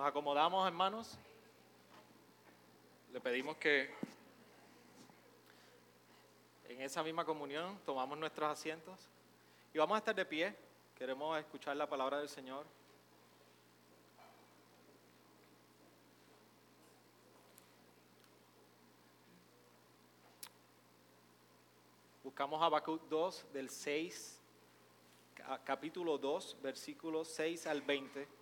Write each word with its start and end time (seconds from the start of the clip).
Nos 0.00 0.08
acomodamos, 0.08 0.66
hermanos. 0.66 1.18
Le 3.12 3.20
pedimos 3.20 3.58
que 3.58 3.94
en 6.70 6.80
esa 6.80 7.02
misma 7.02 7.22
comunión 7.26 7.78
tomamos 7.84 8.16
nuestros 8.16 8.50
asientos 8.50 8.98
y 9.74 9.78
vamos 9.78 9.96
a 9.96 9.98
estar 9.98 10.14
de 10.14 10.24
pie. 10.24 10.56
Queremos 10.96 11.38
escuchar 11.38 11.76
la 11.76 11.86
palabra 11.86 12.18
del 12.18 12.30
Señor. 12.30 12.64
Buscamos 22.24 22.62
Habacuc 22.62 23.02
2 23.10 23.52
del 23.52 23.68
6, 23.68 24.40
capítulo 25.62 26.16
2, 26.16 26.56
versículos 26.62 27.28
6 27.28 27.66
al 27.66 27.82
20. 27.82 28.39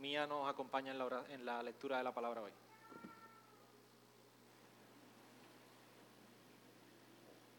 Mía 0.00 0.26
nos 0.26 0.48
acompaña 0.48 0.92
en 0.92 0.98
la, 0.98 1.24
en 1.28 1.44
la 1.44 1.62
lectura 1.62 1.98
de 1.98 2.04
la 2.04 2.14
palabra 2.14 2.40
hoy. 2.40 2.52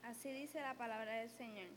Así 0.04 0.32
dice 0.32 0.60
la 0.60 0.74
palabra 0.74 1.14
del 1.14 1.30
Señor. 1.30 1.68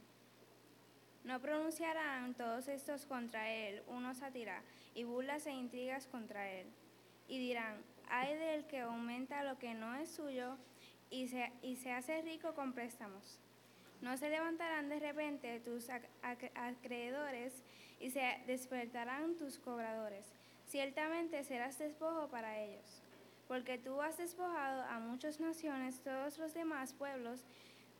No 1.22 1.38
pronunciarán 1.40 2.34
todos 2.34 2.68
estos 2.68 3.04
contra 3.04 3.50
él 3.50 3.82
unos 3.88 4.18
satirá 4.18 4.62
y 4.94 5.04
burlas 5.04 5.46
e 5.46 5.52
intrigas 5.52 6.06
contra 6.06 6.50
él. 6.50 6.66
Y 7.28 7.38
dirán, 7.38 7.82
hay 8.08 8.34
del 8.34 8.66
que 8.66 8.80
aumenta 8.80 9.44
lo 9.44 9.58
que 9.58 9.74
no 9.74 9.94
es 9.96 10.08
suyo 10.08 10.56
y 11.10 11.28
se, 11.28 11.52
y 11.60 11.76
se 11.76 11.92
hace 11.92 12.22
rico 12.22 12.54
con 12.54 12.72
préstamos. 12.72 13.38
No 14.00 14.16
se 14.16 14.30
levantarán 14.30 14.88
de 14.88 14.98
repente 14.98 15.60
tus 15.60 15.88
acreedores 16.54 17.62
y 18.00 18.10
se 18.10 18.42
despertarán 18.46 19.36
tus 19.36 19.58
cobradores. 19.58 20.26
Ciertamente 20.74 21.44
serás 21.44 21.78
despojo 21.78 22.26
para 22.26 22.58
ellos. 22.58 23.00
Porque 23.46 23.78
tú 23.78 24.02
has 24.02 24.18
despojado 24.18 24.82
a 24.82 24.98
muchas 24.98 25.38
naciones, 25.38 26.00
todos 26.00 26.36
los 26.36 26.52
demás 26.52 26.92
pueblos 26.94 27.44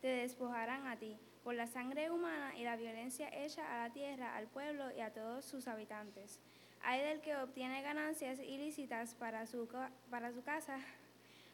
te 0.00 0.08
despojarán 0.08 0.88
a 0.88 0.96
ti, 0.96 1.16
por 1.44 1.54
la 1.54 1.68
sangre 1.68 2.10
humana 2.10 2.52
y 2.58 2.64
la 2.64 2.74
violencia 2.74 3.28
hecha 3.32 3.62
a 3.72 3.86
la 3.86 3.92
tierra, 3.92 4.34
al 4.34 4.48
pueblo 4.48 4.90
y 4.90 5.02
a 5.02 5.12
todos 5.12 5.44
sus 5.44 5.68
habitantes. 5.68 6.40
Hay 6.82 7.00
del 7.00 7.20
que 7.20 7.36
obtiene 7.36 7.80
ganancias 7.80 8.40
ilícitas 8.40 9.14
para 9.14 9.46
su, 9.46 9.68
para 10.10 10.32
su 10.32 10.42
casa 10.42 10.77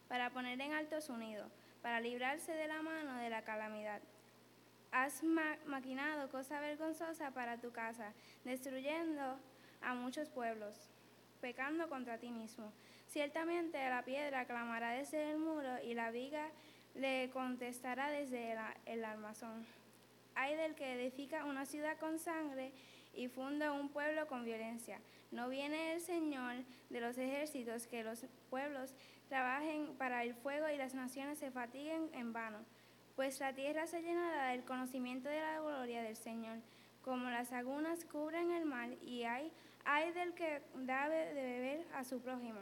para 0.08 0.30
poner 0.30 0.58
en 0.58 0.72
alto 0.72 1.02
su 1.02 1.18
nido, 1.18 1.44
para 1.82 2.00
librarse 2.00 2.52
de 2.54 2.66
la 2.66 2.80
mano 2.80 3.18
de 3.18 3.28
la 3.28 3.42
calamidad. 3.42 4.00
Has 4.90 5.22
maquinado 5.66 6.30
cosa 6.30 6.60
vergonzosa 6.60 7.30
para 7.32 7.58
tu 7.58 7.72
casa, 7.72 8.14
destruyendo 8.42 9.38
a 9.82 9.94
muchos 9.94 10.30
pueblos, 10.30 10.90
pecando 11.40 11.88
contra 11.88 12.18
ti 12.18 12.30
mismo. 12.30 12.72
Ciertamente 13.08 13.78
la 13.88 14.04
piedra 14.04 14.44
clamará 14.44 14.90
desde 14.92 15.30
el 15.30 15.38
muro 15.38 15.82
y 15.82 15.94
la 15.94 16.10
viga 16.10 16.50
le 16.94 17.30
contestará 17.30 18.10
desde 18.10 18.56
el, 18.86 19.04
armazón. 19.04 19.64
Hay 20.34 20.56
del 20.56 20.74
que 20.74 20.94
edifica 20.94 21.44
una 21.44 21.66
ciudad 21.66 21.98
con 21.98 22.18
sangre 22.18 22.72
y 23.14 23.28
funda 23.28 23.72
un 23.72 23.88
pueblo 23.88 24.26
con 24.26 24.44
violencia. 24.44 25.00
No 25.30 25.48
viene 25.48 25.94
el 25.94 26.00
Señor 26.00 26.56
de 26.88 27.00
los 27.00 27.18
ejércitos 27.18 27.86
que 27.86 28.04
los 28.04 28.24
pueblos 28.48 28.94
trabajen 29.28 29.94
para 29.96 30.24
el 30.24 30.34
fuego 30.34 30.68
y 30.68 30.76
las 30.76 30.94
naciones 30.94 31.38
se 31.38 31.50
fatiguen 31.50 32.10
en 32.12 32.32
vano, 32.32 32.58
pues 33.14 33.38
la 33.38 33.54
tierra 33.54 33.86
se 33.86 34.02
llenará 34.02 34.48
del 34.48 34.64
conocimiento 34.64 35.28
de 35.28 35.40
la 35.40 35.60
gloria 35.60 36.02
del 36.02 36.16
Señor, 36.16 36.58
como 37.02 37.30
las 37.30 37.50
lagunas 37.52 38.04
cubren 38.04 38.50
el 38.50 38.64
mar, 38.64 38.90
y 39.02 39.22
hay, 39.22 39.52
hay 39.84 40.12
del 40.12 40.34
que 40.34 40.62
da 40.74 41.08
de 41.08 41.32
beber 41.34 41.86
a 41.94 42.04
su 42.04 42.20
prójimo. 42.20 42.60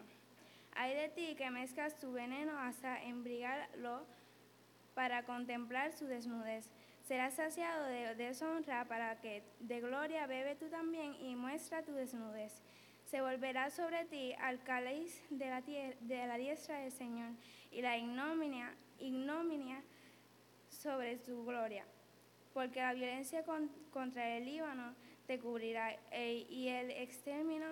Hay 0.74 0.94
de 0.94 1.08
ti 1.08 1.34
que 1.36 1.50
mezclas 1.50 1.98
tu 1.98 2.12
veneno 2.12 2.58
hasta 2.58 3.02
embriagarlo 3.02 4.06
para 4.94 5.24
contemplar 5.24 5.92
su 5.92 6.06
desnudez. 6.06 6.70
Serás 7.02 7.34
saciado 7.34 7.84
de 7.86 8.14
deshonra 8.14 8.84
para 8.84 9.20
que 9.20 9.42
de 9.60 9.80
gloria 9.80 10.26
bebe 10.26 10.54
tú 10.54 10.68
también 10.68 11.14
y 11.14 11.36
muestra 11.36 11.82
tu 11.82 11.92
desnudez 11.92 12.62
se 13.10 13.22
volverá 13.22 13.70
sobre 13.70 14.04
ti 14.04 14.34
al 14.38 14.62
cáliz 14.62 15.22
de 15.30 15.46
la, 15.48 15.62
de 15.62 16.38
diestra 16.38 16.80
del 16.80 16.92
Señor 16.92 17.30
y 17.70 17.80
la 17.80 17.96
ignominia 17.96 19.82
sobre 20.68 21.16
su 21.16 21.44
gloria. 21.44 21.86
Porque 22.52 22.80
la 22.80 22.92
violencia 22.92 23.44
contra 23.90 24.36
el 24.36 24.44
Líbano 24.44 24.94
te 25.28 25.38
cubrirá 25.38 25.96
y 26.10 26.68
el 26.68 26.90
exterminio, 26.90 27.68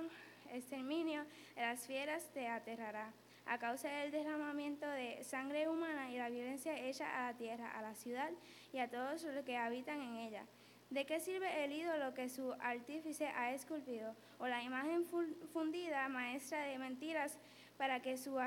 exterminio 0.53 1.25
de 1.56 1.62
las 1.62 1.84
fieras 1.84 2.22
te 2.33 2.47
aterrará 2.47 3.12
a 3.47 3.59
causa 3.59 3.89
del 3.89 4.12
derramamiento 4.12 4.87
de 4.87 5.25
sangre 5.25 5.69
humana 5.69 6.12
y 6.12 6.19
la 6.19 6.28
violencia 6.28 6.78
hecha 6.78 7.19
a 7.19 7.33
la 7.33 7.39
tierra, 7.39 7.72
a 7.72 7.83
la 7.83 7.97
ciudad 7.97 8.31
y 8.72 8.78
a 8.78 8.89
todos 8.89 9.25
los 9.25 9.45
que 9.45 9.56
habitan 9.56 10.00
en 10.00 10.16
ella 10.16 10.47
¿De 10.91 11.05
qué 11.05 11.19
sirve 11.19 11.65
el 11.65 11.72
ídolo 11.72 12.15
que 12.15 12.28
su 12.28 12.53
artífice 12.61 13.27
ha 13.27 13.53
esculpido? 13.53 14.15
¿O 14.39 14.47
la 14.47 14.62
imagen 14.62 15.05
fundida, 15.53 16.09
maestra 16.09 16.61
de 16.62 16.78
mentiras, 16.78 17.39
para 17.77 18.00
que 18.00 18.16
su 18.16 18.39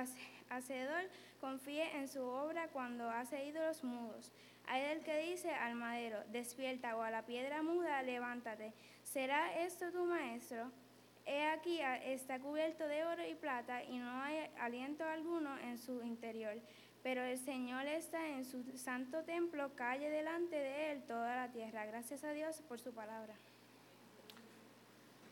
hacedor 0.50 1.10
confíe 1.42 1.98
en 1.98 2.08
su 2.08 2.24
obra 2.24 2.70
cuando 2.70 3.10
hace 3.10 3.46
ídolos 3.46 3.84
mudos? 3.84 4.32
Hay 4.70 4.84
del 4.84 5.04
que 5.04 5.18
dice 5.18 5.52
al 5.52 5.74
madero, 5.74 6.24
despierta, 6.28 6.96
o 6.96 7.02
a 7.02 7.10
la 7.10 7.26
piedra 7.26 7.64
muda, 7.64 8.04
levántate. 8.04 8.72
¿Será 9.04 9.60
esto 9.64 9.92
tu 9.92 10.06
maestro? 10.06 10.72
He 11.26 11.48
aquí 11.48 11.80
está 12.04 12.40
cubierto 12.40 12.88
de 12.88 13.04
oro 13.04 13.28
y 13.28 13.34
plata 13.34 13.84
y 13.84 13.98
no 13.98 14.22
hay 14.22 14.48
aliento 14.60 15.04
alguno 15.04 15.58
en 15.58 15.80
su 15.80 16.04
interior. 16.04 16.54
Pero 17.02 17.24
el 17.24 17.40
Señor 17.40 17.88
está 17.88 18.28
en 18.28 18.46
su 18.46 18.64
santo 18.78 19.24
templo, 19.24 19.72
calle 19.76 20.08
delante 20.08 20.56
de 20.56 20.92
él 20.92 21.04
toda 21.08 21.36
la 21.36 21.52
tierra. 21.52 21.88
Gracias 21.88 22.24
a 22.24 22.32
Dios 22.32 22.62
por 22.68 22.80
su 22.80 22.94
palabra. 22.94 23.34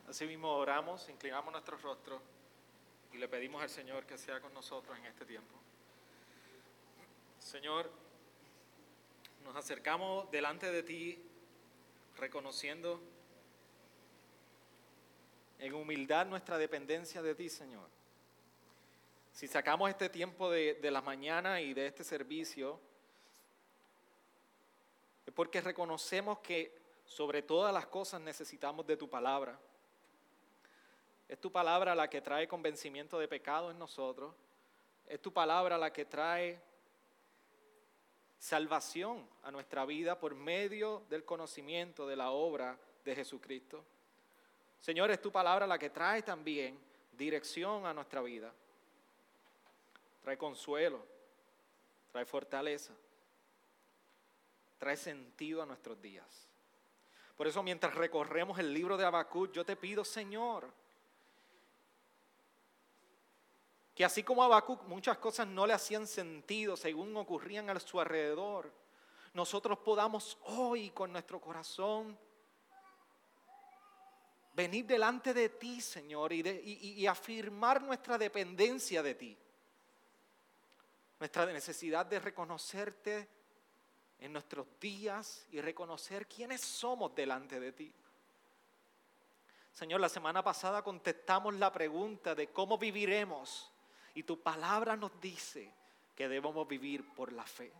Así 0.09 0.25
mismo 0.25 0.49
oramos, 0.49 1.07
inclinamos 1.09 1.51
nuestro 1.51 1.77
rostro 1.77 2.19
y 3.13 3.17
le 3.17 3.27
pedimos 3.27 3.61
al 3.61 3.69
Señor 3.69 4.07
que 4.07 4.17
sea 4.17 4.41
con 4.41 4.51
nosotros 4.51 4.97
en 4.97 5.05
este 5.05 5.25
tiempo. 5.25 5.53
Señor, 7.37 7.91
nos 9.43 9.55
acercamos 9.55 10.29
delante 10.31 10.71
de 10.71 10.83
ti 10.83 11.23
reconociendo 12.17 13.01
en 15.59 15.73
humildad 15.73 16.25
nuestra 16.25 16.57
dependencia 16.57 17.21
de 17.21 17.35
ti, 17.35 17.49
Señor. 17.49 17.87
Si 19.31 19.47
sacamos 19.47 19.89
este 19.89 20.09
tiempo 20.09 20.49
de, 20.49 20.79
la 20.89 21.01
mañana 21.01 21.61
y 21.61 21.73
de 21.73 21.87
este 21.87 22.03
servicio, 22.03 22.79
es 25.25 25.33
porque 25.33 25.61
reconocemos 25.61 26.39
que 26.39 26.75
sobre 27.05 27.41
todas 27.41 27.73
las 27.73 27.85
cosas 27.87 28.19
necesitamos 28.21 28.85
de 28.87 28.97
tu 28.97 29.09
palabra. 29.09 29.59
Es 31.27 31.39
tu 31.39 31.51
palabra 31.51 31.93
la 31.93 32.09
que 32.09 32.21
trae 32.21 32.47
convencimiento 32.47 33.19
de 33.19 33.27
pecado 33.27 33.69
en 33.69 33.77
nosotros. 33.77 34.33
Es 35.05 35.21
tu 35.21 35.31
palabra 35.31 35.77
la 35.77 35.93
que 35.93 36.05
trae 36.05 36.59
salvación 38.37 39.27
a 39.43 39.51
nuestra 39.51 39.85
vida 39.85 40.19
por 40.19 40.35
medio 40.35 41.03
del 41.09 41.25
conocimiento 41.25 42.07
de 42.07 42.15
la 42.15 42.31
obra 42.31 42.77
de 43.03 43.15
Jesucristo. 43.15 43.83
Señor, 44.79 45.11
es 45.11 45.21
tu 45.21 45.31
palabra 45.31 45.65
la 45.65 45.79
que 45.79 45.89
trae 45.89 46.21
también 46.21 46.79
dirección 47.17 47.85
a 47.85 47.93
nuestra 47.93 48.21
vida 48.21 48.53
trae 50.27 50.37
consuelo, 50.37 51.01
trae 52.11 52.25
fortaleza, 52.25 52.91
trae 54.77 54.97
sentido 54.97 55.63
a 55.63 55.65
nuestros 55.65 56.01
días. 56.01 56.49
Por 57.37 57.47
eso 57.47 57.63
mientras 57.63 57.95
recorremos 57.95 58.59
el 58.59 58.73
libro 58.73 58.97
de 58.97 59.05
Habacuc, 59.05 59.53
yo 59.53 59.65
te 59.65 59.77
pido, 59.77 60.03
Señor, 60.03 60.69
que 63.97 64.05
así 64.05 64.21
como 64.21 64.43
a 64.43 64.45
Habacuc 64.45 64.83
muchas 64.83 65.17
cosas 65.17 65.47
no 65.47 65.65
le 65.65 65.73
hacían 65.73 66.05
sentido 66.05 66.77
según 66.77 67.17
ocurrían 67.17 67.67
a 67.71 67.79
su 67.79 67.99
alrededor, 67.99 68.71
nosotros 69.33 69.79
podamos 69.79 70.37
hoy 70.43 70.91
con 70.91 71.11
nuestro 71.11 71.41
corazón 71.41 72.15
venir 74.53 74.85
delante 74.85 75.33
de 75.33 75.49
ti, 75.49 75.81
Señor, 75.81 76.31
y, 76.31 76.41
y 76.41 77.07
afirmar 77.07 77.81
nuestra 77.81 78.19
dependencia 78.19 79.01
de 79.01 79.15
ti 79.15 79.35
nuestra 81.19 81.47
necesidad 81.47 82.05
de 82.05 82.19
reconocerte 82.19 83.27
en 84.19 84.31
nuestros 84.31 84.67
días 84.79 85.47
y 85.49 85.59
reconocer 85.59 86.27
quiénes 86.27 86.61
somos 86.61 87.15
delante 87.15 87.59
de 87.59 87.71
ti. 87.71 87.91
Señor, 89.73 89.99
la 89.99 90.09
semana 90.09 90.43
pasada 90.43 90.83
contestamos 90.83 91.55
la 91.55 91.71
pregunta 91.71 92.35
de 92.35 92.51
cómo 92.51 92.77
viviremos 92.77 93.71
y 94.17 94.23
tu 94.23 94.41
palabra 94.41 94.95
nos 94.95 95.21
dice 95.21 95.71
que 96.15 96.27
debemos 96.27 96.67
vivir 96.67 97.07
por 97.13 97.31
la 97.31 97.45
fe. 97.45 97.71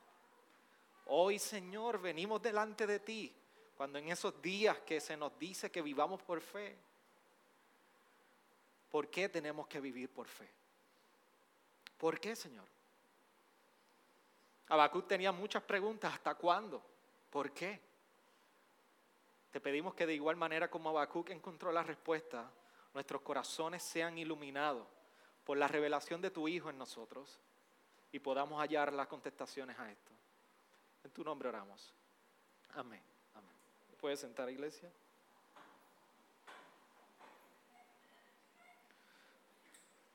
Hoy, 1.08 1.40
Señor, 1.40 2.00
venimos 2.00 2.40
delante 2.40 2.86
de 2.86 3.00
ti 3.00 3.36
cuando 3.76 3.98
en 3.98 4.10
esos 4.10 4.40
días 4.40 4.78
que 4.82 5.02
se 5.02 5.18
nos 5.18 5.38
dice 5.40 5.72
que 5.72 5.82
vivamos 5.82 6.22
por 6.22 6.40
fe, 6.40 6.78
¿Por 8.92 9.10
qué 9.10 9.28
tenemos 9.30 9.68
que 9.68 9.82
vivir 9.82 10.10
por 10.10 10.28
fe? 10.28 10.48
¿Por 11.98 12.20
qué, 12.20 12.36
Señor? 12.36 12.68
Habacuc 14.70 15.08
tenía 15.08 15.32
muchas 15.32 15.64
preguntas. 15.64 16.14
¿Hasta 16.14 16.36
cuándo? 16.36 16.84
¿Por 17.32 17.52
qué? 17.52 17.82
Te 19.52 19.60
pedimos 19.60 19.96
que 19.96 20.06
de 20.06 20.14
igual 20.14 20.36
manera 20.36 20.70
como 20.70 20.90
Habacuc 20.90 21.32
encontró 21.32 21.72
la 21.72 21.84
respuesta, 21.84 22.50
nuestros 22.94 23.24
corazones 23.24 23.82
sean 23.82 24.18
iluminados 24.20 24.88
por 25.48 25.58
la 25.58 25.70
revelación 25.70 26.22
de 26.22 26.30
tu 26.30 26.50
Hijo 26.50 26.70
en 26.70 26.78
nosotros 26.78 27.40
y 28.12 28.20
podamos 28.20 28.60
hallar 28.60 28.92
las 28.92 29.08
contestaciones 29.08 29.80
a 29.80 29.90
esto. 29.90 30.12
En 31.06 31.12
tu 31.12 31.24
nombre 31.24 31.48
oramos. 31.48 31.94
Amén. 32.74 33.02
Amén. 33.34 33.56
¿Puedes 33.98 34.20
sentar, 34.20 34.50
iglesia? 34.50 34.92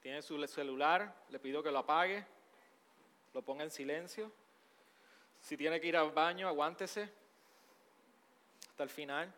Tiene 0.02 0.20
su 0.20 0.46
celular, 0.46 1.16
le 1.30 1.38
pido 1.38 1.62
que 1.62 1.70
lo 1.70 1.78
apague, 1.78 2.26
lo 3.32 3.40
ponga 3.40 3.64
en 3.64 3.70
silencio. 3.70 4.30
Si 5.40 5.56
tiene 5.56 5.80
que 5.80 5.86
ir 5.86 5.96
al 5.96 6.10
baño, 6.10 6.46
aguántese 6.46 7.10
hasta 8.68 8.82
el 8.82 8.90
final. 8.90 9.32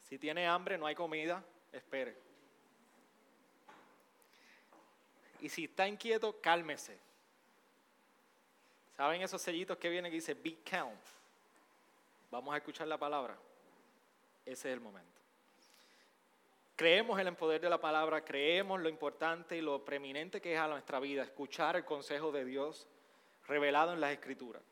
Si 0.00 0.18
tiene 0.18 0.48
hambre, 0.48 0.78
no 0.78 0.86
hay 0.86 0.96
comida, 0.96 1.44
espere. 1.70 2.23
Y 5.44 5.50
si 5.50 5.64
está 5.64 5.86
inquieto, 5.86 6.40
cálmese. 6.40 6.98
¿Saben 8.96 9.20
esos 9.20 9.42
sellitos 9.42 9.76
que 9.76 9.90
vienen 9.90 10.10
que 10.10 10.14
dice 10.14 10.32
Be 10.32 10.56
Count? 10.64 10.98
Vamos 12.30 12.54
a 12.54 12.56
escuchar 12.56 12.88
la 12.88 12.96
palabra. 12.96 13.36
Ese 14.46 14.70
es 14.70 14.72
el 14.72 14.80
momento. 14.80 15.20
Creemos 16.74 17.20
en 17.20 17.26
el 17.26 17.36
poder 17.36 17.60
de 17.60 17.68
la 17.68 17.78
palabra, 17.78 18.24
creemos 18.24 18.80
lo 18.80 18.88
importante 18.88 19.54
y 19.58 19.60
lo 19.60 19.84
preeminente 19.84 20.40
que 20.40 20.54
es 20.54 20.58
a 20.58 20.66
nuestra 20.66 20.98
vida, 20.98 21.24
escuchar 21.24 21.76
el 21.76 21.84
consejo 21.84 22.32
de 22.32 22.46
Dios 22.46 22.88
revelado 23.46 23.92
en 23.92 24.00
las 24.00 24.12
Escrituras. 24.12 24.62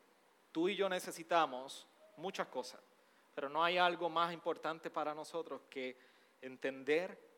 Tú 0.51 0.69
y 0.69 0.75
yo 0.75 0.89
necesitamos 0.89 1.85
muchas 2.17 2.47
cosas, 2.47 2.81
pero 3.35 3.47
no 3.47 3.63
hay 3.63 3.77
algo 3.77 4.09
más 4.09 4.33
importante 4.33 4.89
para 4.89 5.13
nosotros 5.13 5.61
que 5.69 5.95
entender 6.41 7.32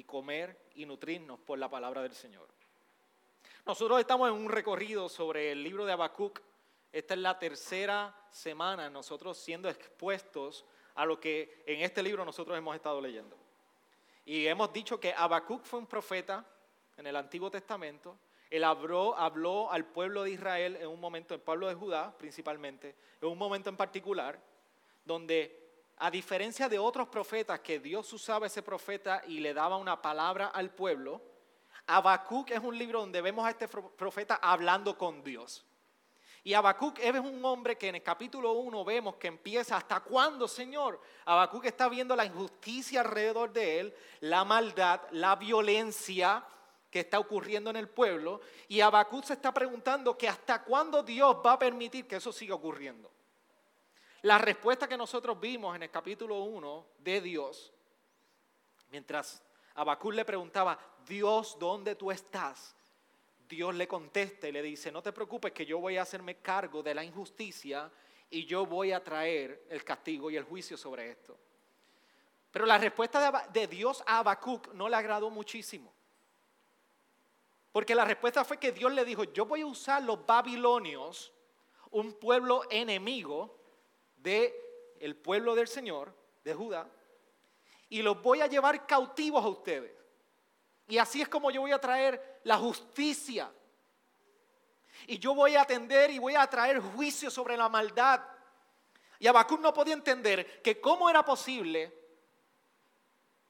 y 0.00 0.04
comer 0.04 0.56
y 0.76 0.86
nutrirnos 0.86 1.38
por 1.40 1.58
la 1.58 1.68
palabra 1.68 2.00
del 2.00 2.14
Señor. 2.14 2.48
Nosotros 3.66 4.00
estamos 4.00 4.30
en 4.30 4.34
un 4.34 4.48
recorrido 4.48 5.10
sobre 5.10 5.52
el 5.52 5.62
libro 5.62 5.84
de 5.84 5.92
Habacuc. 5.92 6.40
Esta 6.90 7.12
es 7.12 7.20
la 7.20 7.38
tercera 7.38 8.16
semana 8.30 8.88
nosotros 8.88 9.36
siendo 9.36 9.68
expuestos 9.68 10.64
a 10.94 11.04
lo 11.04 11.20
que 11.20 11.62
en 11.66 11.82
este 11.82 12.02
libro 12.02 12.24
nosotros 12.24 12.56
hemos 12.56 12.74
estado 12.74 12.98
leyendo. 12.98 13.36
Y 14.24 14.46
hemos 14.46 14.72
dicho 14.72 14.98
que 14.98 15.12
Habacuc 15.12 15.64
fue 15.64 15.78
un 15.78 15.86
profeta 15.86 16.46
en 16.96 17.06
el 17.06 17.16
Antiguo 17.16 17.50
Testamento. 17.50 18.16
Él 18.48 18.64
habló, 18.64 19.14
habló 19.18 19.70
al 19.70 19.84
pueblo 19.84 20.22
de 20.22 20.30
Israel 20.30 20.76
en 20.80 20.88
un 20.88 20.98
momento, 20.98 21.34
el 21.34 21.40
pueblo 21.40 21.68
de 21.68 21.74
Judá 21.74 22.16
principalmente, 22.16 22.96
en 23.20 23.28
un 23.28 23.36
momento 23.36 23.68
en 23.68 23.76
particular, 23.76 24.40
donde 25.04 25.59
a 26.00 26.10
diferencia 26.10 26.66
de 26.68 26.78
otros 26.78 27.08
profetas 27.08 27.60
que 27.60 27.78
Dios 27.78 28.10
usaba 28.14 28.46
ese 28.46 28.62
profeta 28.62 29.22
y 29.26 29.38
le 29.40 29.52
daba 29.52 29.76
una 29.76 30.00
palabra 30.00 30.46
al 30.46 30.70
pueblo, 30.70 31.20
Habacuc 31.86 32.50
es 32.52 32.60
un 32.60 32.76
libro 32.76 33.00
donde 33.00 33.20
vemos 33.20 33.44
a 33.44 33.50
este 33.50 33.68
profeta 33.68 34.38
hablando 34.40 34.96
con 34.96 35.22
Dios. 35.22 35.66
Y 36.42 36.54
Habacuc 36.54 36.98
es 37.00 37.14
un 37.20 37.44
hombre 37.44 37.76
que 37.76 37.88
en 37.88 37.96
el 37.96 38.02
capítulo 38.02 38.52
1 38.52 38.82
vemos 38.82 39.16
que 39.16 39.28
empieza, 39.28 39.76
¿hasta 39.76 40.00
cuándo, 40.00 40.48
Señor? 40.48 40.98
Habacuc 41.26 41.66
está 41.66 41.86
viendo 41.90 42.16
la 42.16 42.24
injusticia 42.24 43.02
alrededor 43.02 43.52
de 43.52 43.80
él, 43.80 43.94
la 44.20 44.42
maldad, 44.46 45.02
la 45.10 45.36
violencia 45.36 46.42
que 46.90 47.00
está 47.00 47.18
ocurriendo 47.18 47.68
en 47.68 47.76
el 47.76 47.90
pueblo. 47.90 48.40
Y 48.68 48.80
Habacuc 48.80 49.24
se 49.24 49.34
está 49.34 49.52
preguntando 49.52 50.16
que 50.16 50.30
hasta 50.30 50.64
cuándo 50.64 51.02
Dios 51.02 51.36
va 51.44 51.52
a 51.52 51.58
permitir 51.58 52.06
que 52.06 52.16
eso 52.16 52.32
siga 52.32 52.54
ocurriendo. 52.54 53.10
La 54.22 54.36
respuesta 54.36 54.86
que 54.86 54.98
nosotros 54.98 55.40
vimos 55.40 55.74
en 55.74 55.84
el 55.84 55.90
capítulo 55.90 56.42
1 56.42 56.86
de 56.98 57.20
Dios, 57.22 57.72
mientras 58.90 59.42
Habacuc 59.74 60.12
le 60.12 60.26
preguntaba, 60.26 60.78
Dios, 61.06 61.56
¿dónde 61.58 61.94
tú 61.94 62.10
estás? 62.10 62.76
Dios 63.48 63.74
le 63.74 63.88
contesta 63.88 64.46
y 64.46 64.52
le 64.52 64.62
dice, 64.62 64.92
no 64.92 65.02
te 65.02 65.12
preocupes 65.12 65.52
que 65.52 65.64
yo 65.64 65.78
voy 65.78 65.96
a 65.96 66.02
hacerme 66.02 66.36
cargo 66.36 66.82
de 66.82 66.94
la 66.94 67.02
injusticia 67.02 67.90
y 68.28 68.44
yo 68.44 68.66
voy 68.66 68.92
a 68.92 69.02
traer 69.02 69.66
el 69.70 69.82
castigo 69.84 70.30
y 70.30 70.36
el 70.36 70.44
juicio 70.44 70.76
sobre 70.76 71.10
esto. 71.10 71.38
Pero 72.50 72.66
la 72.66 72.76
respuesta 72.76 73.48
de 73.52 73.66
Dios 73.68 74.04
a 74.06 74.18
Habacuc 74.18 74.72
no 74.74 74.88
le 74.88 74.96
agradó 74.96 75.30
muchísimo. 75.30 75.92
Porque 77.72 77.94
la 77.94 78.04
respuesta 78.04 78.44
fue 78.44 78.58
que 78.58 78.72
Dios 78.72 78.92
le 78.92 79.04
dijo, 79.04 79.24
yo 79.24 79.46
voy 79.46 79.62
a 79.62 79.66
usar 79.66 80.02
los 80.02 80.26
babilonios, 80.26 81.32
un 81.90 82.12
pueblo 82.14 82.62
enemigo 82.70 83.59
del 84.22 84.54
el 85.00 85.16
pueblo 85.16 85.54
del 85.54 85.68
Señor, 85.68 86.14
de 86.44 86.54
Judá, 86.54 86.88
y 87.88 88.02
los 88.02 88.22
voy 88.22 88.40
a 88.40 88.46
llevar 88.46 88.86
cautivos 88.86 89.44
a 89.44 89.48
ustedes. 89.48 89.92
Y 90.86 90.98
así 90.98 91.22
es 91.22 91.28
como 91.28 91.50
yo 91.50 91.60
voy 91.60 91.72
a 91.72 91.80
traer 91.80 92.40
la 92.44 92.58
justicia. 92.58 93.50
Y 95.06 95.18
yo 95.18 95.34
voy 95.34 95.54
a 95.54 95.62
atender 95.62 96.10
y 96.10 96.18
voy 96.18 96.34
a 96.34 96.46
traer 96.46 96.80
juicio 96.80 97.30
sobre 97.30 97.56
la 97.56 97.68
maldad. 97.68 98.20
Y 99.18 99.26
Habacuc 99.26 99.60
no 99.60 99.72
podía 99.72 99.94
entender 99.94 100.62
que 100.62 100.80
cómo 100.80 101.08
era 101.08 101.24
posible 101.24 101.96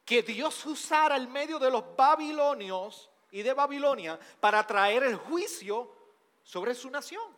que 0.05 0.23
Dios 0.23 0.67
usara 0.67 1.17
el 1.17 1.29
medio 1.29 1.59
de 1.59 1.71
los 1.71 1.97
babilonios 1.97 3.11
y 3.31 3.43
de 3.43 3.53
Babilonia 3.53 4.19
para 4.41 4.67
traer 4.67 5.05
el 5.05 5.17
juicio 5.17 5.95
sobre 6.43 6.75
su 6.75 6.91
nación. 6.91 7.37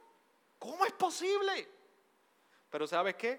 ¿Cómo 0.58 0.84
es 0.84 0.92
posible? 0.92 1.68
Pero 2.72 2.86
¿sabes 2.86 3.14
qué? 3.16 3.38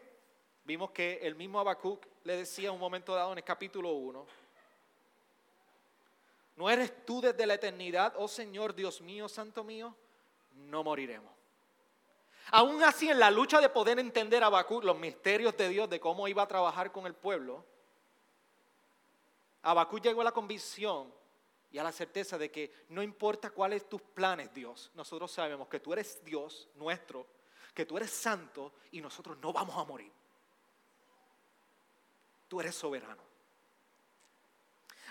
Vimos 0.64 0.92
que 0.92 1.20
el 1.24 1.34
mismo 1.34 1.60
Habacuc 1.60 2.06
le 2.24 2.38
decía 2.38 2.70
en 2.70 2.76
un 2.76 2.80
momento 2.80 3.16
dado 3.16 3.32
en 3.32 3.40
el 3.40 3.44
capítulo 3.44 3.90
1, 3.90 4.28
¿No 6.56 6.70
eres 6.70 7.04
tú 7.04 7.20
desde 7.20 7.48
la 7.48 7.56
eternidad, 7.56 8.14
oh 8.18 8.28
Señor 8.28 8.76
Dios 8.76 9.02
mío, 9.02 9.28
Santo 9.28 9.64
mío? 9.64 9.96
No 10.54 10.84
moriremos. 10.84 11.32
Aún 12.52 12.84
así, 12.84 13.10
en 13.10 13.20
la 13.20 13.32
lucha 13.32 13.60
de 13.60 13.70
poder 13.70 13.98
entender 13.98 14.44
a 14.44 14.52
los 14.52 15.00
misterios 15.00 15.58
de 15.58 15.70
Dios, 15.70 15.90
de 15.90 16.00
cómo 16.00 16.28
iba 16.28 16.44
a 16.44 16.48
trabajar 16.48 16.92
con 16.92 17.08
el 17.08 17.16
pueblo, 17.16 17.66
Habacuc 19.64 20.04
llegó 20.04 20.22
a 20.22 20.26
la 20.26 20.32
convicción 20.32 21.12
y 21.72 21.80
a 21.80 21.84
la 21.84 21.92
certeza 21.92 22.38
de 22.38 22.52
que 22.52 22.72
no 22.90 23.02
importa 23.02 23.50
cuáles 23.50 23.90
tus 23.90 24.02
planes, 24.04 24.54
Dios, 24.54 24.92
nosotros 24.94 25.32
sabemos 25.32 25.68
que 25.68 25.80
tú 25.80 25.92
eres 25.92 26.24
Dios 26.24 26.70
nuestro, 26.76 27.26
que 27.74 27.86
tú 27.86 27.98
eres 27.98 28.12
santo 28.12 28.74
y 28.92 29.02
nosotros 29.02 29.38
no 29.40 29.52
vamos 29.52 29.78
a 29.78 29.84
morir. 29.84 30.12
Tú 32.48 32.62
eres 32.62 32.76
soberano. 32.76 33.24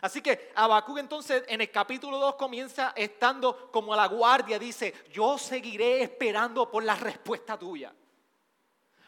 Así 0.03 0.21
que 0.21 0.51
Habacuc 0.55 0.99
entonces 0.99 1.45
en 1.47 1.61
el 1.61 1.71
capítulo 1.71 2.19
2 2.19 2.35
comienza 2.35 2.93
estando 2.97 3.71
como 3.71 3.95
a 3.95 3.97
la 3.97 4.09
guardia, 4.09 4.59
dice, 4.59 4.93
yo 5.13 5.39
seguiré 5.39 6.03
esperando 6.03 6.69
por 6.71 6.83
la 6.83 6.97
respuesta 6.97 7.57
tuya. 7.57 7.95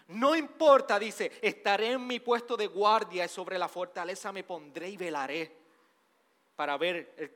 No 0.08 0.36
importa, 0.36 0.98
dice, 0.98 1.32
estaré 1.42 1.92
en 1.92 2.06
mi 2.06 2.20
puesto 2.20 2.56
de 2.56 2.66
guardia 2.66 3.24
y 3.24 3.28
sobre 3.28 3.58
la 3.58 3.68
fortaleza 3.68 4.32
me 4.32 4.44
pondré 4.44 4.90
y 4.90 4.96
velaré 4.96 5.56
para 6.54 6.76
ver 6.76 7.34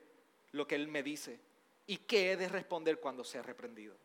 lo 0.51 0.65
que 0.65 0.75
él 0.75 0.87
me 0.87 1.03
dice 1.03 1.39
y 1.87 1.97
qué 1.97 2.31
he 2.31 2.37
de 2.37 2.47
responder 2.47 2.99
cuando 2.99 3.23
sea 3.23 3.41
reprendido. 3.41 3.95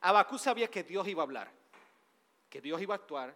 Habacuc 0.00 0.38
sabía 0.38 0.68
que 0.68 0.82
Dios 0.82 1.06
iba 1.08 1.22
a 1.22 1.24
hablar, 1.24 1.50
que 2.48 2.60
Dios 2.60 2.80
iba 2.80 2.94
a 2.94 2.96
actuar 2.96 3.34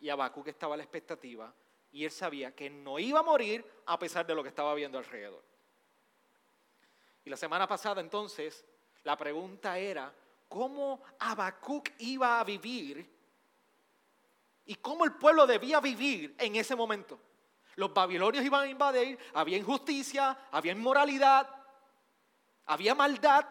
y 0.00 0.08
Habacuc 0.08 0.48
estaba 0.48 0.74
a 0.74 0.76
la 0.76 0.82
expectativa 0.82 1.52
y 1.92 2.04
él 2.04 2.10
sabía 2.10 2.54
que 2.54 2.70
no 2.70 2.98
iba 2.98 3.20
a 3.20 3.22
morir 3.22 3.64
a 3.86 3.98
pesar 3.98 4.26
de 4.26 4.34
lo 4.34 4.42
que 4.42 4.48
estaba 4.48 4.74
viendo 4.74 4.98
alrededor. 4.98 5.42
Y 7.24 7.30
la 7.30 7.36
semana 7.36 7.66
pasada 7.66 8.00
entonces 8.00 8.64
la 9.02 9.16
pregunta 9.16 9.78
era, 9.78 10.12
¿cómo 10.48 11.02
Habacuc 11.18 11.90
iba 11.98 12.40
a 12.40 12.44
vivir 12.44 13.10
y 14.66 14.74
cómo 14.76 15.04
el 15.04 15.12
pueblo 15.12 15.46
debía 15.46 15.80
vivir 15.80 16.34
en 16.38 16.56
ese 16.56 16.74
momento? 16.74 17.18
Los 17.76 17.92
babilonios 17.92 18.44
iban 18.44 18.62
a 18.62 18.68
invadir, 18.68 19.18
había 19.34 19.58
injusticia, 19.58 20.46
había 20.52 20.72
inmoralidad, 20.72 21.48
había 22.66 22.94
maldad. 22.94 23.46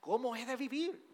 ¿Cómo 0.00 0.34
he 0.34 0.46
de 0.46 0.56
vivir? 0.56 1.07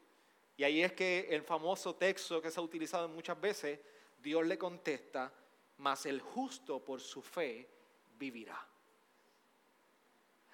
Y 0.56 0.64
ahí 0.64 0.82
es 0.82 0.92
que 0.92 1.26
el 1.30 1.42
famoso 1.42 1.94
texto 1.94 2.40
que 2.40 2.50
se 2.50 2.60
ha 2.60 2.62
utilizado 2.62 3.08
muchas 3.08 3.40
veces, 3.40 3.80
Dios 4.18 4.46
le 4.46 4.56
contesta, 4.56 5.32
mas 5.78 6.06
el 6.06 6.20
justo 6.20 6.82
por 6.82 7.00
su 7.00 7.22
fe 7.22 7.68
vivirá. 8.16 8.66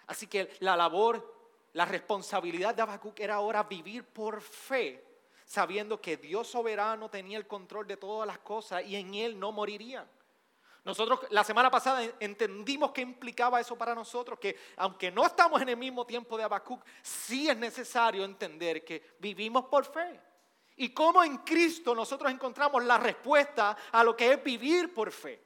Así 0.07 0.27
que 0.27 0.51
la 0.61 0.77
labor, 0.77 1.35
la 1.75 1.85
responsabilidad 1.85 2.75
de 2.75 2.83
Habacuc 2.83 3.21
era 3.21 3.37
ahora 3.37 3.63
vivir 3.63 4.05
por 4.05 4.41
fe, 4.41 5.05
sabiendo 5.45 6.01
que 6.01 6.17
Dios 6.17 6.49
soberano 6.49 7.09
tenía 7.11 7.39
el 7.39 7.47
control 7.47 7.87
de 7.87 7.97
todas 7.97 8.27
las 8.27 8.39
cosas 8.39 8.85
y 8.85 8.97
en 8.97 9.15
él 9.15 9.39
no 9.39 9.53
morirían. 9.53 10.09
Nosotros 10.85 11.21
la 11.31 11.45
semana 11.45 11.71
pasada 11.71 12.03
entendimos 12.19 12.91
qué 12.93 13.03
implicaba 13.03 13.61
eso 13.61 13.77
para 13.77 13.95
nosotros, 13.95 14.39
que 14.39 14.57
aunque 14.77 15.11
no 15.11 15.27
estamos 15.27 15.61
en 15.61 15.69
el 15.69 15.77
mismo 15.77 16.07
tiempo 16.07 16.39
de 16.39 16.45
Habacuc, 16.45 16.83
sí 17.03 17.49
es 17.49 17.57
necesario 17.57 18.25
entender 18.25 18.85
que 18.85 19.15
vivimos 19.19 19.67
por 19.67 19.85
fe. 19.85 20.21
Y 20.77 20.91
cómo 20.91 21.23
en 21.23 21.39
Cristo 21.39 21.95
nosotros 21.95 22.33
encontramos 22.33 22.83
la 22.85 22.97
respuesta 22.97 23.77
a 23.93 24.03
lo 24.03 24.17
que 24.17 24.33
es 24.33 24.43
vivir 24.43 24.95
por 24.95 25.13
fe. 25.13 25.43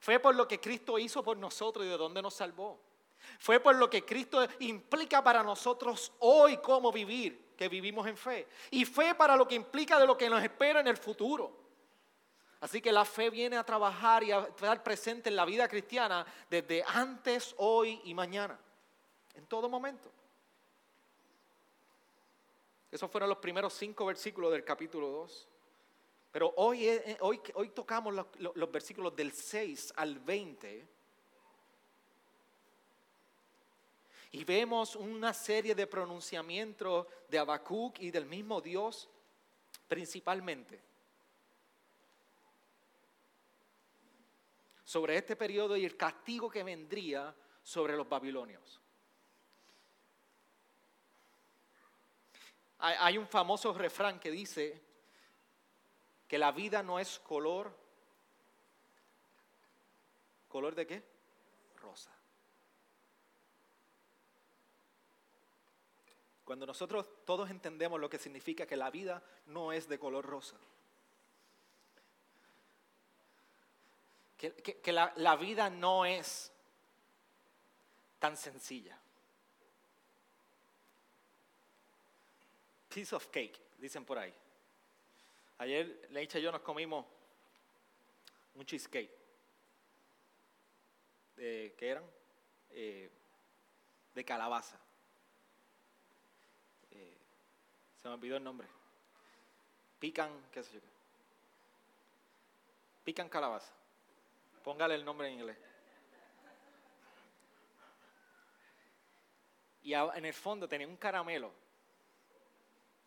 Fue 0.00 0.18
por 0.18 0.34
lo 0.34 0.48
que 0.48 0.60
Cristo 0.60 0.98
hizo 0.98 1.22
por 1.22 1.36
nosotros 1.36 1.86
y 1.86 1.88
de 1.88 1.96
dónde 1.96 2.22
nos 2.22 2.34
salvó. 2.34 2.80
Fue 3.38 3.60
por 3.60 3.76
lo 3.76 3.88
que 3.88 4.04
Cristo 4.04 4.44
implica 4.60 5.22
para 5.22 5.44
nosotros 5.44 6.12
hoy 6.18 6.56
cómo 6.58 6.90
vivir, 6.90 7.54
que 7.56 7.68
vivimos 7.68 8.06
en 8.08 8.16
fe. 8.16 8.48
Y 8.72 8.84
fue 8.84 9.14
para 9.14 9.36
lo 9.36 9.46
que 9.46 9.54
implica 9.54 10.00
de 10.00 10.06
lo 10.06 10.16
que 10.16 10.28
nos 10.28 10.42
espera 10.42 10.80
en 10.80 10.88
el 10.88 10.96
futuro. 10.96 11.65
Así 12.66 12.82
que 12.82 12.90
la 12.90 13.04
fe 13.04 13.30
viene 13.30 13.56
a 13.56 13.62
trabajar 13.62 14.24
y 14.24 14.32
a 14.32 14.40
estar 14.40 14.82
presente 14.82 15.28
en 15.28 15.36
la 15.36 15.44
vida 15.44 15.68
cristiana 15.68 16.26
desde 16.50 16.82
antes, 16.82 17.54
hoy 17.58 18.00
y 18.02 18.12
mañana, 18.12 18.58
en 19.36 19.46
todo 19.46 19.68
momento. 19.68 20.10
Esos 22.90 23.08
fueron 23.08 23.28
los 23.28 23.38
primeros 23.38 23.72
cinco 23.72 24.04
versículos 24.06 24.50
del 24.50 24.64
capítulo 24.64 25.06
2. 25.06 25.48
Pero 26.32 26.54
hoy, 26.56 26.88
hoy, 27.20 27.40
hoy 27.54 27.68
tocamos 27.68 28.12
los, 28.12 28.26
los 28.56 28.72
versículos 28.72 29.14
del 29.14 29.30
6 29.30 29.92
al 29.94 30.18
20. 30.18 30.88
Y 34.32 34.42
vemos 34.42 34.96
una 34.96 35.32
serie 35.32 35.76
de 35.76 35.86
pronunciamientos 35.86 37.06
de 37.28 37.38
Habacuc 37.38 38.00
y 38.00 38.10
del 38.10 38.26
mismo 38.26 38.60
Dios 38.60 39.08
principalmente. 39.86 40.85
Sobre 44.86 45.16
este 45.16 45.34
periodo 45.34 45.76
y 45.76 45.84
el 45.84 45.96
castigo 45.96 46.48
que 46.48 46.62
vendría 46.62 47.34
sobre 47.60 47.96
los 47.96 48.08
babilonios. 48.08 48.80
Hay 52.78 53.18
un 53.18 53.26
famoso 53.26 53.74
refrán 53.74 54.20
que 54.20 54.30
dice 54.30 54.80
que 56.28 56.38
la 56.38 56.52
vida 56.52 56.84
no 56.84 57.00
es 57.00 57.18
color. 57.18 57.76
¿Color 60.48 60.76
de 60.76 60.86
qué? 60.86 61.02
Rosa. 61.82 62.12
Cuando 66.44 66.64
nosotros 66.64 67.08
todos 67.24 67.50
entendemos 67.50 67.98
lo 67.98 68.08
que 68.08 68.18
significa 68.18 68.66
que 68.66 68.76
la 68.76 68.90
vida 68.90 69.20
no 69.46 69.72
es 69.72 69.88
de 69.88 69.98
color 69.98 70.24
rosa. 70.24 70.56
Que, 74.54 74.92
la, 74.92 75.36
vida 75.36 75.70
no 75.70 76.04
es 76.04 76.52
tan 78.18 78.36
sencilla. 78.36 78.98
Piece 82.88 83.14
of 83.14 83.26
cake, 83.28 83.60
dicen 83.78 84.04
por 84.04 84.18
ahí. 84.18 84.34
Ayer 85.58 86.08
Leicha 86.10 86.38
y 86.38 86.42
yo 86.42 86.52
nos 86.52 86.62
comimos 86.62 87.04
un 88.54 88.64
cheesecake. 88.64 89.10
¿Qué 91.36 91.74
eran? 91.78 92.04
Eh, 92.70 93.10
de 94.14 94.24
calabaza. 94.24 94.78
Eh, 96.90 97.16
se 98.00 98.08
me 98.08 98.14
olvidó 98.14 98.38
el 98.38 98.44
nombre. 98.44 98.66
Pican, 99.98 100.30
qué 100.50 100.62
sé 100.62 100.72
yo. 100.74 100.80
Pican 103.04 103.28
calabaza. 103.28 103.72
Póngale 104.66 104.96
el 104.96 105.04
nombre 105.04 105.28
en 105.28 105.34
inglés. 105.34 105.56
Y 109.84 109.94
en 109.94 110.24
el 110.24 110.34
fondo 110.34 110.66
tenía 110.66 110.88
un 110.88 110.96
caramelo. 110.96 111.52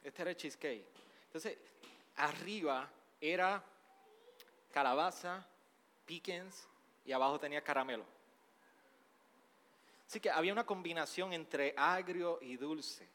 Este 0.01 0.21
era 0.21 0.31
el 0.31 0.37
cheesecake. 0.37 0.87
Entonces, 1.25 1.57
arriba 2.15 2.89
era 3.19 3.61
calabaza, 4.71 5.45
pickens 6.05 6.65
y 7.03 7.11
abajo 7.11 7.37
tenía 7.37 7.61
caramelo. 7.61 8.05
Así 10.07 10.21
que 10.21 10.29
había 10.29 10.53
una 10.53 10.65
combinación 10.65 11.33
entre 11.33 11.73
agrio 11.75 12.39
y 12.41 12.55
dulce. 12.55 13.05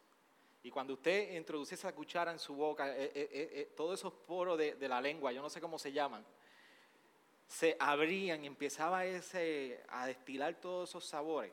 Y 0.62 0.70
cuando 0.70 0.92
usted 0.92 1.34
introduce 1.34 1.76
esa 1.76 1.94
cuchara 1.94 2.30
en 2.30 2.38
su 2.38 2.54
boca, 2.54 2.94
eh, 2.94 3.10
eh, 3.14 3.28
eh, 3.32 3.72
todos 3.74 3.98
esos 3.98 4.12
poros 4.12 4.58
de 4.58 4.86
la 4.86 5.00
lengua, 5.00 5.32
yo 5.32 5.40
no 5.40 5.48
sé 5.48 5.62
cómo 5.62 5.78
se 5.78 5.92
llaman, 5.92 6.22
se 7.48 7.76
abrían 7.78 8.44
y 8.44 8.46
empezaba 8.46 9.04
ese, 9.04 9.82
a 9.88 10.06
destilar 10.06 10.54
todos 10.54 10.88
esos 10.90 11.04
sabores. 11.04 11.52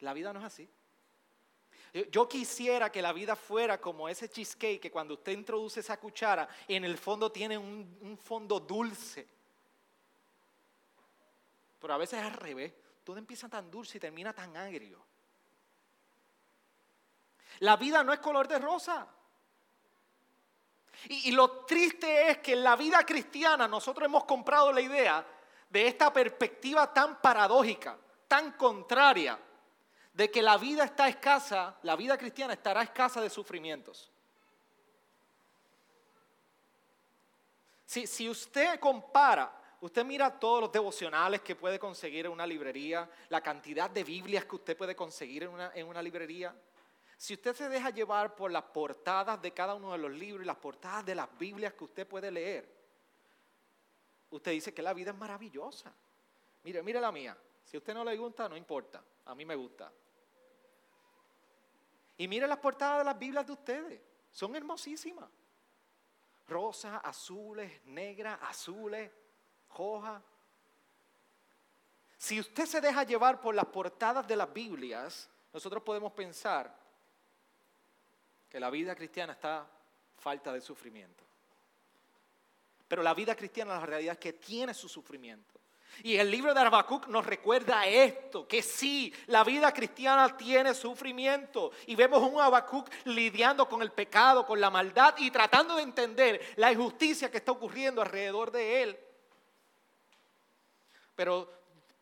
La 0.00 0.12
vida 0.12 0.32
no 0.32 0.40
es 0.40 0.46
así. 0.46 0.68
Yo 2.10 2.26
quisiera 2.26 2.90
que 2.90 3.02
la 3.02 3.12
vida 3.12 3.36
fuera 3.36 3.78
como 3.78 4.08
ese 4.08 4.28
cheesecake 4.28 4.80
que 4.80 4.90
cuando 4.90 5.14
usted 5.14 5.32
introduce 5.32 5.80
esa 5.80 5.98
cuchara, 5.98 6.48
en 6.66 6.84
el 6.84 6.96
fondo 6.96 7.30
tiene 7.30 7.58
un, 7.58 8.18
fondo 8.22 8.58
dulce. 8.58 9.28
Pero 11.78 11.92
a 11.92 11.98
veces 11.98 12.20
es 12.20 12.24
al 12.24 12.32
revés. 12.32 12.72
Todo 13.04 13.18
empieza 13.18 13.48
tan 13.48 13.70
dulce 13.70 13.98
y 13.98 14.00
termina 14.00 14.32
tan 14.32 14.56
agrio. 14.56 15.04
La 17.58 17.76
vida 17.76 18.02
no 18.02 18.14
es 18.14 18.20
color 18.20 18.48
de 18.48 18.58
rosa. 18.58 19.06
Y, 21.08 21.32
lo 21.32 21.64
triste 21.64 22.30
es 22.30 22.38
que 22.38 22.52
en 22.52 22.62
la 22.62 22.76
vida 22.76 23.04
cristiana 23.04 23.66
nosotros 23.66 24.06
hemos 24.06 24.24
comprado 24.24 24.72
la 24.72 24.80
idea 24.80 25.26
de 25.68 25.86
esta 25.86 26.12
perspectiva 26.12 26.92
tan 26.92 27.20
paradójica, 27.20 27.98
tan 28.28 28.52
contraria, 28.52 29.38
de 30.12 30.30
que 30.30 30.42
la 30.42 30.58
vida 30.58 30.84
está 30.84 31.08
escasa, 31.08 31.76
la 31.82 31.96
vida 31.96 32.18
cristiana 32.18 32.52
estará 32.52 32.82
escasa 32.82 33.20
de 33.20 33.30
sufrimientos. 33.30 34.10
Si, 37.86 38.06
si, 38.06 38.28
usted 38.28 38.78
compara, 38.78 39.52
usted 39.80 40.04
mira 40.04 40.38
todos 40.38 40.60
los 40.60 40.72
devocionales 40.72 41.40
que 41.40 41.56
puede 41.56 41.78
conseguir 41.78 42.26
en 42.26 42.32
una 42.32 42.46
librería, 42.46 43.10
la 43.28 43.40
cantidad 43.40 43.90
de 43.90 44.04
Biblias 44.04 44.44
que 44.44 44.56
usted 44.56 44.76
puede 44.76 44.94
conseguir 44.94 45.44
en 45.44 45.50
una, 45.50 45.72
en 45.74 45.86
una 45.86 46.02
librería, 46.02 46.54
si 47.22 47.34
usted 47.34 47.54
se 47.54 47.68
deja 47.68 47.90
llevar 47.90 48.34
por 48.34 48.50
las 48.50 48.64
portadas 48.64 49.40
de 49.40 49.52
cada 49.52 49.76
uno 49.76 49.92
de 49.92 49.98
los 49.98 50.10
libros 50.10 50.42
y 50.42 50.44
las 50.44 50.56
portadas 50.56 51.06
de 51.06 51.14
las 51.14 51.28
Biblias 51.38 51.72
que 51.72 51.84
usted 51.84 52.04
puede 52.04 52.32
leer, 52.32 52.68
usted 54.30 54.50
dice 54.50 54.74
que 54.74 54.82
la 54.82 54.92
vida 54.92 55.12
es 55.12 55.16
maravillosa. 55.16 55.92
Mire, 56.64 56.82
mire 56.82 57.00
la 57.00 57.12
mía. 57.12 57.38
Si 57.64 57.76
a 57.76 57.78
usted 57.78 57.94
no 57.94 58.02
le 58.02 58.16
gusta, 58.16 58.48
no 58.48 58.56
importa. 58.56 59.04
A 59.26 59.36
mí 59.36 59.44
me 59.44 59.54
gusta. 59.54 59.92
Y 62.18 62.26
mire 62.26 62.48
las 62.48 62.58
portadas 62.58 62.98
de 62.98 63.04
las 63.04 63.16
Biblias 63.16 63.46
de 63.46 63.52
ustedes. 63.52 64.00
Son 64.32 64.56
hermosísimas. 64.56 65.30
Rosas, 66.48 67.00
azules, 67.04 67.84
negras, 67.84 68.36
azules, 68.42 69.08
rojas. 69.76 70.20
Si 72.16 72.40
usted 72.40 72.66
se 72.66 72.80
deja 72.80 73.04
llevar 73.04 73.40
por 73.40 73.54
las 73.54 73.66
portadas 73.66 74.26
de 74.26 74.34
las 74.34 74.52
Biblias, 74.52 75.30
nosotros 75.52 75.84
podemos 75.84 76.10
pensar 76.14 76.81
que 78.52 78.60
la 78.60 78.68
vida 78.68 78.94
cristiana 78.94 79.32
está 79.32 79.66
falta 80.18 80.52
de 80.52 80.60
sufrimiento. 80.60 81.24
Pero 82.86 83.02
la 83.02 83.14
vida 83.14 83.34
cristiana, 83.34 83.80
la 83.80 83.86
realidad 83.86 84.12
es 84.12 84.18
que 84.18 84.34
tiene 84.34 84.74
su 84.74 84.90
sufrimiento. 84.90 85.58
Y 86.02 86.16
el 86.16 86.30
libro 86.30 86.52
de 86.52 86.60
Habacuc 86.60 87.06
nos 87.06 87.24
recuerda 87.24 87.86
esto, 87.86 88.46
que 88.46 88.60
sí, 88.60 89.10
la 89.28 89.42
vida 89.42 89.72
cristiana 89.72 90.36
tiene 90.36 90.74
sufrimiento. 90.74 91.72
Y 91.86 91.96
vemos 91.96 92.22
un 92.22 92.38
Habacuc 92.38 92.90
lidiando 93.06 93.66
con 93.66 93.80
el 93.80 93.90
pecado, 93.90 94.44
con 94.44 94.60
la 94.60 94.68
maldad 94.68 95.14
y 95.16 95.30
tratando 95.30 95.76
de 95.76 95.84
entender 95.84 96.52
la 96.56 96.70
injusticia 96.70 97.30
que 97.30 97.38
está 97.38 97.52
ocurriendo 97.52 98.02
alrededor 98.02 98.50
de 98.50 98.82
él. 98.82 98.98
Pero 101.16 101.50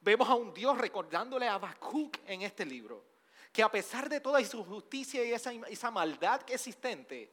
vemos 0.00 0.28
a 0.28 0.34
un 0.34 0.52
Dios 0.52 0.76
recordándole 0.76 1.46
a 1.46 1.54
Habacuc 1.54 2.18
en 2.26 2.42
este 2.42 2.66
libro 2.66 3.09
que 3.52 3.62
a 3.62 3.70
pesar 3.70 4.08
de 4.08 4.20
toda 4.20 4.42
su 4.44 4.64
justicia 4.64 5.24
y 5.24 5.32
esa, 5.32 5.90
maldad 5.90 6.42
que 6.42 6.54
existente, 6.54 7.30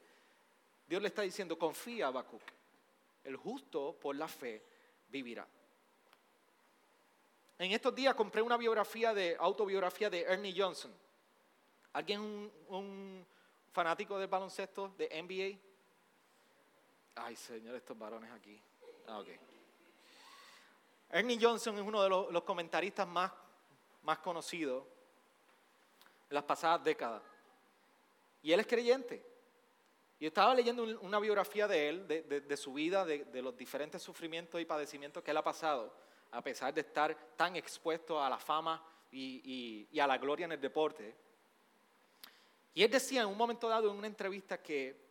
Dios 0.88 1.02
le 1.02 1.10
está 1.10 1.22
diciendo, 1.22 1.58
confía, 1.58 2.08
Habacuc, 2.08 2.42
el 3.24 3.36
justo 3.36 3.98
por 4.00 4.16
la 4.16 4.28
fe 4.28 4.64
vivirá. 5.10 5.48
En 7.60 7.72
estos 7.72 7.94
días 7.94 8.16
compré 8.16 8.42
una 8.42 8.58
biografía 8.58 9.14
de, 9.14 9.36
autobiografía 9.40 10.10
de 10.10 10.22
Ernie 10.22 10.54
Johnson. 10.56 10.94
¿Alguien 11.94 12.22
un, 12.22 12.52
un 12.70 13.26
fanático 13.72 14.18
del 14.18 14.28
baloncesto, 14.28 14.90
de 14.98 15.10
NBA? 15.22 15.60
Ay, 17.24 17.36
señor, 17.36 17.76
estos 17.76 17.98
varones 17.98 18.32
aquí. 18.32 18.60
Ah, 19.08 19.24
Ernie 21.10 21.40
Johnson 21.42 21.78
es 21.78 21.82
uno 21.82 22.04
de 22.04 22.10
los, 22.10 22.44
comentaristas 22.44 23.08
más 23.08 23.32
conocidos 24.24 24.84
en 26.30 26.36
las 26.36 26.44
pasadas 26.44 26.84
décadas. 26.84 27.22
Y 28.42 28.52
él 28.52 28.60
es 28.60 28.68
creyente. 28.68 29.24
Y 30.20 30.26
estaba 30.26 30.56
leyendo 30.56 30.84
una 31.02 31.20
biografía 31.20 31.68
de 31.68 31.90
él, 31.90 32.08
de, 32.08 32.58
su 32.58 32.74
vida, 32.74 33.06
de, 33.06 33.42
los 33.42 33.56
diferentes 33.56 34.02
sufrimientos 34.02 34.60
y 34.60 34.66
padecimientos 34.66 35.24
que 35.24 35.32
él 35.32 35.38
ha 35.38 35.44
pasado, 35.44 35.94
a 36.32 36.42
pesar 36.42 36.74
de 36.74 36.82
estar 36.82 37.16
tan 37.36 37.56
expuesto 37.56 38.22
a 38.22 38.30
la 38.30 38.40
fama 38.40 38.84
y, 39.12 39.88
y 39.92 40.00
a 40.00 40.08
la 40.08 40.18
gloria 40.18 40.46
en 40.46 40.54
el 40.54 40.62
deporte. 40.62 41.16
Y 42.74 42.84
él 42.84 42.90
decía 42.90 43.22
en 43.22 43.28
un 43.28 43.38
momento 43.38 43.70
dado 43.70 43.92
en 43.92 43.98
una 43.98 44.08
entrevista 44.08 44.62
que 44.62 45.08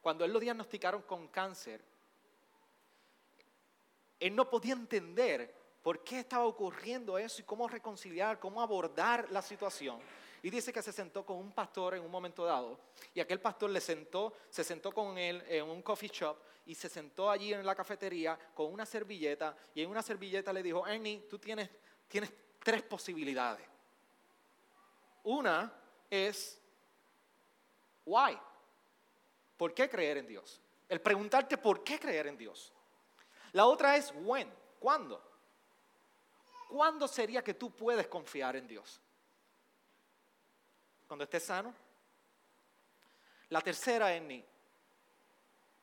cuando 0.00 0.24
él 0.24 0.32
lo 0.32 0.40
diagnosticaron 0.40 1.02
con 1.02 1.28
cáncer, 1.28 1.82
él 4.20 4.34
no 4.34 4.48
podía 4.48 4.74
entender 4.74 5.54
por 5.82 6.02
qué 6.02 6.20
estaba 6.20 6.44
ocurriendo 6.44 7.16
eso 7.18 7.40
y 7.40 7.44
cómo 7.44 7.68
reconciliar, 7.68 8.38
cómo 8.38 8.60
abordar 8.60 9.30
la 9.30 9.42
situación. 9.42 10.00
Y 10.42 10.50
dice 10.50 10.72
que 10.72 10.82
se 10.82 10.92
sentó 10.92 11.24
con 11.26 11.36
un 11.36 11.52
pastor 11.52 11.94
en 11.94 12.02
un 12.02 12.10
momento 12.10 12.44
dado 12.44 12.78
y 13.12 13.20
aquel 13.20 13.40
pastor 13.40 13.70
le 13.70 13.80
sentó, 13.80 14.32
se 14.50 14.62
sentó 14.62 14.92
con 14.92 15.18
él 15.18 15.42
en 15.48 15.64
un 15.64 15.82
coffee 15.82 16.10
shop 16.12 16.36
y 16.66 16.74
se 16.74 16.88
sentó 16.88 17.30
allí 17.30 17.52
en 17.52 17.66
la 17.66 17.74
cafetería 17.74 18.38
con 18.54 18.72
una 18.72 18.86
servilleta 18.86 19.56
y 19.74 19.82
en 19.82 19.90
una 19.90 20.02
servilleta 20.02 20.52
le 20.52 20.62
dijo, 20.62 20.86
Ernie, 20.86 21.26
tú 21.28 21.38
tienes, 21.38 21.68
tienes 22.06 22.32
tres 22.62 22.82
posibilidades. 22.82 23.66
Una 25.24 25.72
es, 26.08 26.60
why? 28.04 28.38
¿Por 29.56 29.74
qué 29.74 29.88
creer 29.88 30.18
en 30.18 30.26
Dios? 30.26 30.60
El 30.88 31.00
preguntarte 31.00 31.58
por 31.58 31.82
qué 31.82 31.98
creer 31.98 32.28
en 32.28 32.38
Dios. 32.38 32.72
La 33.52 33.66
otra 33.66 33.96
es, 33.96 34.12
when, 34.14 34.48
¿cuándo? 34.78 35.22
¿Cuándo 36.68 37.08
sería 37.08 37.42
que 37.42 37.54
tú 37.54 37.74
puedes 37.74 38.06
confiar 38.06 38.56
en 38.56 38.68
Dios? 38.68 39.00
Cuando 41.08 41.24
estés 41.24 41.42
sano. 41.42 41.74
La 43.48 43.60
tercera 43.62 44.14
en 44.14 44.26
mí 44.26 44.44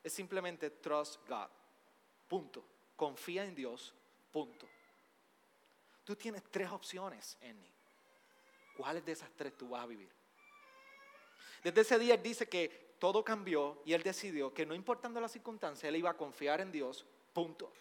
es 0.02 0.12
simplemente 0.12 0.70
trust 0.70 1.28
God. 1.28 1.48
Punto. 2.28 2.64
Confía 2.94 3.44
en 3.44 3.54
Dios. 3.54 3.92
Punto. 4.32 4.66
Tú 6.04 6.14
tienes 6.14 6.44
tres 6.50 6.70
opciones 6.70 7.36
en 7.40 7.60
mí. 7.60 7.70
¿Cuáles 8.76 9.04
de 9.04 9.12
esas 9.12 9.30
tres 9.36 9.56
tú 9.56 9.70
vas 9.70 9.82
a 9.82 9.86
vivir? 9.86 10.08
Desde 11.64 11.80
ese 11.80 11.98
día 11.98 12.14
él 12.14 12.22
dice 12.22 12.48
que 12.48 12.94
todo 13.00 13.24
cambió 13.24 13.82
y 13.84 13.92
él 13.92 14.02
decidió 14.02 14.54
que 14.54 14.64
no 14.64 14.74
importando 14.74 15.20
las 15.20 15.32
circunstancias, 15.32 15.84
él 15.88 15.96
iba 15.96 16.10
a 16.10 16.16
confiar 16.16 16.60
en 16.60 16.70
Dios. 16.70 17.04
Punto. 17.32 17.72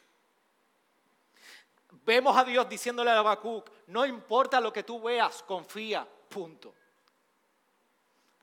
Vemos 2.03 2.35
a 2.35 2.43
Dios 2.43 2.67
diciéndole 2.67 3.11
a 3.11 3.19
Habacuc, 3.19 3.69
no 3.87 4.05
importa 4.05 4.59
lo 4.59 4.73
que 4.73 4.83
tú 4.83 5.01
veas, 5.01 5.43
confía. 5.43 6.07
Punto. 6.29 6.73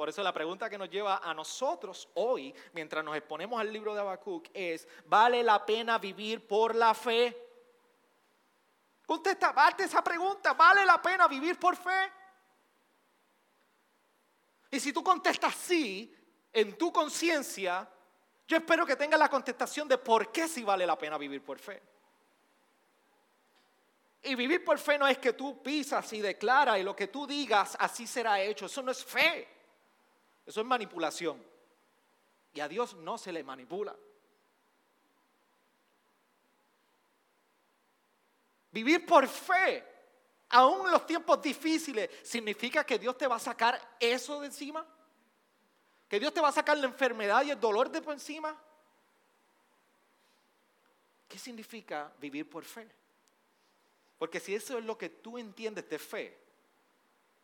Por 0.02 0.08
eso 0.08 0.20
la 0.20 0.32
pregunta 0.32 0.68
que 0.68 0.76
nos 0.76 0.90
lleva 0.90 1.18
a 1.18 1.32
nosotros 1.32 2.08
hoy, 2.14 2.52
mientras 2.72 3.04
nos 3.04 3.16
exponemos 3.16 3.60
al 3.60 3.72
libro 3.72 3.94
de 3.94 4.00
Habacuc, 4.00 4.48
es, 4.52 4.88
¿vale 5.04 5.44
la 5.44 5.64
pena 5.64 5.96
vivir 5.96 6.44
por 6.44 6.74
la 6.74 6.92
fe? 6.92 7.36
Contesta, 9.06 9.50
hazte 9.50 9.84
esa 9.84 10.02
pregunta, 10.02 10.54
¿vale 10.54 10.84
la 10.84 11.00
pena 11.00 11.28
vivir 11.28 11.56
por 11.56 11.76
fe? 11.76 12.10
Y 14.72 14.80
si 14.80 14.92
tú 14.92 15.04
contestas 15.04 15.54
sí, 15.54 16.12
en 16.52 16.76
tu 16.76 16.92
conciencia, 16.92 17.88
yo 18.48 18.56
espero 18.56 18.84
que 18.84 18.96
tengas 18.96 19.20
la 19.20 19.28
contestación 19.28 19.86
de 19.86 19.98
por 19.98 20.32
qué 20.32 20.48
sí 20.48 20.64
vale 20.64 20.84
la 20.84 20.98
pena 20.98 21.16
vivir 21.16 21.44
por 21.44 21.60
fe. 21.60 21.80
Y 24.24 24.34
vivir 24.34 24.64
por 24.64 24.80
fe 24.80 24.98
no 24.98 25.06
es 25.06 25.18
que 25.18 25.34
tú 25.34 25.62
pisas 25.62 26.12
y 26.12 26.20
declaras 26.20 26.80
y 26.80 26.82
lo 26.82 26.96
que 26.96 27.06
tú 27.06 27.24
digas 27.24 27.76
así 27.78 28.04
será 28.04 28.40
hecho. 28.40 28.66
Eso 28.66 28.82
no 28.82 28.90
es 28.90 29.04
fe. 29.04 29.61
Eso 30.46 30.60
es 30.60 30.66
manipulación. 30.66 31.42
Y 32.54 32.60
a 32.60 32.68
Dios 32.68 32.94
no 32.94 33.16
se 33.16 33.32
le 33.32 33.42
manipula. 33.42 33.96
Vivir 38.70 39.04
por 39.04 39.26
fe, 39.26 39.84
aún 40.48 40.86
en 40.86 40.92
los 40.92 41.06
tiempos 41.06 41.40
difíciles, 41.42 42.10
significa 42.22 42.84
que 42.84 42.98
Dios 42.98 43.16
te 43.16 43.26
va 43.26 43.36
a 43.36 43.40
sacar 43.40 43.96
eso 44.00 44.40
de 44.40 44.46
encima. 44.46 44.86
Que 46.08 46.18
Dios 46.18 46.32
te 46.32 46.40
va 46.40 46.48
a 46.48 46.52
sacar 46.52 46.76
la 46.76 46.86
enfermedad 46.86 47.44
y 47.44 47.50
el 47.50 47.60
dolor 47.60 47.90
de 47.90 48.02
por 48.02 48.14
encima. 48.14 48.58
¿Qué 51.28 51.38
significa 51.38 52.12
vivir 52.18 52.48
por 52.48 52.64
fe? 52.64 52.86
Porque 54.18 54.38
si 54.38 54.54
eso 54.54 54.78
es 54.78 54.84
lo 54.84 54.96
que 54.96 55.08
tú 55.08 55.38
entiendes 55.38 55.88
de 55.88 55.98
fe, 55.98 56.41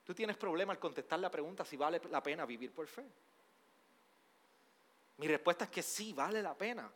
Tú 0.09 0.15
tienes 0.15 0.39
problema 0.39 0.73
al 0.73 0.79
contestar 0.79 1.19
la 1.19 1.31
pregunta 1.31 1.67
si 1.67 1.77
vale 1.77 2.01
la 2.11 2.23
pena 2.23 2.47
vivir 2.47 2.73
por 2.73 2.87
fe. 2.87 3.05
Mi 5.19 5.29
respuesta 5.29 5.65
es 5.65 5.71
que 5.71 5.83
sí, 5.83 6.15
vale 6.15 6.43
la 6.43 6.55
pena. 6.55 6.91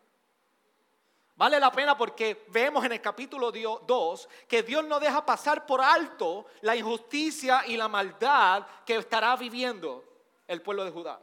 Vale 1.36 1.60
la 1.60 1.70
pena 1.70 1.94
porque 1.94 2.46
vemos 2.48 2.82
en 2.86 2.92
el 2.92 3.02
capítulo 3.02 3.52
2 3.52 4.28
que 4.48 4.62
Dios 4.62 4.82
no 4.86 4.98
deja 4.98 5.26
pasar 5.26 5.66
por 5.66 5.82
alto 5.82 6.46
la 6.62 6.74
injusticia 6.74 7.66
y 7.66 7.76
la 7.76 7.86
maldad 7.86 8.66
que 8.86 8.96
estará 8.96 9.36
viviendo 9.36 10.02
el 10.48 10.62
pueblo 10.62 10.82
de 10.82 10.90
Judá. 10.90 11.20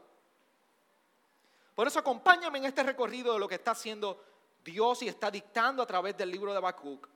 Por 1.74 1.88
eso 1.88 1.98
acompáñame 1.98 2.60
en 2.60 2.66
este 2.66 2.84
recorrido 2.84 3.34
de 3.34 3.40
lo 3.40 3.48
que 3.48 3.56
está 3.56 3.72
haciendo 3.72 4.24
Dios 4.64 5.02
y 5.02 5.08
está 5.08 5.32
dictando 5.32 5.82
a 5.82 5.88
través 5.88 6.16
del 6.16 6.30
libro 6.30 6.52
de 6.52 6.60
Habacuc. 6.60 7.10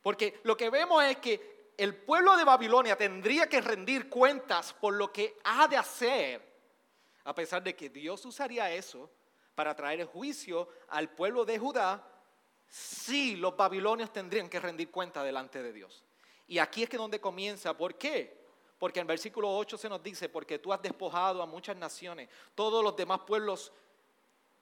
Porque 0.00 0.40
lo 0.44 0.56
que 0.56 0.70
vemos 0.70 1.02
es 1.02 1.16
que 1.16 1.57
el 1.78 1.94
pueblo 1.94 2.36
de 2.36 2.44
Babilonia 2.44 2.96
tendría 2.96 3.48
que 3.48 3.60
rendir 3.60 4.10
cuentas 4.10 4.74
por 4.74 4.94
lo 4.94 5.12
que 5.12 5.38
ha 5.44 5.68
de 5.68 5.76
hacer, 5.76 6.42
a 7.22 7.32
pesar 7.32 7.62
de 7.62 7.76
que 7.76 7.88
Dios 7.88 8.24
usaría 8.26 8.70
eso 8.72 9.08
para 9.54 9.76
traer 9.76 10.00
el 10.00 10.06
juicio 10.06 10.68
al 10.88 11.08
pueblo 11.10 11.44
de 11.44 11.56
Judá, 11.56 12.04
sí 12.66 13.36
los 13.36 13.56
babilonios 13.56 14.12
tendrían 14.12 14.48
que 14.48 14.58
rendir 14.58 14.90
cuenta 14.90 15.22
delante 15.22 15.62
de 15.62 15.72
Dios. 15.72 16.02
Y 16.48 16.58
aquí 16.58 16.82
es 16.82 16.88
que 16.88 16.96
donde 16.96 17.20
comienza, 17.20 17.76
¿por 17.76 17.94
qué? 17.94 18.36
Porque 18.76 18.98
en 18.98 19.06
versículo 19.06 19.56
8 19.56 19.78
se 19.78 19.88
nos 19.88 20.02
dice, 20.02 20.28
porque 20.28 20.58
tú 20.58 20.72
has 20.72 20.82
despojado 20.82 21.40
a 21.40 21.46
muchas 21.46 21.76
naciones, 21.76 22.28
todos 22.56 22.82
los 22.82 22.96
demás 22.96 23.20
pueblos 23.20 23.72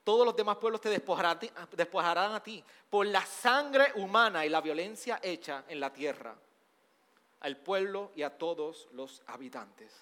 todos 0.05 0.24
los 0.24 0.37
demás 0.37 0.59
pueblos 0.59 0.81
te 0.81 0.88
despojarán, 0.88 1.40
despojarán, 1.72 2.33
a 2.33 2.40
ti 2.40 2.62
por 2.88 3.05
la 3.07 3.26
sangre 3.26 3.90
humana 3.96 4.46
y 4.46 4.48
la 4.48 4.61
violencia 4.61 5.18
hecha 5.20 5.64
en 5.66 5.81
la 5.81 5.92
tierra 5.92 6.37
al 7.40 7.57
pueblo 7.57 8.12
y 8.14 8.22
a 8.22 8.37
todos 8.37 8.88
los 8.92 9.22
habitantes. 9.27 9.92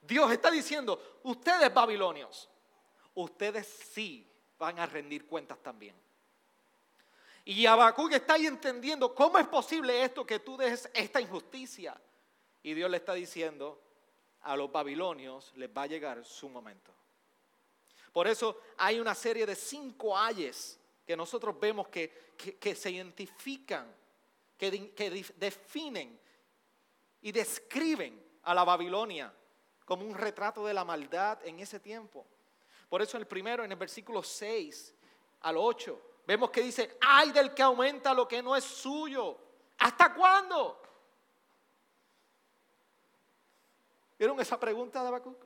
Dios 0.00 0.30
está 0.30 0.50
diciendo, 0.50 1.20
ustedes 1.22 1.72
babilonios, 1.72 2.48
ustedes 3.14 3.66
sí 3.66 4.26
van 4.58 4.78
a 4.78 4.86
rendir 4.86 5.26
cuentas 5.26 5.58
también. 5.62 5.94
Y 7.46 7.66
Habacuc 7.66 8.12
está 8.12 8.34
ahí 8.34 8.46
entendiendo 8.46 9.14
cómo 9.14 9.38
es 9.38 9.46
posible 9.46 10.02
esto 10.02 10.24
que 10.24 10.40
tú 10.40 10.56
dejes 10.56 10.88
esta 10.94 11.20
injusticia. 11.20 12.00
Y 12.62 12.72
Dios 12.72 12.90
le 12.90 12.96
está 12.96 13.12
diciendo, 13.14 13.80
a 14.42 14.56
los 14.56 14.70
babilonios 14.72 15.52
les 15.56 15.68
va 15.68 15.82
a 15.82 15.86
llegar 15.86 16.24
su 16.24 16.48
momento. 16.48 16.92
Por 18.12 18.26
eso 18.26 18.60
hay 18.78 19.00
una 19.00 19.14
serie 19.14 19.44
de 19.44 19.54
cinco 19.54 20.16
ayes 20.16 20.78
que 21.06 21.16
nosotros 21.16 21.58
vemos 21.60 21.88
que, 21.88 22.34
que 22.58 22.74
se 22.74 22.90
identifican 22.90 23.92
que, 24.56 24.70
definen 25.36 26.20
y 27.20 27.32
describen 27.32 28.22
a 28.42 28.54
la 28.54 28.64
Babilonia 28.64 29.32
como 29.84 30.04
un 30.04 30.14
retrato 30.14 30.64
de 30.66 30.74
la 30.74 30.84
maldad 30.84 31.38
en 31.44 31.60
ese 31.60 31.80
tiempo. 31.80 32.26
Por 32.88 33.02
eso 33.02 33.16
el 33.16 33.26
primero, 33.26 33.64
en 33.64 33.72
el 33.72 33.78
versículo 33.78 34.22
6 34.22 34.94
al 35.40 35.56
8, 35.56 36.00
vemos 36.26 36.50
que 36.50 36.62
dice, 36.62 36.96
ay 37.00 37.32
del 37.32 37.52
que 37.52 37.62
aumenta 37.62 38.14
lo 38.14 38.28
que 38.28 38.42
no 38.42 38.54
es 38.56 38.64
suyo. 38.64 39.38
¿Hasta 39.78 40.14
cuándo? 40.14 40.80
¿Vieron 44.18 44.38
esa 44.40 44.58
pregunta 44.58 45.02
de 45.02 45.08
Habacuc? 45.08 45.44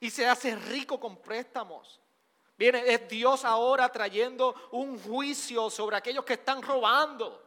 Y 0.00 0.10
se 0.10 0.26
hace 0.26 0.54
rico 0.54 1.00
con 1.00 1.16
préstamos. 1.16 2.00
Viene, 2.56 2.84
es 2.86 3.08
Dios 3.08 3.44
ahora 3.44 3.88
trayendo 3.90 4.54
un 4.72 4.98
juicio 5.02 5.70
sobre 5.70 5.96
aquellos 5.96 6.24
que 6.24 6.34
están 6.34 6.62
robando. 6.62 7.42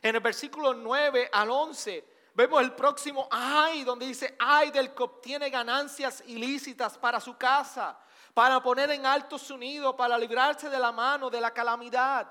En 0.00 0.14
el 0.14 0.20
versículo 0.20 0.74
9 0.74 1.28
al 1.32 1.50
11 1.50 2.04
vemos 2.34 2.60
el 2.60 2.72
próximo 2.74 3.26
ay, 3.30 3.82
donde 3.82 4.06
dice, 4.06 4.36
ay 4.38 4.70
del 4.70 4.94
que 4.94 5.02
obtiene 5.02 5.50
ganancias 5.50 6.22
ilícitas 6.26 6.96
para 6.98 7.18
su 7.18 7.36
casa, 7.36 7.98
para 8.32 8.62
poner 8.62 8.90
en 8.90 9.06
alto 9.06 9.38
su 9.38 9.56
nido, 9.56 9.96
para 9.96 10.16
librarse 10.16 10.68
de 10.68 10.78
la 10.78 10.92
mano, 10.92 11.28
de 11.28 11.40
la 11.40 11.50
calamidad. 11.50 12.30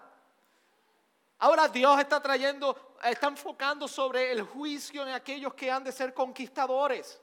Ahora 1.39 1.67
Dios 1.67 1.99
está 1.99 2.21
trayendo, 2.21 2.95
está 3.03 3.27
enfocando 3.27 3.87
sobre 3.87 4.31
el 4.31 4.43
juicio 4.43 5.03
en 5.05 5.13
aquellos 5.13 5.53
que 5.53 5.69
han 5.69 5.83
de 5.83 5.91
ser 5.91 6.13
conquistadores. 6.13 7.19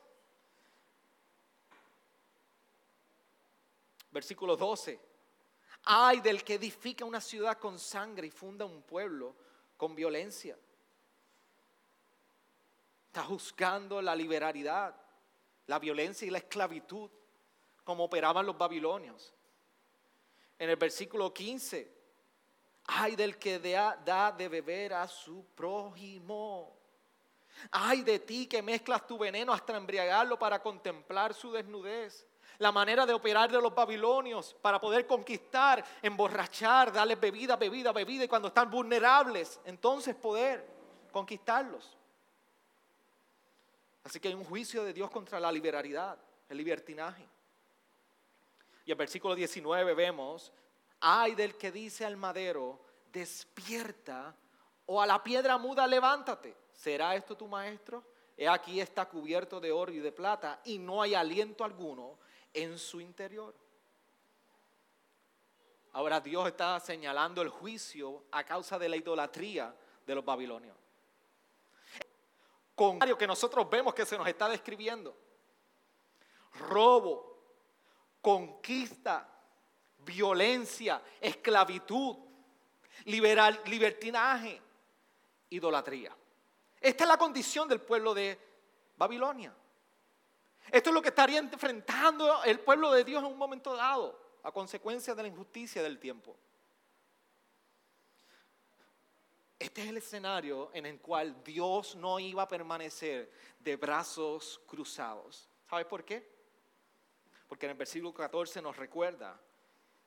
Versículo 4.12 4.56
12. 4.56 5.00
Ay 5.84 6.20
del 6.20 6.44
que 6.44 6.54
edifica 6.54 7.04
una 7.04 7.20
ciudad 7.20 7.58
con 7.58 7.78
sangre 7.78 8.28
y 8.28 8.30
funda 8.30 8.64
un 8.64 8.82
pueblo 8.82 9.34
con 9.76 9.94
violencia. 9.94 10.56
Está 13.06 13.24
juzgando 13.24 14.00
la 14.00 14.14
liberalidad, 14.14 14.94
la 15.66 15.78
violencia 15.78 16.26
y 16.26 16.30
la 16.30 16.38
esclavitud 16.38 17.10
como 17.84 18.04
operaban 18.04 18.46
los 18.46 18.56
babilonios. 18.56 19.34
En 20.58 20.70
el 20.70 20.76
versículo 20.76 21.34
15, 21.34 21.92
ay 22.84 23.16
del 23.16 23.38
que 23.38 23.58
da 23.58 24.32
de 24.32 24.48
beber 24.48 24.94
a 24.94 25.08
su 25.08 25.44
prójimo. 25.54 26.78
Ay 27.70 28.02
de 28.02 28.18
ti 28.20 28.46
que 28.46 28.62
mezclas 28.62 29.06
tu 29.06 29.18
veneno 29.18 29.52
hasta 29.52 29.76
embriagarlo 29.76 30.38
para 30.38 30.62
contemplar 30.62 31.34
su 31.34 31.50
desnudez. 31.50 32.26
La 32.58 32.72
manera 32.72 33.06
de 33.06 33.12
operar 33.12 33.50
de 33.50 33.60
los 33.60 33.74
babilonios 33.74 34.54
para 34.60 34.80
poder 34.80 35.06
conquistar, 35.06 35.84
emborrachar, 36.00 36.92
darles 36.92 37.18
bebida, 37.18 37.56
bebida, 37.56 37.92
bebida 37.92 38.24
y 38.24 38.28
cuando 38.28 38.48
están 38.48 38.70
vulnerables, 38.70 39.60
entonces 39.64 40.14
poder 40.14 40.66
conquistarlos. 41.10 41.96
Así 44.04 44.18
que 44.20 44.28
hay 44.28 44.34
un 44.34 44.44
juicio 44.44 44.84
de 44.84 44.92
Dios 44.92 45.10
contra 45.10 45.38
la 45.38 45.52
liberalidad, 45.52 46.18
el 46.48 46.56
libertinaje. 46.56 47.26
Y 48.84 48.92
en 48.92 48.98
versículo 48.98 49.34
19 49.34 49.94
vemos, 49.94 50.52
ay 51.00 51.34
del 51.34 51.56
que 51.56 51.70
dice 51.70 52.04
al 52.04 52.16
madero, 52.16 52.80
despierta, 53.12 54.34
o 54.86 55.00
a 55.00 55.06
la 55.06 55.22
piedra 55.22 55.58
muda, 55.58 55.86
levántate. 55.86 56.56
¿Será 56.72 57.14
esto 57.14 57.36
tu 57.36 57.46
maestro? 57.46 58.04
He 58.36 58.48
aquí 58.48 58.80
está 58.80 59.08
cubierto 59.08 59.60
de 59.60 59.70
oro 59.70 59.92
y 59.92 59.98
de 59.98 60.10
plata 60.10 60.60
y 60.64 60.78
no 60.78 61.02
hay 61.02 61.14
aliento 61.14 61.64
alguno 61.64 62.18
en 62.54 62.78
su 62.78 63.00
interior. 63.00 63.54
Ahora 65.92 66.20
Dios 66.20 66.46
está 66.48 66.80
señalando 66.80 67.42
el 67.42 67.50
juicio 67.50 68.24
a 68.30 68.44
causa 68.44 68.78
de 68.78 68.88
la 68.88 68.96
idolatría 68.96 69.74
de 70.06 70.14
los 70.14 70.24
babilonios. 70.24 70.76
Con 72.74 72.98
que 72.98 73.26
nosotros 73.26 73.68
vemos 73.68 73.94
que 73.94 74.06
se 74.06 74.16
nos 74.16 74.26
está 74.26 74.48
describiendo. 74.48 75.16
Robo, 76.54 77.38
conquista, 78.20 79.28
violencia, 79.98 81.02
esclavitud, 81.20 82.16
libertinaje, 83.04 84.60
idolatría. 85.50 86.16
Esta 86.80 87.04
es 87.04 87.08
la 87.08 87.18
condición 87.18 87.68
del 87.68 87.80
pueblo 87.80 88.14
de 88.14 88.38
Babilonia. 88.96 89.54
Esto 90.70 90.90
es 90.90 90.94
lo 90.94 91.02
que 91.02 91.08
estaría 91.08 91.38
enfrentando 91.38 92.44
el 92.44 92.60
pueblo 92.60 92.92
de 92.92 93.04
Dios 93.04 93.22
en 93.22 93.30
un 93.30 93.38
momento 93.38 93.74
dado, 93.74 94.18
a 94.42 94.52
consecuencia 94.52 95.14
de 95.14 95.22
la 95.22 95.28
injusticia 95.28 95.82
del 95.82 95.98
tiempo. 95.98 96.36
Este 99.58 99.82
es 99.82 99.88
el 99.88 99.98
escenario 99.98 100.70
en 100.74 100.86
el 100.86 101.00
cual 101.00 101.44
Dios 101.44 101.94
no 101.94 102.18
iba 102.18 102.42
a 102.42 102.48
permanecer 102.48 103.30
de 103.60 103.76
brazos 103.76 104.60
cruzados. 104.66 105.48
¿Sabes 105.70 105.86
por 105.86 106.04
qué? 106.04 106.28
Porque 107.46 107.66
en 107.66 107.70
el 107.70 107.78
versículo 107.78 108.12
14 108.12 108.60
nos 108.60 108.76
recuerda 108.76 109.40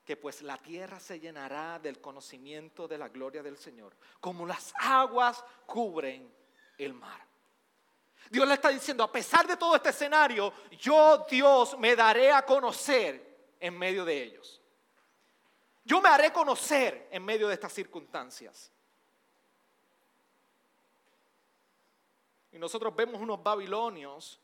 que 0.04 0.18
pues 0.18 0.42
la 0.42 0.58
tierra 0.58 1.00
se 1.00 1.20
llenará 1.20 1.80
del 1.80 2.02
conocimiento 2.02 2.88
de 2.88 2.98
la 2.98 3.08
gloria 3.10 3.42
del 3.42 3.58
Señor, 3.58 3.96
como 4.20 4.46
las 4.46 4.74
aguas 4.78 5.44
cubren 5.66 6.32
el 6.78 6.94
mar. 6.94 7.26
Dios 8.30 8.48
le 8.48 8.56
está 8.56 8.70
diciendo, 8.70 9.04
a 9.04 9.12
pesar 9.12 9.48
de 9.48 9.58
todo 9.58 9.76
este 9.76 9.90
escenario, 9.90 10.52
yo 10.80 11.26
Dios 11.30 11.78
me 11.78 11.96
daré 11.96 12.32
a 12.32 12.46
conocer 12.46 13.54
en 13.60 13.78
medio 13.78 14.04
de 14.04 14.24
ellos. 14.24 14.62
Yo 15.84 16.02
me 16.02 16.10
haré 16.10 16.34
conocer 16.34 17.08
en 17.12 17.24
medio 17.24 17.48
de 17.48 17.54
estas 17.54 17.72
circunstancias. 17.72 18.72
Y 22.52 22.58
nosotros 22.58 22.96
vemos 22.96 23.22
unos 23.22 23.44
babilonios 23.44 24.40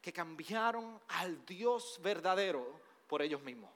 que 0.00 0.12
cambiaron 0.12 1.00
al 1.08 1.44
Dios 1.44 1.98
verdadero 2.00 2.80
por 3.08 3.22
ellos 3.22 3.42
mismos. 3.42 3.70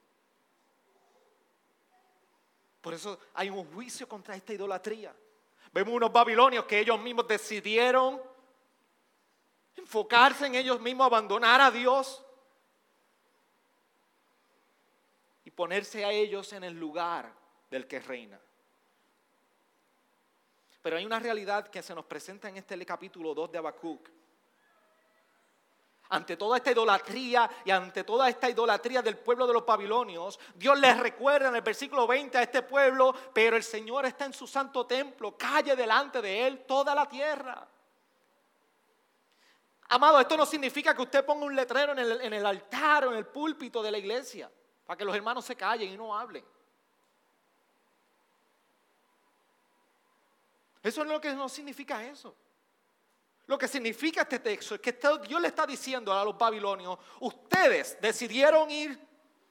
Por 2.80 2.94
eso 2.94 3.18
hay 3.34 3.50
un 3.50 3.64
juicio 3.72 4.08
contra 4.08 4.36
esta 4.36 4.52
idolatría. 4.52 5.14
Vemos 5.72 5.94
unos 5.94 6.12
babilonios 6.12 6.64
que 6.64 6.80
ellos 6.80 7.00
mismos 7.00 7.28
decidieron 7.28 8.20
enfocarse 9.76 10.46
en 10.46 10.54
ellos 10.54 10.80
mismos, 10.80 11.06
abandonar 11.06 11.60
a 11.60 11.70
Dios 11.70 12.24
y 15.44 15.50
ponerse 15.50 16.04
a 16.04 16.10
ellos 16.10 16.52
en 16.52 16.64
el 16.64 16.78
lugar 16.78 17.32
del 17.70 17.86
que 17.86 18.00
reina. 18.00 18.40
Pero 20.82 20.96
hay 20.96 21.04
una 21.04 21.18
realidad 21.18 21.68
que 21.68 21.82
se 21.82 21.94
nos 21.94 22.04
presenta 22.04 22.48
en 22.48 22.56
este 22.56 22.84
capítulo 22.86 23.34
2 23.34 23.52
de 23.52 23.58
Habacuc. 23.58 24.08
Ante 26.10 26.36
toda 26.36 26.56
esta 26.56 26.72
idolatría 26.72 27.48
y 27.64 27.70
ante 27.70 28.02
toda 28.02 28.28
esta 28.28 28.50
idolatría 28.50 29.00
del 29.00 29.16
pueblo 29.16 29.46
de 29.46 29.52
los 29.52 29.64
babilonios, 29.64 30.40
Dios 30.56 30.78
les 30.78 30.98
recuerda 30.98 31.48
en 31.48 31.54
el 31.54 31.62
versículo 31.62 32.06
20 32.06 32.36
a 32.36 32.42
este 32.42 32.62
pueblo, 32.62 33.14
pero 33.32 33.56
el 33.56 33.62
Señor 33.62 34.04
está 34.06 34.24
en 34.24 34.32
su 34.32 34.46
santo 34.46 34.86
templo, 34.86 35.36
calle 35.36 35.76
delante 35.76 36.20
de 36.20 36.46
él 36.46 36.64
toda 36.66 36.96
la 36.96 37.08
tierra. 37.08 37.64
Amado, 39.88 40.20
esto 40.20 40.36
no 40.36 40.46
significa 40.46 40.94
que 40.94 41.02
usted 41.02 41.24
ponga 41.24 41.46
un 41.46 41.54
letrero 41.54 41.92
en 41.92 41.98
el, 42.00 42.20
en 42.20 42.32
el 42.32 42.46
altar 42.46 43.06
o 43.06 43.12
en 43.12 43.18
el 43.18 43.26
púlpito 43.26 43.80
de 43.82 43.90
la 43.92 43.98
iglesia 43.98 44.50
para 44.84 44.98
que 44.98 45.04
los 45.04 45.14
hermanos 45.14 45.44
se 45.44 45.54
callen 45.54 45.92
y 45.92 45.96
no 45.96 46.16
hablen. 46.16 46.44
Eso 50.82 51.02
es 51.02 51.08
lo 51.08 51.20
que 51.20 51.32
no 51.34 51.48
significa 51.48 52.04
eso. 52.04 52.34
Lo 53.50 53.58
que 53.58 53.66
significa 53.66 54.22
este 54.22 54.38
texto 54.38 54.76
es 54.76 54.80
que 54.80 54.96
Dios 55.26 55.40
le 55.40 55.48
está 55.48 55.66
diciendo 55.66 56.12
a 56.12 56.24
los 56.24 56.38
babilonios, 56.38 56.96
ustedes 57.18 58.00
decidieron 58.00 58.70
ir 58.70 58.96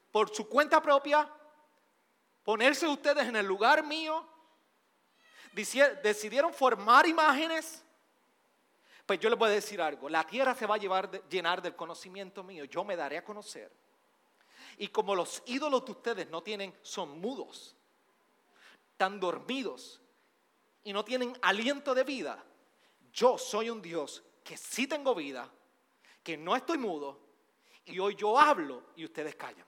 por 0.09 0.33
su 0.33 0.47
cuenta 0.47 0.81
propia, 0.81 1.29
ponerse 2.45 2.87
ustedes 2.87 3.27
en 3.27 3.35
el 3.35 3.45
lugar 3.45 3.85
mío, 3.85 4.25
decidieron 5.51 6.53
formar 6.53 7.07
imágenes. 7.07 7.83
Pues 9.05 9.19
yo 9.19 9.29
les 9.29 9.37
voy 9.37 9.49
a 9.49 9.55
decir 9.55 9.81
algo, 9.81 10.07
la 10.07 10.25
tierra 10.25 10.55
se 10.55 10.65
va 10.65 10.75
a 10.75 10.77
llevar, 10.77 11.27
llenar 11.27 11.61
del 11.61 11.75
conocimiento 11.75 12.41
mío, 12.41 12.63
yo 12.63 12.85
me 12.85 12.95
daré 12.95 13.17
a 13.17 13.25
conocer. 13.25 13.69
Y 14.77 14.87
como 14.87 15.13
los 15.13 15.43
ídolos 15.45 15.83
de 15.83 15.91
ustedes 15.91 16.29
no 16.29 16.41
tienen, 16.41 16.73
son 16.83 17.19
mudos, 17.19 17.75
están 18.93 19.19
dormidos 19.19 19.99
y 20.85 20.93
no 20.93 21.03
tienen 21.03 21.37
aliento 21.41 21.93
de 21.93 22.05
vida, 22.05 22.45
yo 23.11 23.37
soy 23.37 23.69
un 23.69 23.81
Dios 23.81 24.23
que 24.43 24.57
sí 24.57 24.87
tengo 24.87 25.13
vida, 25.15 25.49
que 26.23 26.37
no 26.37 26.55
estoy 26.55 26.77
mudo, 26.77 27.19
y 27.85 27.99
hoy 27.99 28.15
yo 28.15 28.37
hablo 28.37 28.83
y 28.95 29.05
ustedes 29.05 29.35
callan. 29.35 29.65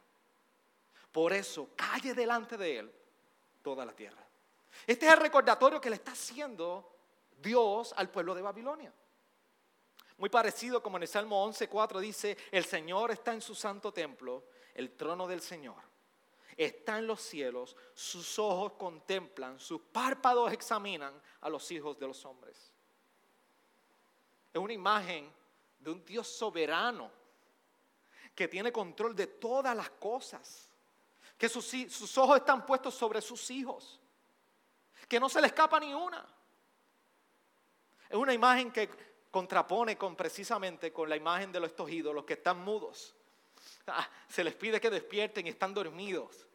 Por 1.12 1.34
eso, 1.34 1.70
calle 1.76 2.14
delante 2.14 2.58
de 2.58 2.80
Él 2.80 2.92
toda 3.62 3.86
la 3.86 3.94
tierra. 3.94 4.26
Este 4.88 5.06
es 5.06 5.14
el 5.14 5.20
recordatorio 5.20 5.82
que 5.82 5.90
le 5.90 5.98
está 5.98 6.12
haciendo 6.12 6.96
Dios 7.38 7.94
al 7.98 8.10
pueblo 8.10 8.34
de 8.34 8.42
Babilonia. 8.42 8.94
Muy 10.18 10.30
parecido 10.30 10.84
como 10.84 10.98
en 10.98 11.04
el 11.04 11.10
Salmo 11.10 11.46
11.4 11.48 12.00
dice, 12.00 12.38
el 12.52 12.64
Señor 12.64 13.12
está 13.12 13.34
en 13.34 13.42
su 13.42 13.56
santo 13.56 13.92
templo, 13.92 14.46
el 14.76 14.92
trono 14.92 15.28
del 15.28 15.42
Señor. 15.42 15.82
Está 16.56 17.00
en 17.00 17.08
los 17.08 17.22
cielos, 17.22 17.76
sus 17.94 18.38
ojos 18.38 18.74
contemplan, 18.74 19.60
sus 19.60 19.82
párpados 19.82 20.52
examinan 20.52 21.20
a 21.42 21.50
los 21.50 21.72
hijos 21.72 21.98
de 21.98 22.08
los 22.08 22.24
hombres. 22.26 22.71
Es 24.54 24.60
una 24.60 24.74
imagen 24.74 25.32
de 25.80 25.92
un 25.92 26.04
Dios 26.06 26.28
soberano 26.28 27.12
que 28.36 28.48
tiene 28.48 28.72
control 28.72 29.16
de 29.16 29.28
todas 29.28 29.76
las 29.76 29.90
cosas, 29.92 30.70
que 31.38 31.50
sus, 31.50 32.18
ojos 32.18 32.38
están 32.38 32.66
puestos 32.66 32.94
sobre 32.94 33.22
sus 33.22 33.50
hijos, 33.50 34.00
que 35.08 35.20
no 35.20 35.30
se 35.30 35.42
le 35.42 35.48
escapa 35.48 35.80
ni 35.80 35.94
una. 35.94 36.26
Es 38.10 38.16
una 38.16 38.34
imagen 38.34 38.72
que 38.72 38.90
contrapone 39.32 39.98
con 39.98 40.16
precisamente 40.16 40.92
con 40.92 41.10
la 41.10 41.16
imagen 41.16 41.52
de 41.52 41.60
los 41.60 41.70
estos 41.72 41.90
ídolos 41.90 42.26
que 42.26 42.34
están 42.34 42.60
mudos. 42.60 43.16
Ah, 43.88 44.08
se 44.28 44.44
les 44.44 44.54
pide 44.56 44.80
que 44.80 44.90
despierten 44.90 45.48
y 45.48 45.50
están 45.50 45.74
dormidos. 45.74 46.46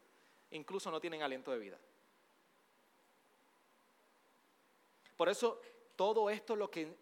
Incluso 0.51 0.91
no 0.91 1.01
tienen 1.01 1.23
aliento 1.23 1.51
de 1.51 1.59
vida. 1.59 1.79
Por 5.17 5.29
eso 5.29 5.61
todo 5.97 6.31
esto 6.31 6.55
lo 6.55 6.71
que 6.71 6.97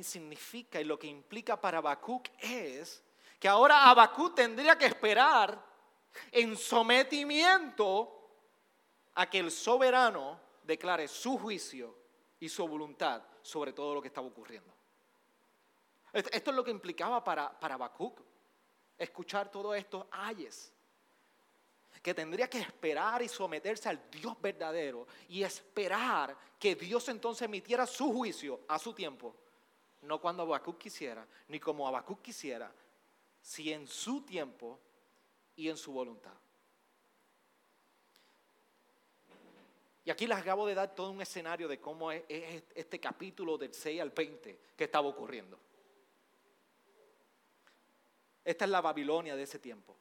significa 0.00 0.80
y 0.80 0.84
lo 0.84 0.98
que 0.98 1.08
implica 1.08 1.60
para 1.60 1.78
Habacuc 1.78 2.28
es 2.38 3.02
que 3.38 3.48
ahora 3.48 3.90
Habacuc 3.90 4.34
tendría 4.34 4.78
que 4.78 4.86
esperar 4.86 5.62
en 6.32 6.56
sometimiento 6.56 8.12
a 9.14 9.28
que 9.28 9.40
el 9.40 9.50
soberano 9.50 10.40
declare 10.62 11.08
su 11.08 11.36
juicio 11.38 11.94
y 12.40 12.48
su 12.48 12.66
voluntad 12.66 13.22
sobre 13.42 13.72
todo 13.72 13.94
lo 13.94 14.02
que 14.02 14.08
estaba 14.08 14.26
ocurriendo. 14.26 14.72
Esto 16.12 16.50
es 16.50 16.56
lo 16.56 16.64
que 16.64 16.70
implicaba 16.70 17.22
para, 17.22 17.58
para 17.58 17.78
escuchar 18.96 19.50
todos 19.50 19.76
estos 19.76 20.06
ayes 20.10 20.72
que 22.06 22.14
tendría 22.14 22.48
que 22.48 22.60
esperar 22.60 23.20
y 23.20 23.28
someterse 23.28 23.88
al 23.88 24.08
Dios 24.08 24.40
verdadero 24.40 25.08
y 25.28 25.42
esperar 25.42 26.38
que 26.56 26.76
Dios 26.76 27.08
entonces 27.08 27.42
emitiera 27.42 27.84
su 27.84 28.12
juicio 28.12 28.60
a 28.68 28.78
su 28.78 28.92
tiempo, 28.92 29.34
no 30.02 30.20
cuando 30.20 30.44
Habacuc 30.44 30.78
quisiera, 30.78 31.26
ni 31.48 31.58
como 31.58 31.88
Habacuc 31.88 32.22
quisiera, 32.22 32.72
si 33.42 33.72
en 33.72 33.88
su 33.88 34.22
tiempo 34.22 34.78
y 35.56 35.68
en 35.68 35.76
su 35.76 35.90
voluntad. 35.90 36.34
Y 40.04 40.10
aquí 40.12 40.28
les 40.28 40.38
acabo 40.38 40.64
de 40.64 40.76
dar 40.76 40.94
todo 40.94 41.10
un 41.10 41.20
escenario 41.20 41.66
de 41.66 41.80
cómo 41.80 42.12
es, 42.12 42.22
este 42.28 43.00
capítulo 43.00 43.58
del 43.58 43.74
6 43.74 44.00
al 44.00 44.10
20 44.10 44.60
que 44.76 44.84
estaba 44.84 45.08
ocurriendo. 45.08 45.58
Esta 48.44 48.64
es 48.64 48.70
la 48.70 48.80
Babilonia 48.80 49.34
de 49.34 49.42
ese 49.42 49.58
tiempo, 49.58 49.96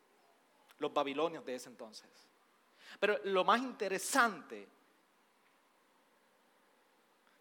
los 0.79 0.93
babilonios 0.93 1.45
de 1.45 1.55
ese 1.55 1.69
entonces. 1.69 2.09
Pero 2.99 3.19
lo 3.25 3.43
más 3.43 3.61
interesante, 3.61 4.67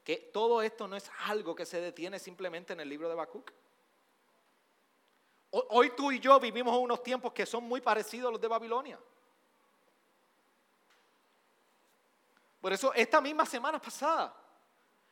que 0.03 0.17
todo 0.33 0.63
esto 0.63 0.87
no 0.87 0.97
es 0.97 1.11
algo 1.27 1.55
que 1.55 1.65
se 1.65 1.81
detiene 1.81 2.19
simplemente 2.19 2.73
en 2.73 2.81
el 2.81 2.89
libro 2.89 3.09
de 3.09 3.15
Habacuc. 3.15 3.53
Hoy 5.51 5.91
tú 5.91 6.11
y 6.11 6.19
yo 6.19 6.39
vivimos 6.41 6.77
unos 6.77 7.03
tiempos 7.03 7.33
que 7.33 7.47
son 7.47 7.65
muy 7.65 7.81
parecidos 7.81 8.29
a 8.29 8.33
los 8.33 8.41
de 8.41 8.49
Babilonia. 8.49 8.99
Por 12.61 12.73
eso 12.73 12.93
esta 12.95 13.21
misma 13.21 13.47
semana 13.47 13.81
pasada 13.81 14.35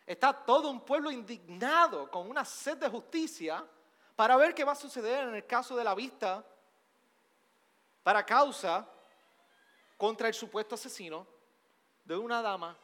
está 0.05 0.33
todo 0.33 0.69
un 0.69 0.81
pueblo 0.81 1.11
indignado 1.11 2.11
con 2.11 2.29
una 2.29 2.45
sed 2.45 2.79
de 2.79 2.89
justicia 2.89 3.65
para 4.17 4.37
ver 4.37 4.55
qué 4.55 4.65
va 4.65 4.73
a 4.73 4.77
suceder 4.77 5.29
en 5.29 5.35
el 5.37 5.47
caso 5.47 5.77
de 5.77 5.85
la 5.85 5.95
vista 5.95 6.45
para 8.03 8.25
causa 8.25 8.89
contra 9.97 10.29
el 10.29 10.35
supuesto 10.35 10.75
asesino 10.75 11.27
de 12.05 12.17
una 12.17 12.43
dama 12.43 12.77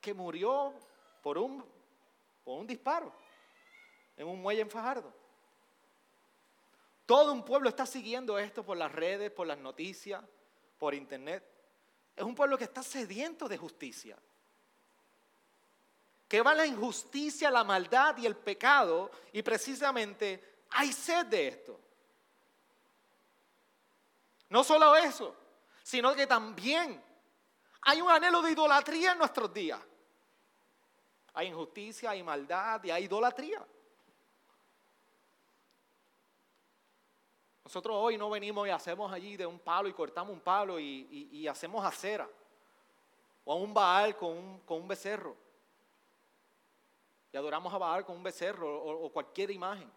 que 0.00 0.12
murió 0.12 0.74
por 1.22 1.38
un, 1.38 1.64
disparo 2.66 3.10
en 4.16 4.28
un 4.28 4.42
muelle 4.42 4.60
en 4.60 4.70
Fajardo. 4.70 5.12
Todo 7.06 7.32
un 7.32 7.42
pueblo 7.42 7.70
está 7.70 7.86
siguiendo 7.86 8.38
esto 8.38 8.62
por 8.62 8.76
las 8.76 8.92
redes, 8.92 9.30
por 9.30 9.46
las 9.46 9.58
noticias, 9.58 10.22
por 10.78 10.94
internet. 10.94 11.42
Es 12.14 12.22
un 12.24 12.34
pueblo 12.34 12.58
que 12.58 12.64
está 12.64 12.82
sediento 12.82 13.48
de 13.48 13.56
justicia. 13.56 14.18
Que 16.28 16.42
va 16.42 16.54
la 16.54 16.66
injusticia, 16.66 17.50
la 17.50 17.64
maldad 17.64 18.16
y 18.18 18.26
el 18.26 18.36
pecado 18.36 19.10
y 19.32 19.42
precisamente 19.42 20.62
hay 20.70 20.92
sed 20.92 21.26
de 21.26 21.48
esto. 21.48 21.80
No 24.48 24.62
solo 24.62 24.94
eso, 24.96 25.34
sino 25.82 26.14
que 26.14 26.26
también 26.26 27.02
hay 27.82 28.00
un 28.00 28.10
anhelo 28.10 28.42
de 28.42 28.52
idolatría 28.52 29.12
en 29.12 29.18
nuestros 29.18 29.52
días. 29.52 29.80
Hay 31.34 31.48
injusticia, 31.48 32.10
hay 32.10 32.22
maldad 32.22 32.82
y 32.84 32.90
hay 32.90 33.04
idolatría. 33.04 33.64
Nosotros 37.64 37.96
hoy 37.98 38.16
no 38.16 38.30
venimos 38.30 38.66
y 38.68 38.70
hacemos 38.70 39.12
allí 39.12 39.36
de 39.36 39.46
un 39.46 39.58
palo 39.58 39.88
y 39.88 39.92
cortamos 39.92 40.32
un 40.32 40.40
palo 40.40 40.78
y, 40.78 41.46
hacemos 41.48 41.84
acera. 41.84 42.28
O 43.44 43.52
a 43.52 43.56
un 43.56 43.74
Baal 43.74 44.16
con 44.16 44.62
un, 44.66 44.88
becerro. 44.88 45.36
Y 47.32 47.36
adoramos 47.36 47.72
a 47.74 47.78
Baal 47.78 48.04
con 48.04 48.16
un 48.16 48.22
becerro 48.22 48.82
o 48.82 49.10
cualquier 49.12 49.50
imagen. 49.50 49.90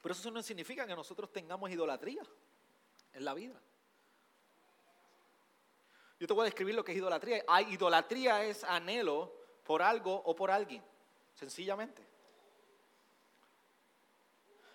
Pero 0.00 0.12
eso 0.14 0.30
no 0.30 0.42
significa 0.42 0.86
que 0.86 0.96
nosotros 0.96 1.32
tengamos 1.32 1.70
idolatría 1.70 2.22
en 3.12 3.24
la 3.24 3.34
vida. 3.34 3.60
Yo 6.18 6.26
te 6.26 6.32
voy 6.32 6.42
a 6.42 6.44
describir 6.44 6.74
lo 6.74 6.84
que 6.84 6.92
es 6.92 6.98
idolatría. 6.98 7.44
Idolatría 7.68 8.44
es 8.44 8.64
anhelo 8.64 9.32
por 9.64 9.82
algo 9.82 10.14
o 10.14 10.34
por 10.34 10.50
alguien, 10.50 10.82
sencillamente. 11.34 12.06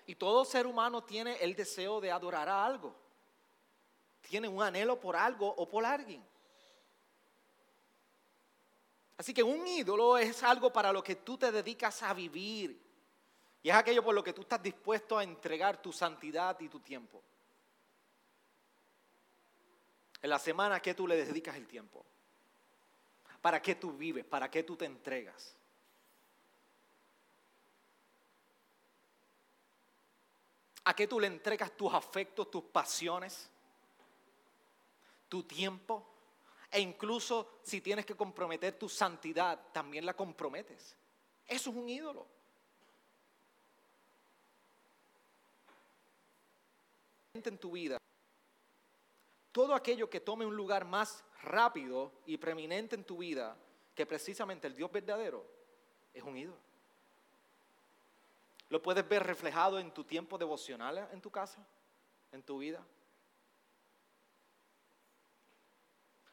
Y 0.08 0.16
todo 0.16 0.46
ser 0.46 0.68
humano 0.68 1.04
tiene 1.04 1.36
el 1.38 1.56
deseo 1.56 2.00
de 2.00 2.12
adorar 2.12 2.50
a 2.50 2.66
algo. 2.66 2.96
Tiene 4.22 4.48
un 4.48 4.62
anhelo 4.62 5.00
por 5.00 5.16
algo 5.16 5.48
o 5.48 5.68
por 5.68 5.86
alguien. 5.86 6.26
Así 9.18 9.34
que 9.34 9.44
un 9.44 9.68
ídolo 9.68 10.18
es 10.18 10.44
algo 10.44 10.72
para 10.74 10.92
lo 10.92 11.04
que 11.04 11.16
tú 11.16 11.38
te 11.38 11.52
dedicas 11.52 12.04
a 12.04 12.14
vivir. 12.14 12.85
Y 13.66 13.70
es 13.72 13.76
aquello 13.76 14.04
por 14.04 14.14
lo 14.14 14.24
que 14.24 14.32
tú 14.32 14.44
estás 14.44 14.62
dispuesto 14.62 15.18
a 15.18 15.24
entregar 15.24 15.82
tu 15.82 15.92
santidad 15.92 16.60
y 16.60 16.70
tu 16.70 16.82
tiempo. 16.82 17.20
En 20.22 20.30
la 20.30 20.38
semana, 20.38 20.76
¿a 20.76 20.80
qué 20.80 20.94
tú 20.94 21.08
le 21.08 21.26
dedicas 21.26 21.56
el 21.56 21.66
tiempo? 21.66 22.06
¿Para 23.42 23.60
qué 23.64 23.74
tú 23.74 23.94
vives? 23.94 24.24
¿Para 24.24 24.52
qué 24.52 24.62
tú 24.62 24.76
te 24.76 24.86
entregas? 24.86 25.56
¿A 30.84 30.96
qué 30.96 31.08
tú 31.08 31.20
le 31.20 31.26
entregas 31.26 31.76
tus 31.76 31.92
afectos, 31.92 32.52
tus 32.52 32.66
pasiones, 32.66 33.50
tu 35.28 35.42
tiempo? 35.42 36.08
E 36.70 36.80
incluso 36.80 37.62
si 37.64 37.82
tienes 37.82 38.06
que 38.06 38.16
comprometer 38.16 38.78
tu 38.78 38.88
santidad, 38.88 39.60
también 39.72 40.06
la 40.06 40.14
comprometes. 40.14 40.96
Eso 41.48 41.72
es 41.72 41.76
un 41.76 41.90
ídolo. 41.90 42.35
En 47.44 47.58
tu 47.58 47.72
vida, 47.72 47.98
todo 49.52 49.76
aquello 49.76 50.10
que 50.10 50.22
tome 50.22 50.46
un 50.46 50.56
lugar 50.56 50.86
más 50.86 51.22
rápido 51.42 52.14
y 52.26 52.38
preeminente 52.38 52.96
en 52.96 53.04
tu 53.04 53.18
vida 53.18 53.58
que 53.94 54.06
precisamente 54.06 54.68
el 54.68 54.76
Dios 54.76 54.90
verdadero 54.90 55.46
es 56.14 56.24
un 56.24 56.38
ídolo. 56.38 56.58
Lo 58.70 58.82
puedes 58.82 59.06
ver 59.08 59.24
reflejado 59.24 59.80
en 59.80 59.94
tu 59.94 60.06
tiempo 60.06 60.38
devocional 60.38 61.10
en 61.12 61.22
tu 61.22 61.30
casa, 61.30 61.60
en 62.32 62.42
tu 62.42 62.60
vida. 62.60 62.82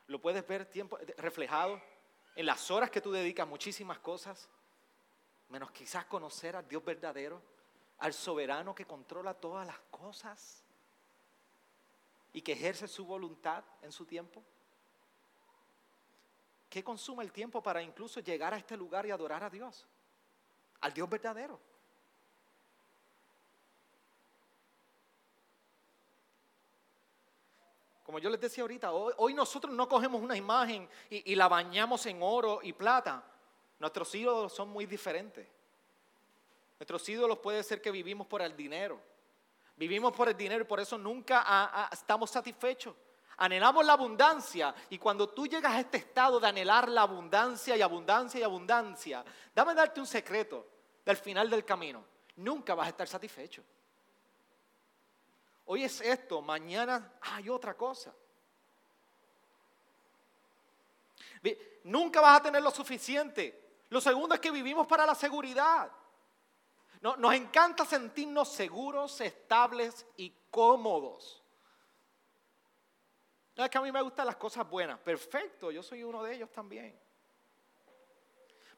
Lo 0.07 0.21
puedes 0.21 0.47
ver 0.47 0.67
tiempo 0.67 0.99
reflejado 1.17 1.83
en 2.37 2.47
las 2.47 2.71
horas 2.71 2.93
que 2.93 3.01
tú 3.01 3.11
dedicas 3.11 3.49
muchísimas 3.49 3.99
cosas, 3.99 4.49
menos 5.49 5.73
quizás 5.73 6.05
conocer 6.05 6.55
al 6.55 6.69
Dios 6.69 6.85
verdadero, 6.85 7.43
al 7.99 8.13
soberano 8.13 8.73
que 8.73 8.87
controla 8.87 9.35
todas 9.35 9.67
las 9.67 9.79
cosas 9.91 10.62
y 12.33 12.41
que 12.43 12.53
ejerce 12.53 12.89
su 12.89 13.05
voluntad 13.05 13.65
en 13.83 13.93
su 13.93 14.05
tiempo. 14.07 14.43
¿Qué 16.69 16.83
consume 16.83 17.23
el 17.23 17.33
tiempo 17.33 17.63
para 17.63 17.83
incluso 17.83 18.21
llegar 18.21 18.55
a 18.55 18.57
este 18.57 18.77
lugar 18.77 19.05
y 19.05 19.11
adorar 19.11 19.45
a 19.45 19.51
Dios? 19.51 19.87
Al 20.81 20.93
Dios 20.95 21.09
verdadero. 21.09 21.61
Como 28.13 28.19
yo 28.19 28.29
les 28.29 28.41
decía 28.41 28.63
ahorita, 28.63 28.93
hoy, 28.93 29.33
nosotros 29.33 29.75
no 29.75 29.89
cogemos 29.89 30.21
una 30.21 30.37
imagen 30.37 30.89
y, 31.09 31.35
la 31.35 31.49
bañamos 31.49 32.05
en 32.07 32.23
oro 32.23 32.61
y 32.63 32.73
plata. 32.73 33.23
Nuestros 33.79 34.15
ídolos 34.15 34.53
son 34.53 34.69
muy 34.69 34.87
diferentes. 34.87 35.47
Nuestros 36.79 37.09
ídolos 37.09 37.39
puede 37.39 37.63
ser 37.63 37.81
que 37.81 37.91
vivimos 37.91 38.27
por 38.27 38.43
el 38.43 38.57
dinero. 38.57 39.01
Vivimos 39.77 40.13
por 40.13 40.29
el 40.29 40.37
dinero 40.37 40.63
y 40.63 40.67
por 40.67 40.81
eso 40.81 40.97
nunca 40.99 41.89
estamos 41.91 42.31
satisfechos. 42.31 42.95
Anhelamos 43.39 43.85
la 43.85 43.95
abundancia 43.95 44.75
y 44.91 44.99
cuando 44.99 45.29
tú 45.29 45.47
llegas 45.47 45.73
a 45.73 45.81
este 45.81 45.97
estado 45.97 46.39
de 46.39 46.47
anhelar 46.47 46.89
la 46.89 47.03
abundancia 47.03 47.77
y 47.77 47.83
abundancia 47.83 48.39
y 48.41 48.43
abundancia, 48.43 49.25
dame 49.55 49.75
darte 49.75 50.01
un 50.01 50.07
secreto 50.07 50.67
del 51.05 51.17
final 51.17 51.51
del 51.51 51.65
camino. 51.65 52.05
Nunca 52.37 52.75
vas 52.75 52.87
a 52.87 52.91
estar 52.91 53.09
satisfecho. 53.09 53.63
Hoy 55.67 55.85
es 55.85 56.01
esto, 56.01 56.43
mañana 56.43 57.15
hay 57.21 57.49
otra 57.49 57.75
cosa. 57.75 58.15
Nunca 61.85 62.21
vas 62.21 62.39
a 62.39 62.43
tener 62.43 62.63
lo 62.63 62.71
suficiente. 62.71 63.81
Lo 63.89 64.01
segundo 64.01 64.35
es 64.35 64.41
que 64.41 64.51
vivimos 64.51 64.87
para 64.87 65.05
la 65.05 65.15
seguridad. 65.15 65.91
Nos 67.03 67.35
encanta 67.35 67.85
sentirnos 67.85 68.49
seguros, 68.49 69.21
estables 69.21 70.07
y 70.17 70.33
cómodos. 70.51 71.43
es 73.57 73.69
que 73.69 73.79
a 73.79 73.81
mí 73.81 73.91
me 73.91 74.01
gustan 74.03 74.27
las 74.27 74.37
cosas 74.37 74.69
buenas. 74.69 75.01
Perfecto, 75.01 75.73
yo 75.73 75.83
soy 75.83 76.05
uno 76.05 76.23
de 76.23 76.37
ellos 76.37 76.53
también. 76.53 76.97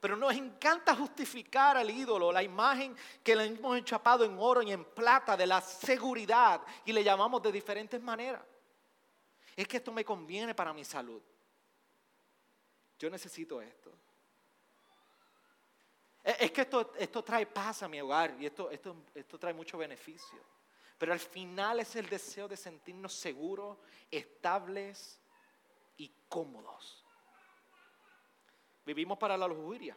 Pero 0.01 0.17
nos 0.17 0.35
encanta 0.35 0.97
justificar 0.97 1.77
al 1.77 1.91
ídolo, 1.91 2.33
la 2.33 2.43
imagen 2.43 2.97
que 3.23 3.37
le 3.37 3.45
hemos 3.45 3.77
enchapado 3.77 4.25
en 4.25 4.39
oro 4.39 4.63
y 4.63 4.73
en 4.73 4.85
plata 4.85 5.37
de 5.37 5.47
la 5.47 5.61
seguridad 5.61 6.63
y 6.87 6.93
le 6.93 7.05
llamamos 7.05 7.43
de 7.43 7.53
diferentes 7.53 8.01
maneras. 8.01 8.43
Es 9.55 9.69
que 9.69 9.77
esto 9.77 9.93
me 9.93 10.05
conviene 10.05 10.55
para 10.55 10.73
mi 10.73 10.85
salud. 10.85 11.23
Yo 12.99 13.11
necesito 13.11 13.61
esto. 13.61 13.93
Es 16.25 16.51
que 16.53 16.63
esto, 16.63 16.95
esto 16.97 17.23
trae 17.23 17.45
paz 17.45 17.83
a 17.83 17.89
mi 17.89 18.01
hogar 18.01 18.35
y 18.41 18.47
esto, 18.47 18.71
esto, 18.71 18.97
esto 19.15 19.39
trae 19.39 19.53
mucho 19.53 19.77
beneficio. 19.77 20.41
Pero 20.97 21.13
al 21.13 21.21
final 21.21 21.81
es 21.81 21.95
el 21.97 22.09
deseo 22.09 22.49
de 22.49 22.57
sentirnos 22.57 23.13
seguros, 23.13 23.77
estables 24.11 25.21
y 25.99 26.11
cómodos. 26.27 27.05
Vivimos 28.87 29.19
para 29.19 29.37
la 29.37 29.47
lujuria. 29.47 29.95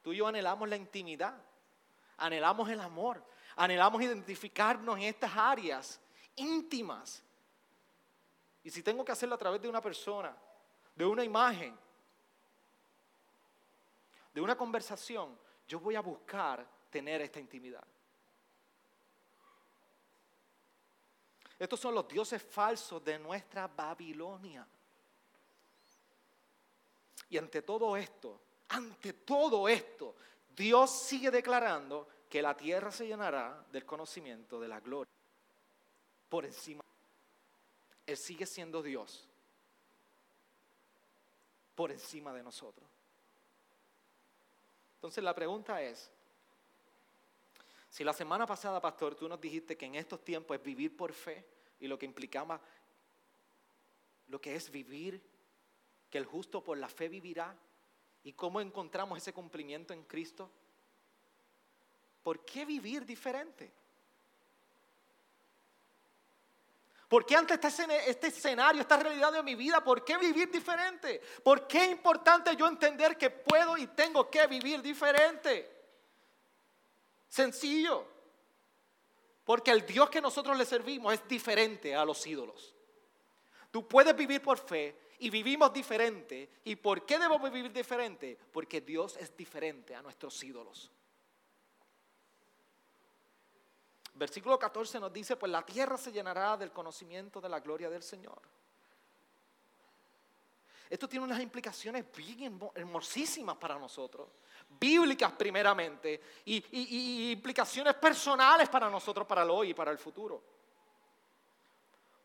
Tú 0.00 0.12
y 0.14 0.16
yo 0.16 0.26
anhelamos 0.26 0.66
la 0.66 0.76
intimidad, 0.76 1.36
anhelamos 2.16 2.70
el 2.70 2.80
amor, 2.80 3.22
anhelamos 3.56 4.00
identificarnos 4.02 4.96
en 4.96 5.04
estas 5.04 5.36
áreas 5.36 6.00
íntimas. 6.36 7.22
Y 8.64 8.70
si 8.70 8.82
tengo 8.82 9.04
que 9.04 9.12
hacerlo 9.12 9.34
a 9.34 9.38
través 9.38 9.60
de 9.60 9.68
una 9.68 9.82
persona, 9.82 10.34
de 10.94 11.04
una 11.04 11.22
imagen, 11.22 11.78
de 14.32 14.40
una 14.40 14.56
conversación, 14.56 15.38
yo 15.66 15.80
voy 15.80 15.94
a 15.94 16.00
buscar 16.00 16.66
tener 16.90 17.22
esta 17.22 17.40
intimidad. 17.40 17.84
Estos 21.58 21.78
son 21.78 21.94
los 21.94 22.08
dioses 22.08 22.42
falsos 22.42 23.04
de 23.04 23.18
nuestra 23.18 23.68
Babilonia. 23.68 24.66
Y 27.28 27.38
ante 27.38 27.62
todo 27.62 27.96
esto, 27.96 28.40
ante 28.68 29.12
todo 29.12 29.68
esto, 29.68 30.16
Dios 30.56 30.90
sigue 30.90 31.30
declarando 31.30 32.08
que 32.28 32.42
la 32.42 32.56
tierra 32.56 32.90
se 32.90 33.06
llenará 33.06 33.64
del 33.70 33.86
conocimiento 33.86 34.60
de 34.60 34.68
la 34.68 34.80
gloria. 34.80 35.12
Por 36.28 36.44
encima. 36.44 36.82
Él 38.06 38.16
sigue 38.16 38.44
siendo 38.44 38.82
Dios. 38.82 39.28
Por 41.74 41.92
encima 41.92 42.32
de 42.32 42.42
nosotros. 42.42 42.91
Entonces 45.02 45.24
la 45.24 45.34
pregunta 45.34 45.82
es, 45.82 46.12
si 47.90 48.04
la 48.04 48.12
semana 48.12 48.46
pasada, 48.46 48.80
pastor, 48.80 49.16
tú 49.16 49.28
nos 49.28 49.40
dijiste 49.40 49.76
que 49.76 49.86
en 49.86 49.96
estos 49.96 50.22
tiempos 50.22 50.56
es 50.56 50.62
vivir 50.62 50.96
por 50.96 51.12
fe 51.12 51.44
y 51.80 51.88
lo 51.88 51.98
que 51.98 52.06
implicaba 52.06 52.60
lo 54.28 54.40
que 54.40 54.54
es 54.54 54.70
vivir, 54.70 55.20
que 56.08 56.18
el 56.18 56.24
justo 56.24 56.62
por 56.62 56.78
la 56.78 56.88
fe 56.88 57.08
vivirá 57.08 57.58
y 58.22 58.32
cómo 58.32 58.60
encontramos 58.60 59.18
ese 59.18 59.32
cumplimiento 59.32 59.92
en 59.92 60.04
Cristo. 60.04 60.48
¿Por 62.22 62.44
qué 62.44 62.64
vivir 62.64 63.04
diferente? 63.04 63.72
¿Por 67.12 67.26
qué 67.26 67.36
ante 67.36 67.52
este, 67.52 68.10
este 68.10 68.28
escenario, 68.28 68.80
esta 68.80 68.96
realidad 68.96 69.30
de 69.30 69.42
mi 69.42 69.54
vida, 69.54 69.84
por 69.84 70.02
qué 70.02 70.16
vivir 70.16 70.50
diferente? 70.50 71.20
¿Por 71.44 71.66
qué 71.66 71.84
es 71.84 71.90
importante 71.90 72.56
yo 72.56 72.66
entender 72.66 73.18
que 73.18 73.28
puedo 73.28 73.76
y 73.76 73.86
tengo 73.88 74.30
que 74.30 74.46
vivir 74.46 74.80
diferente? 74.80 75.70
Sencillo. 77.28 78.06
Porque 79.44 79.72
el 79.72 79.84
Dios 79.84 80.08
que 80.08 80.22
nosotros 80.22 80.56
le 80.56 80.64
servimos 80.64 81.12
es 81.12 81.28
diferente 81.28 81.94
a 81.94 82.02
los 82.06 82.26
ídolos. 82.26 82.74
Tú 83.70 83.86
puedes 83.86 84.16
vivir 84.16 84.40
por 84.40 84.56
fe 84.56 84.96
y 85.18 85.28
vivimos 85.28 85.70
diferente. 85.70 86.48
¿Y 86.64 86.76
por 86.76 87.04
qué 87.04 87.18
debemos 87.18 87.42
vivir 87.42 87.70
diferente? 87.70 88.38
Porque 88.50 88.80
Dios 88.80 89.18
es 89.18 89.36
diferente 89.36 89.94
a 89.94 90.00
nuestros 90.00 90.42
ídolos. 90.42 90.90
Versículo 94.14 94.58
14 94.58 95.00
nos 95.00 95.12
dice, 95.12 95.36
pues 95.36 95.50
la 95.50 95.64
tierra 95.64 95.96
se 95.96 96.12
llenará 96.12 96.56
del 96.56 96.70
conocimiento 96.70 97.40
de 97.40 97.48
la 97.48 97.60
gloria 97.60 97.88
del 97.88 98.02
Señor. 98.02 98.40
Esto 100.90 101.08
tiene 101.08 101.24
unas 101.24 101.40
implicaciones 101.40 102.04
bien 102.14 102.60
hermosísimas 102.74 103.56
para 103.56 103.78
nosotros 103.78 104.28
bíblicas 104.78 105.32
primeramente 105.32 106.20
y, 106.44 107.32
implicaciones 107.32 107.94
personales 107.94 108.68
para 108.68 108.88
nosotros, 108.90 109.26
para 109.26 109.42
el 109.42 109.50
hoy 109.50 109.70
y 109.70 109.74
para 109.74 109.90
el 109.90 109.98
futuro. 109.98 110.42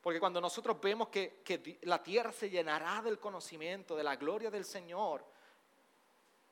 Porque 0.01 0.19
cuando 0.19 0.39
nosotros 0.39 0.79
vemos 0.79 1.09
que, 1.09 1.41
que, 1.43 1.79
la 1.83 2.01
tierra 2.01 2.31
se 2.31 2.49
llenará 2.49 3.01
del 3.01 3.19
conocimiento, 3.19 3.95
de 3.95 4.03
la 4.03 4.15
gloria 4.15 4.49
del 4.49 4.63
Señor, 4.63 5.25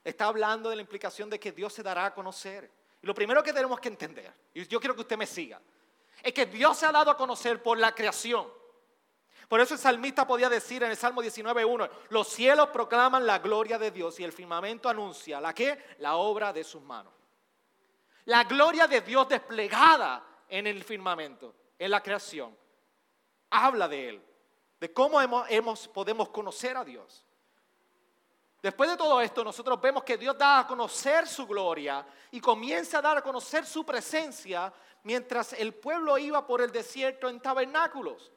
está 0.03 0.25
hablando 0.25 0.69
de 0.69 0.75
la 0.75 0.81
implicación 0.81 1.29
de 1.29 1.39
que 1.39 1.51
Dios 1.51 1.73
se 1.73 1.83
dará 1.83 2.05
a 2.05 2.13
conocer. 2.13 2.69
Lo 3.05 3.13
primero 3.13 3.43
que 3.43 3.53
tenemos 3.53 3.79
que 3.79 3.89
entender, 3.89 4.33
y 4.51 4.65
yo 4.65 4.79
quiero 4.79 4.95
que 4.95 5.01
usted 5.01 5.15
me 5.15 5.27
siga, 5.27 5.61
es 6.23 6.33
que 6.33 6.47
Dios 6.47 6.75
se 6.75 6.87
ha 6.87 6.91
dado 6.91 7.11
a 7.11 7.15
conocer 7.15 7.61
por 7.61 7.77
la 7.77 7.93
creación. 7.93 8.51
Por 9.47 9.61
eso 9.61 9.75
el 9.75 9.79
salmista 9.79 10.25
podía 10.25 10.49
decir 10.49 10.81
en 10.81 10.89
el 10.89 10.97
Salmo 10.97 11.21
19.1, 11.21 11.87
los 12.09 12.27
cielos 12.27 12.69
proclaman 12.69 13.27
la 13.27 13.37
gloria 13.37 13.77
de 13.77 13.91
Dios 13.91 14.19
y 14.19 14.23
el 14.23 14.31
firmamento 14.31 14.89
anuncia 14.89 15.39
la 15.39 15.53
que, 15.53 15.77
la 15.99 16.15
obra 16.15 16.51
de 16.51 16.63
sus 16.63 16.81
manos. 16.81 17.13
La 18.23 18.43
gloria 18.45 18.87
de 18.87 19.01
Dios 19.01 19.29
desplegada 19.29 20.25
en 20.49 20.65
el 20.65 20.83
firmamento, 20.83 21.53
en 21.77 21.91
la 21.91 22.01
creación, 22.01 22.57
habla 23.51 23.87
de 23.87 24.09
Él, 24.09 24.25
de 24.79 24.91
cómo 24.91 25.21
hemos, 25.21 25.87
podemos 25.89 26.29
conocer 26.29 26.75
a 26.75 26.83
Dios. 26.83 27.23
Después 28.65 28.89
de 28.89 28.97
todo 28.97 29.21
esto, 29.21 29.43
nosotros 29.43 29.79
vemos 29.79 30.03
que 30.03 30.17
Dios 30.17 30.35
da 30.35 30.61
a 30.61 30.65
conocer 30.65 31.27
su 31.27 31.45
gloria 31.45 32.03
y 32.31 32.41
comienza 32.41 32.97
a 32.97 33.01
dar 33.03 33.17
a 33.17 33.21
conocer 33.21 33.63
su 33.63 33.85
presencia 33.85 34.73
mientras 35.03 35.53
el 35.53 35.75
pueblo 35.75 36.17
iba 36.17 36.47
por 36.47 36.63
el 36.63 36.71
desierto 36.71 37.29
en 37.29 37.39
tabernáculos. 37.39 38.31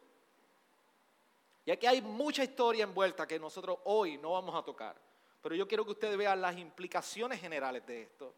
Y 1.65 1.71
aquí 1.71 1.87
hay 1.87 2.03
mucha 2.03 2.45
historia 2.45 2.85
envuelta 2.85 3.27
que 3.27 3.39
nosotros 3.39 3.79
hoy 3.85 4.19
no 4.19 4.33
vamos 4.33 4.55
a 4.55 4.63
tocar. 4.63 5.01
Pero 5.41 5.55
yo 5.55 5.67
quiero 5.67 5.87
que 5.87 5.93
ustedes 5.93 6.19
vean 6.19 6.43
las 6.43 6.59
implicaciones 6.59 7.41
generales 7.41 7.87
de 7.87 8.03
esto. 8.03 8.35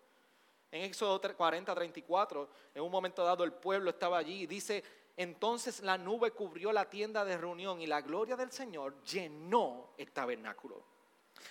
En 0.71 0.85
Éxodo 0.85 1.21
40, 1.21 1.75
34, 1.75 2.49
en 2.73 2.83
un 2.85 2.91
momento 2.93 3.25
dado 3.25 3.43
el 3.43 3.53
pueblo 3.53 3.91
estaba 3.91 4.19
allí 4.19 4.43
y 4.43 4.47
dice, 4.47 4.85
entonces 5.17 5.81
la 5.81 5.99
nube 5.99 6.31
cubrió 6.31 6.71
la 6.71 6.89
tienda 6.89 7.25
de 7.25 7.37
reunión 7.37 7.81
y 7.81 7.89
la 7.89 8.01
gloria 8.01 8.37
del 8.37 8.53
Señor 8.53 9.03
llenó 9.03 9.89
el 9.99 10.13
tabernáculo. 10.13 11.00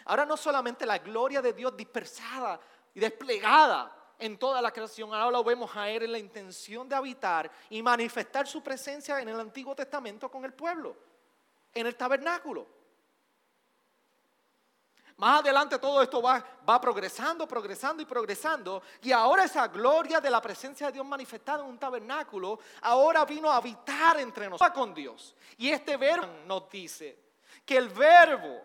Ahora 0.05 0.25
no 0.25 0.37
solamente 0.37 0.85
la 0.85 0.97
gloria 0.97 1.41
de 1.41 1.53
Dios 1.53 1.75
dispersada 1.75 2.59
y 2.93 2.99
desplegada 2.99 3.95
en 4.17 4.37
toda 4.37 4.61
la 4.61 4.71
creación, 4.71 5.13
ahora 5.13 5.37
lo 5.37 5.43
vemos 5.43 5.75
a 5.75 5.89
Él 5.89 6.03
en 6.03 6.11
la 6.11 6.19
intención 6.19 6.89
de 6.89 6.95
habitar 6.95 7.49
y 7.69 7.81
manifestar 7.81 8.47
su 8.47 8.61
presencia 8.61 9.19
en 9.21 9.29
el 9.29 9.39
Antiguo 9.39 9.75
Testamento 9.75 10.29
con 10.29 10.43
el 10.45 10.53
pueblo 10.53 11.09
en 11.73 11.87
el 11.87 11.95
tabernáculo. 11.95 12.67
Más 15.17 15.41
adelante 15.41 15.77
todo 15.79 16.01
esto 16.01 16.21
va, 16.21 16.43
va, 16.67 16.79
progresando, 16.79 17.45
progresando 17.45 18.01
y 18.01 18.05
progresando. 18.05 18.81
Y 19.01 19.11
ahora 19.11 19.43
esa 19.43 19.67
gloria 19.67 20.21
de 20.21 20.29
la 20.29 20.41
presencia 20.41 20.87
de 20.87 20.93
Dios 20.93 21.05
manifestada 21.05 21.61
en 21.61 21.69
un 21.69 21.77
tabernáculo, 21.77 22.59
ahora 22.81 23.25
vino 23.25 23.51
a 23.51 23.57
habitar 23.57 24.17
entre 24.19 24.49
nosotros 24.49 24.73
con 24.73 24.93
Dios. 24.93 25.35
Y 25.57 25.69
este 25.69 25.97
verbo 25.97 26.27
nos 26.45 26.69
dice 26.69 27.19
que 27.65 27.75
el 27.75 27.89
verbo 27.89 28.61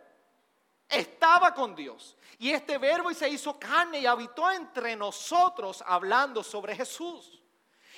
estaba 0.89 1.55
con 1.55 1.75
Dios. 1.75 2.17
Y 2.39 2.51
este 2.51 2.79
verbo 2.79 3.13
se 3.15 3.29
hizo 3.29 3.59
carne 3.59 4.01
y 4.01 4.07
habitó 4.07 4.51
entre 4.51 4.97
nosotros 4.97 5.83
hablando 5.87 6.43
sobre 6.43 6.75
Jesús. 6.75 7.43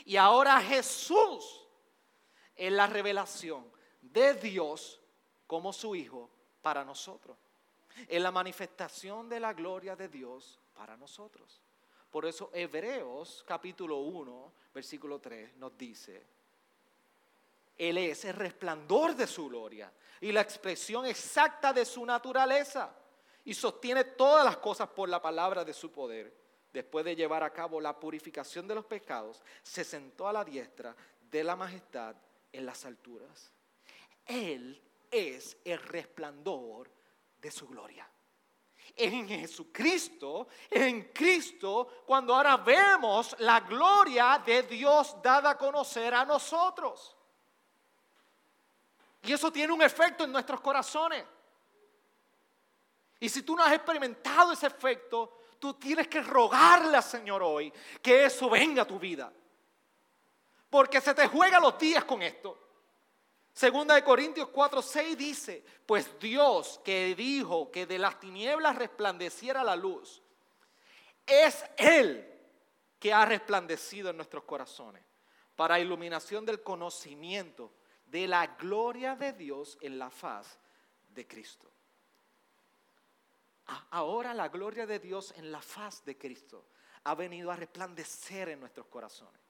Y 0.04 0.16
ahora 0.16 0.60
Jesús 0.60 1.66
es 2.54 2.72
la 2.72 2.86
revelación 2.86 3.70
de 4.00 4.34
Dios 4.34 5.00
como 5.46 5.72
su 5.72 5.94
Hijo 5.94 6.30
para 6.62 6.84
nosotros. 6.84 7.36
Es 8.06 8.20
la 8.20 8.30
manifestación 8.30 9.28
de 9.28 9.40
la 9.40 9.54
gloria 9.54 9.96
de 9.96 10.08
Dios 10.08 10.60
para 10.74 10.96
nosotros. 10.96 11.62
Por 12.10 12.26
eso 12.26 12.50
Hebreos 12.52 13.44
capítulo 13.46 13.98
1, 13.98 14.52
versículo 14.72 15.18
3 15.18 15.56
nos 15.56 15.76
dice, 15.76 16.26
Él 17.76 17.98
es 17.98 18.24
el 18.24 18.34
resplandor 18.34 19.14
de 19.14 19.26
su 19.26 19.48
gloria 19.48 19.92
y 20.20 20.32
la 20.32 20.40
expresión 20.40 21.06
exacta 21.06 21.72
de 21.72 21.84
su 21.84 22.04
naturaleza 22.06 22.94
y 23.44 23.54
sostiene 23.54 24.04
todas 24.04 24.44
las 24.44 24.56
cosas 24.56 24.88
por 24.88 25.08
la 25.08 25.20
palabra 25.20 25.64
de 25.64 25.72
su 25.72 25.92
poder. 25.92 26.34
Después 26.72 27.04
de 27.04 27.16
llevar 27.16 27.42
a 27.42 27.52
cabo 27.52 27.80
la 27.80 27.98
purificación 27.98 28.66
de 28.66 28.74
los 28.74 28.84
pecados, 28.84 29.42
se 29.62 29.84
sentó 29.84 30.28
a 30.28 30.32
la 30.32 30.44
diestra 30.44 30.94
de 31.30 31.44
la 31.44 31.56
majestad 31.56 32.16
en 32.52 32.66
las 32.66 32.84
alturas. 32.84 33.52
Él 34.26 34.82
es 35.10 35.56
el 35.64 35.78
resplandor 35.78 36.90
de 37.40 37.50
su 37.50 37.68
gloria. 37.68 38.08
En 38.94 39.28
Jesucristo, 39.28 40.48
en 40.70 41.12
Cristo, 41.12 42.02
cuando 42.06 42.34
ahora 42.34 42.56
vemos 42.56 43.36
la 43.40 43.60
gloria 43.60 44.42
de 44.44 44.62
Dios 44.62 45.16
dada 45.22 45.50
a 45.50 45.58
conocer 45.58 46.14
a 46.14 46.24
nosotros. 46.24 47.15
Y 49.26 49.32
eso 49.32 49.50
tiene 49.50 49.72
un 49.72 49.82
efecto 49.82 50.22
en 50.22 50.30
nuestros 50.30 50.60
corazones. 50.60 51.24
Y 53.18 53.28
si 53.28 53.42
tú 53.42 53.56
no 53.56 53.64
has 53.64 53.72
experimentado 53.72 54.52
ese 54.52 54.68
efecto, 54.68 55.40
tú 55.58 55.74
tienes 55.74 56.06
que 56.06 56.22
rogarle 56.22 56.96
al 56.96 57.02
Señor 57.02 57.42
hoy 57.42 57.72
que 58.00 58.26
eso 58.26 58.48
venga 58.48 58.82
a 58.82 58.86
tu 58.86 59.00
vida. 59.00 59.32
Porque 60.70 61.00
se 61.00 61.12
te 61.12 61.26
juega 61.26 61.58
los 61.58 61.76
días 61.76 62.04
con 62.04 62.22
esto. 62.22 62.56
Segunda 63.52 63.96
de 63.96 64.04
Corintios 64.04 64.48
4, 64.50 64.80
6 64.82 65.18
dice, 65.18 65.64
pues 65.86 66.20
Dios 66.20 66.80
que 66.84 67.14
dijo 67.16 67.70
que 67.70 67.86
de 67.86 67.98
las 67.98 68.20
tinieblas 68.20 68.76
resplandeciera 68.76 69.64
la 69.64 69.74
luz, 69.74 70.22
es 71.26 71.64
Él 71.78 72.32
que 73.00 73.12
ha 73.12 73.24
resplandecido 73.24 74.10
en 74.10 74.16
nuestros 74.16 74.44
corazones 74.44 75.02
para 75.56 75.80
iluminación 75.80 76.44
del 76.44 76.62
conocimiento 76.62 77.72
de 78.06 78.28
la 78.28 78.46
gloria 78.46 79.16
de 79.16 79.32
Dios 79.32 79.78
en 79.80 79.98
la 79.98 80.10
faz 80.10 80.58
de 81.08 81.26
Cristo. 81.26 81.70
ahora 83.90 84.32
la 84.32 84.48
gloria 84.48 84.86
de 84.86 85.00
Dios 85.00 85.34
en 85.36 85.50
la 85.50 85.60
faz 85.60 86.04
de 86.04 86.16
Cristo 86.16 86.64
ha 87.04 87.14
venido 87.14 87.50
a 87.50 87.56
resplandecer 87.56 88.48
en 88.48 88.60
nuestros 88.60 88.86
corazones. 88.86 89.40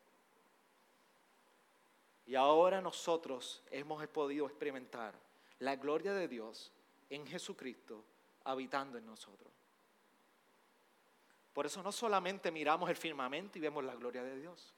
Y 2.27 2.35
ahora 2.35 2.81
nosotros 2.81 3.63
hemos 3.71 4.07
podido 4.09 4.47
experimentar 4.47 5.15
la 5.61 5.77
gloria 5.77 6.13
de 6.13 6.29
Dios 6.29 6.73
en 7.09 7.27
Jesucristo 7.27 8.05
habitando 8.45 8.99
en 8.99 9.07
nosotros. 9.07 9.53
Por 11.53 11.67
eso 11.67 11.83
no 11.83 11.93
solamente 11.93 12.51
miramos 12.51 12.91
el 12.91 12.97
firmamento 12.97 13.57
y 13.57 13.63
vemos 13.63 13.83
la 13.85 13.95
gloria 13.95 14.23
de 14.23 14.39
Dios. 14.39 14.75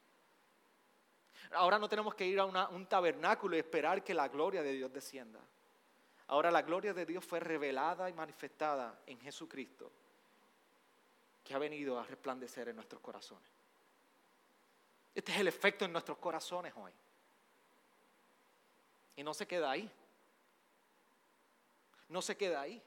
Ahora 1.52 1.78
no 1.78 1.88
tenemos 1.88 2.14
que 2.14 2.26
ir 2.26 2.38
a 2.38 2.44
un 2.44 2.86
tabernáculo 2.86 3.56
y 3.56 3.60
esperar 3.60 4.04
que 4.04 4.14
la 4.14 4.28
gloria 4.28 4.62
de 4.62 4.72
Dios 4.72 4.92
descienda. 4.92 5.40
Ahora 6.28 6.50
la 6.50 6.62
gloria 6.62 6.92
de 6.92 7.06
Dios 7.06 7.24
fue 7.24 7.40
revelada 7.40 8.10
y 8.10 8.12
manifestada 8.12 9.00
en 9.06 9.18
Jesucristo, 9.18 9.90
que 11.42 11.54
ha 11.54 11.58
venido 11.58 11.98
a 11.98 12.04
resplandecer 12.04 12.68
en 12.68 12.76
nuestros 12.76 13.00
corazones. 13.00 13.50
Este 15.14 15.32
es 15.32 15.38
el 15.38 15.48
efecto 15.48 15.84
en 15.84 15.92
nuestros 15.92 16.18
corazones 16.18 16.72
hoy. 16.76 16.92
Y 19.16 19.22
no 19.22 19.32
se 19.32 19.46
queda 19.46 19.70
ahí. 19.70 19.90
No 22.08 22.22
se 22.22 22.36
queda 22.36 22.60
ahí. 22.60 22.82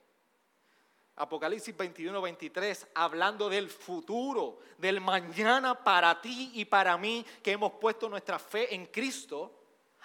Apocalipsis 1.22 1.76
21, 1.78 2.20
23, 2.22 2.88
hablando 2.96 3.48
del 3.50 3.70
futuro, 3.70 4.60
del 4.78 5.02
mañana 5.02 5.84
para 5.84 6.20
ti 6.20 6.52
y 6.56 6.66
para 6.66 6.98
mí, 6.98 7.26
que 7.44 7.52
hemos 7.52 7.74
puesto 7.74 8.10
nuestra 8.10 8.40
fe 8.40 8.74
en 8.74 8.88
Cristo 8.88 9.62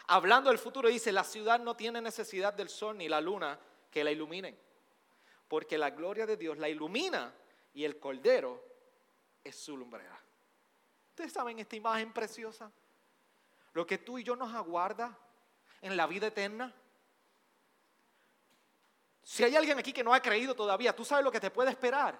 hablando 0.06 0.50
del 0.50 0.58
futuro, 0.58 0.88
dice, 0.88 1.12
la 1.12 1.24
ciudad 1.24 1.58
no 1.60 1.74
tiene 1.74 2.00
necesidad 2.00 2.52
del 2.52 2.68
sol 2.68 2.96
ni 2.98 3.08
la 3.08 3.20
luna 3.20 3.58
que 3.90 4.04
la 4.04 4.10
iluminen, 4.10 4.56
porque 5.48 5.78
la 5.78 5.90
gloria 5.90 6.26
de 6.26 6.36
Dios 6.36 6.58
la 6.58 6.68
ilumina 6.68 7.32
y 7.74 7.84
el 7.84 7.98
cordero 7.98 8.62
es 9.42 9.56
su 9.56 9.76
lumbrera. 9.76 10.18
¿Ustedes 11.10 11.32
saben 11.32 11.58
esta 11.58 11.76
imagen 11.76 12.12
preciosa? 12.12 12.70
Lo 13.72 13.86
que 13.86 13.98
tú 13.98 14.18
y 14.18 14.24
yo 14.24 14.36
nos 14.36 14.54
aguarda 14.54 15.18
en 15.80 15.96
la 15.96 16.06
vida 16.06 16.28
eterna. 16.28 16.74
Si 19.26 19.42
hay 19.42 19.56
alguien 19.56 19.76
aquí 19.76 19.92
que 19.92 20.04
no 20.04 20.14
ha 20.14 20.20
creído 20.20 20.54
todavía, 20.54 20.94
tú 20.94 21.04
sabes 21.04 21.24
lo 21.24 21.32
que 21.32 21.40
te 21.40 21.50
puede 21.50 21.70
esperar 21.70 22.16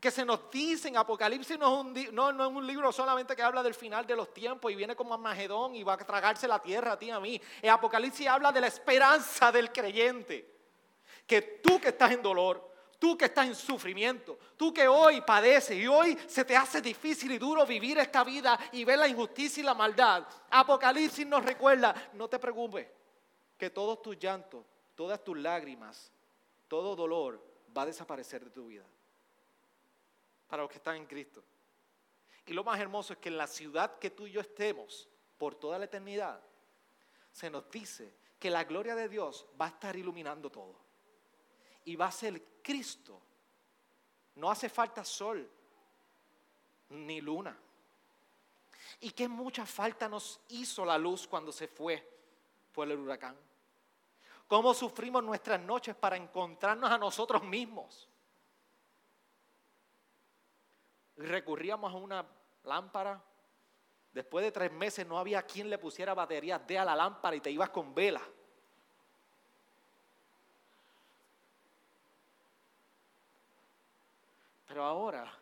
que 0.00 0.10
se 0.10 0.24
nos 0.24 0.50
dice 0.50 0.88
en 0.88 0.96
Apocalipsis 0.96 1.58
no 1.58 1.92
es, 1.94 2.48
un, 2.48 2.66
libro 2.66 2.90
solamente 2.90 3.36
que 3.36 3.42
habla 3.42 3.62
del 3.62 3.74
final 3.74 4.06
de 4.06 4.16
los 4.16 4.32
tiempos 4.32 4.72
y 4.72 4.74
viene 4.74 4.96
como 4.96 5.16
Magedón 5.18 5.74
y 5.74 5.82
va 5.82 5.92
a 5.92 5.98
tragarse 5.98 6.48
la 6.48 6.58
tierra 6.58 6.92
a 6.92 6.98
ti 6.98 7.06
y 7.06 7.10
a 7.10 7.20
mí. 7.20 7.40
En 7.60 7.70
Apocalipsis 7.70 8.26
habla 8.26 8.50
de 8.50 8.62
la 8.62 8.68
esperanza 8.68 9.52
del 9.52 9.70
creyente. 9.70 10.58
Que 11.26 11.42
tú 11.62 11.78
que 11.78 11.88
estás 11.88 12.12
en 12.12 12.22
dolor, 12.22 12.66
tú 12.98 13.16
que 13.16 13.26
estás 13.26 13.46
en 13.46 13.54
sufrimiento, 13.54 14.38
tú 14.56 14.72
que 14.72 14.88
hoy 14.88 15.20
padeces 15.20 15.76
y 15.76 15.86
hoy 15.86 16.16
se 16.26 16.46
te 16.46 16.56
hace 16.56 16.80
difícil 16.80 17.30
y 17.32 17.38
duro 17.38 17.66
vivir 17.66 17.98
esta 17.98 18.24
vida 18.24 18.58
y 18.72 18.84
ver 18.84 18.98
la 18.98 19.06
injusticia 19.06 19.60
y 19.60 19.64
la 19.64 19.74
maldad. 19.74 20.24
Apocalipsis 20.48 21.26
nos 21.26 21.44
recuerda, 21.44 21.94
no 22.14 22.26
te 22.26 22.38
preocupes, 22.38 22.88
que 23.58 23.68
todos 23.68 24.00
tus 24.00 24.18
llantos, 24.18 24.64
todas 25.00 25.24
tus 25.24 25.38
lágrimas, 25.38 26.12
todo 26.68 26.94
dolor 26.94 27.42
va 27.74 27.82
a 27.82 27.86
desaparecer 27.86 28.44
de 28.44 28.50
tu 28.50 28.66
vida 28.66 28.84
para 30.46 30.60
los 30.60 30.70
que 30.70 30.76
están 30.76 30.96
en 30.96 31.06
Cristo. 31.06 31.42
Y 32.44 32.52
lo 32.52 32.64
más 32.64 32.78
hermoso 32.78 33.14
es 33.14 33.18
que 33.18 33.30
en 33.30 33.38
la 33.38 33.46
ciudad 33.46 33.98
que 33.98 34.10
tú 34.10 34.26
y 34.26 34.32
yo 34.32 34.42
estemos 34.42 35.08
por 35.38 35.54
toda 35.54 35.78
la 35.78 35.86
eternidad, 35.86 36.38
se 37.32 37.48
nos 37.48 37.70
dice 37.70 38.12
que 38.38 38.50
la 38.50 38.64
gloria 38.64 38.94
de 38.94 39.08
Dios 39.08 39.46
va 39.58 39.64
a 39.64 39.68
estar 39.70 39.96
iluminando 39.96 40.50
todo. 40.50 40.76
Y 41.86 41.96
va 41.96 42.08
a 42.08 42.12
ser 42.12 42.60
Cristo. 42.62 43.22
No 44.34 44.50
hace 44.50 44.68
falta 44.68 45.02
sol 45.02 45.50
ni 46.90 47.22
luna. 47.22 47.58
Y 49.00 49.12
qué 49.12 49.28
mucha 49.28 49.64
falta 49.64 50.10
nos 50.10 50.42
hizo 50.48 50.84
la 50.84 50.98
luz 50.98 51.26
cuando 51.26 51.52
se 51.52 51.68
fue 51.68 52.06
por 52.74 52.86
el 52.86 52.98
huracán. 52.98 53.34
Cómo 54.50 54.74
sufrimos 54.74 55.24
nuestras 55.24 55.58
noches 55.62 55.96
para 55.96 56.16
encontrarnos 56.16 56.90
a 56.90 56.98
nosotros 56.98 57.42
mismos 57.42 58.10
recurríamos 61.20 61.92
a 61.92 61.96
una 61.96 62.26
lámpara. 62.64 63.22
Después 64.12 64.44
de 64.44 64.52
tres 64.52 64.72
meses 64.72 65.06
no 65.06 65.18
había 65.18 65.42
quien 65.42 65.70
le 65.70 65.78
pusiera 65.78 66.14
baterías 66.14 66.66
de 66.66 66.78
a 66.78 66.84
la 66.84 66.96
lámpara 66.96 67.36
y 67.36 67.40
te 67.40 67.50
ibas 67.50 67.70
con 67.70 67.94
vela. 67.94 68.22
Pero 74.66 74.84
ahora 74.84 75.32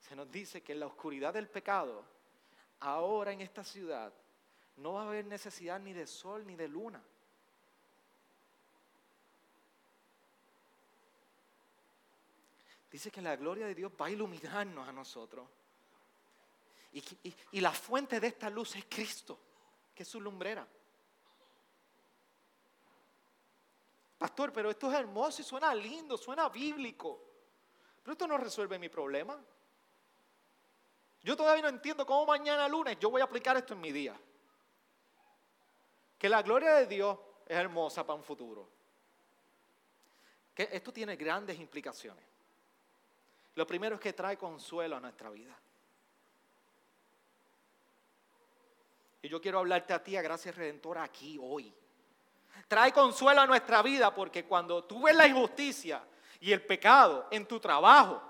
se 0.00 0.14
nos 0.14 0.30
dice 0.30 0.62
que 0.62 0.72
en 0.72 0.80
la 0.80 0.86
oscuridad 0.86 1.34
del 1.34 1.48
pecado, 1.48 2.04
ahora 2.80 3.32
en 3.32 3.40
esta 3.40 3.64
ciudad, 3.64 4.12
no 4.76 4.94
va 4.94 5.02
a 5.02 5.06
haber 5.06 5.26
necesidad 5.26 5.78
ni 5.80 5.92
de 5.92 6.06
sol 6.06 6.46
ni 6.46 6.56
de 6.56 6.68
luna. 6.68 7.02
Dice 12.92 13.10
que 13.10 13.22
la 13.22 13.36
gloria 13.36 13.66
de 13.66 13.74
Dios 13.74 13.90
va 13.98 14.06
a 14.06 14.10
iluminarnos 14.10 14.86
a 14.86 14.92
nosotros. 14.92 15.48
Y, 16.92 17.60
la 17.60 17.72
fuente 17.72 18.20
de 18.20 18.26
esta 18.26 18.50
luz 18.50 18.76
es 18.76 18.84
Cristo, 18.84 19.38
que 19.94 20.02
es 20.02 20.08
su 20.08 20.20
lumbrera. 20.20 20.66
Pastor, 24.18 24.52
pero 24.52 24.70
esto 24.70 24.92
es 24.92 24.98
hermoso 24.98 25.40
y 25.40 25.44
suena 25.44 25.74
lindo, 25.74 26.18
suena 26.18 26.50
bíblico. 26.50 27.18
Pero 28.02 28.12
esto 28.12 28.26
no 28.26 28.36
resuelve 28.36 28.78
mi 28.78 28.90
problema. 28.90 29.42
Yo 31.22 31.34
todavía 31.34 31.62
no 31.62 31.68
entiendo 31.70 32.04
cómo 32.04 32.26
mañana 32.26 32.68
lunes 32.68 32.98
yo 33.00 33.10
voy 33.10 33.22
a 33.22 33.24
aplicar 33.24 33.56
esto 33.56 33.72
en 33.72 33.80
mi 33.80 33.90
día. 33.90 34.14
Que 36.18 36.28
la 36.28 36.42
gloria 36.42 36.74
de 36.74 36.86
Dios 36.86 37.18
es 37.46 37.56
hermosa 37.56 38.04
para 38.06 38.18
un 38.18 38.24
futuro. 38.24 38.68
Que 40.54 40.68
esto 40.70 40.92
tiene 40.92 41.16
grandes 41.16 41.58
implicaciones. 41.58 42.31
Lo 43.54 43.66
primero 43.66 43.96
es 43.96 44.00
que 44.00 44.12
trae 44.12 44.36
consuelo 44.36 44.96
a 44.96 45.00
nuestra 45.00 45.30
vida. 45.30 45.58
Y 49.22 49.28
yo 49.28 49.40
quiero 49.40 49.58
hablarte 49.60 49.92
a 49.92 50.02
ti, 50.02 50.16
a 50.16 50.22
Gracia 50.22 50.50
Redentora, 50.52 51.04
aquí, 51.04 51.38
hoy. 51.40 51.72
Trae 52.66 52.92
consuelo 52.92 53.42
a 53.42 53.46
nuestra 53.46 53.82
vida 53.82 54.14
porque 54.14 54.44
cuando 54.44 54.84
tú 54.84 55.02
ves 55.02 55.14
la 55.14 55.26
injusticia 55.26 56.02
y 56.40 56.52
el 56.52 56.64
pecado 56.64 57.28
en 57.30 57.46
tu 57.46 57.60
trabajo, 57.60 58.20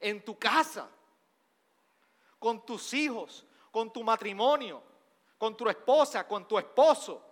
en 0.00 0.24
tu 0.24 0.38
casa, 0.38 0.88
con 2.38 2.66
tus 2.66 2.92
hijos, 2.94 3.46
con 3.70 3.92
tu 3.92 4.02
matrimonio, 4.02 4.82
con 5.38 5.56
tu 5.56 5.68
esposa, 5.68 6.26
con 6.26 6.48
tu 6.48 6.58
esposo, 6.58 7.24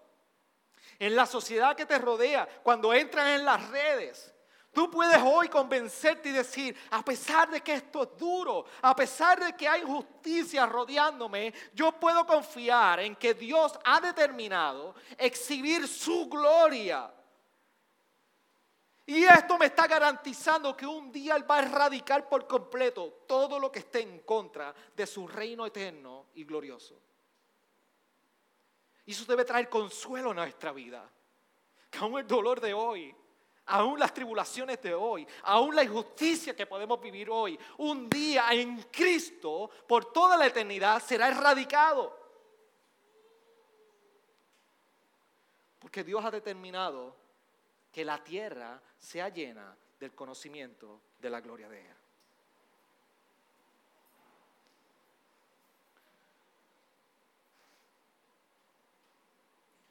en 0.99 1.17
la 1.17 1.27
sociedad 1.27 1.75
que 1.75 1.87
te 1.87 1.99
rodea, 1.99 2.47
cuando 2.63 2.93
entras 2.95 3.39
en 3.39 3.45
las 3.45 3.69
redes, 3.71 4.33
Tú 4.73 4.89
puedes 4.89 5.21
hoy 5.21 5.49
convencerte 5.49 6.29
y 6.29 6.33
decir, 6.33 6.77
a 6.91 7.05
pesar 7.05 7.51
de 7.51 7.61
que 7.61 7.75
esto 7.75 8.05
es 8.05 8.17
duro, 8.17 8.65
a 8.83 8.95
pesar 8.95 9.45
de 9.45 9.57
que 9.57 9.67
hay 9.67 9.83
injusticia 9.83 10.65
rodeándome, 10.65 11.53
yo 11.75 11.91
puedo 11.93 12.25
confiar 12.25 13.01
en 13.01 13.17
que 13.17 13.35
Dios 13.35 13.77
ha 13.85 14.01
determinado 14.01 14.95
exhibir 15.19 15.89
su 15.89 16.29
gloria. 16.29 17.13
Y 19.07 19.25
esto 19.25 19.59
me 19.59 19.67
está 19.67 19.89
garantizando 19.89 20.77
que 20.77 20.87
un 20.87 21.11
día 21.11 21.35
Él 21.35 21.51
va 21.51 21.57
a 21.57 21.63
erradicar 21.63 22.29
por 22.29 22.47
completo 22.47 23.25
todo 23.27 23.59
lo 23.59 23.73
que 23.73 23.81
esté 23.81 24.03
en 24.03 24.21
contra 24.21 24.73
de 24.95 25.05
su 25.05 25.27
reino 25.27 25.67
eterno 25.67 26.27
y 26.35 26.45
glorioso. 26.45 26.97
Y 29.05 29.11
eso 29.11 29.25
debe 29.25 29.45
traer 29.45 29.69
consuelo 29.69 30.31
a 30.31 30.35
nuestra 30.35 30.71
vida. 30.71 31.11
Que 31.91 31.99
aún 31.99 32.21
el 32.21 32.27
dolor 32.29 32.61
de 32.61 32.73
hoy 32.73 33.13
aún 33.71 33.99
las 33.99 34.13
tribulaciones 34.13 34.83
de 34.83 34.95
hoy, 34.95 35.27
aún 35.45 35.75
la 35.75 35.85
injusticia 35.85 36.55
que 36.55 36.67
podemos 36.67 37.01
vivir 37.01 37.31
hoy, 37.31 37.59
un 37.79 38.11
día 38.11 38.49
en 38.51 38.83
Cristo, 38.91 39.71
por 39.87 40.13
toda 40.13 40.37
la 40.37 40.47
eternidad, 40.47 41.01
será 41.01 41.29
erradicado. 41.29 42.19
Porque 45.79 46.05
Dios 46.05 46.25
ha 46.25 46.31
determinado 46.31 47.17
que 47.93 48.05
la 48.05 48.23
tierra 48.23 48.81
sea 48.99 49.29
llena 49.29 49.77
del 49.99 50.15
conocimiento 50.15 51.01
de 51.19 51.31
la 51.31 51.41
gloria 51.41 51.69
de 51.69 51.81
Él. 51.81 51.97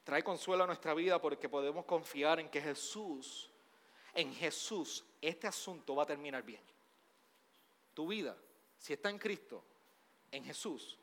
Trae 0.03 0.23
consuelo 0.23 0.63
a 0.63 0.67
nuestra 0.67 0.95
vida 0.95 1.21
porque 1.21 1.47
podemos 1.47 1.85
confiar 1.85 2.39
en 2.39 2.49
que 2.49 2.59
Jesús 2.59 3.51
en 4.13 4.33
Jesús, 4.33 5.05
este 5.21 5.47
asunto 5.47 5.95
va 5.95 6.03
a 6.03 6.07
terminar 6.07 6.43
bien. 6.43 6.61
Tu 7.93 8.07
vida, 8.07 8.37
si 8.77 8.93
está 8.93 9.09
en 9.09 9.17
Cristo, 9.17 9.63
en 10.31 10.43
Jesús, 10.43 10.97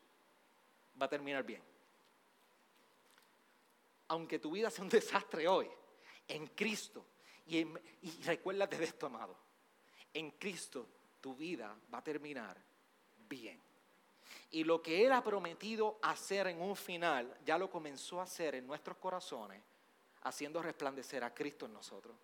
va 1.01 1.07
a 1.07 1.09
terminar 1.09 1.45
bien. 1.45 1.63
Aunque 4.09 4.39
tu 4.39 4.51
vida 4.53 4.71
sea 4.71 4.85
un 4.85 4.91
desastre 4.91 5.47
hoy, 5.49 5.69
en 6.29 6.47
Cristo, 6.49 7.07
Y, 7.47 7.59
y 7.59 8.23
recuérdate 8.25 8.77
de 8.79 8.85
esto, 8.85 9.07
amado. 9.07 9.37
En 10.13 10.33
Cristo 10.33 10.89
tu 11.21 11.37
vida 11.37 11.77
va 11.93 11.99
a 11.99 12.05
terminar 12.05 12.57
bien. 13.29 13.61
Y 14.51 14.65
lo 14.65 14.81
que 14.81 15.05
Él 15.05 15.13
ha 15.13 15.23
prometido 15.23 15.99
hacer 16.03 16.47
en 16.47 16.61
un 16.61 16.77
final, 16.77 17.37
ya 17.45 17.59
lo 17.59 17.71
comenzó 17.71 18.21
a 18.21 18.25
hacer 18.25 18.55
en 18.55 18.67
nuestros 18.67 18.97
corazones, 18.97 19.63
haciendo 20.23 20.63
resplandecer 20.63 21.23
a 21.23 21.35
Cristo 21.35 21.67
en 21.67 21.73
nosotros. 21.73 22.17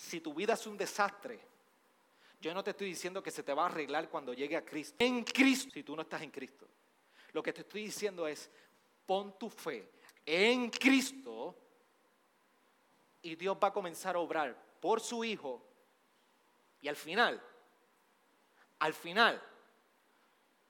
Si 0.00 0.20
tu 0.20 0.32
vida 0.32 0.54
es 0.54 0.66
un 0.66 0.78
desastre, 0.78 1.38
yo 2.40 2.54
no 2.54 2.64
te 2.64 2.70
estoy 2.70 2.88
diciendo 2.88 3.22
que 3.22 3.30
se 3.30 3.42
te 3.42 3.52
va 3.52 3.64
a 3.64 3.66
arreglar 3.66 4.08
cuando 4.08 4.32
llegue 4.32 4.56
a 4.56 4.64
Cristo. 4.64 4.96
En 4.98 5.22
Cristo, 5.22 5.70
si 5.72 5.82
tú 5.82 5.94
no 5.94 6.02
estás 6.02 6.22
en 6.22 6.30
Cristo. 6.30 6.66
Lo 7.32 7.42
que 7.42 7.52
te 7.52 7.60
estoy 7.60 7.84
diciendo 7.84 8.26
es, 8.26 8.50
pon 9.04 9.38
tu 9.38 9.50
fe 9.50 9.90
en 10.24 10.70
Cristo 10.70 11.54
y 13.22 13.36
Dios 13.36 13.58
va 13.62 13.68
a 13.68 13.72
comenzar 13.72 14.16
a 14.16 14.20
obrar 14.20 14.56
por 14.80 15.00
su 15.00 15.22
Hijo. 15.22 15.62
Y 16.80 16.88
al 16.88 16.96
final, 16.96 17.40
al 18.78 18.94
final, 18.94 19.40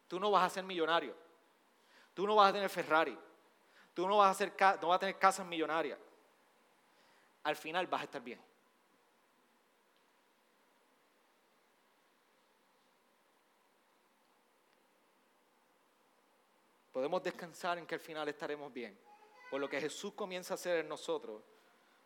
tú 0.08 0.18
no 0.18 0.32
vas 0.32 0.44
a 0.44 0.54
ser 0.54 0.64
millonario. 0.64 1.14
Tú 2.14 2.26
no 2.26 2.34
vas 2.34 2.50
a 2.50 2.52
tener 2.52 2.68
Ferrari. 2.68 3.16
Tú 3.94 4.08
no 4.08 4.18
vas 4.18 4.26
a, 4.26 4.30
hacer, 4.30 4.52
no 4.82 4.88
vas 4.88 4.96
a 4.96 5.00
tener 5.00 5.18
casas 5.18 5.46
millonarias. 5.46 5.98
Al 7.44 7.54
final 7.54 7.86
vas 7.86 8.00
a 8.00 8.04
estar 8.04 8.20
bien. 8.20 8.49
Podemos 16.92 17.22
descansar 17.22 17.78
en 17.78 17.86
que 17.86 17.94
al 17.94 18.00
final 18.00 18.28
estaremos 18.28 18.72
bien. 18.72 18.98
Por 19.50 19.60
lo 19.60 19.68
que 19.68 19.80
Jesús 19.80 20.12
comienza 20.14 20.54
a 20.54 20.56
hacer 20.56 20.78
en 20.78 20.88
nosotros. 20.88 21.42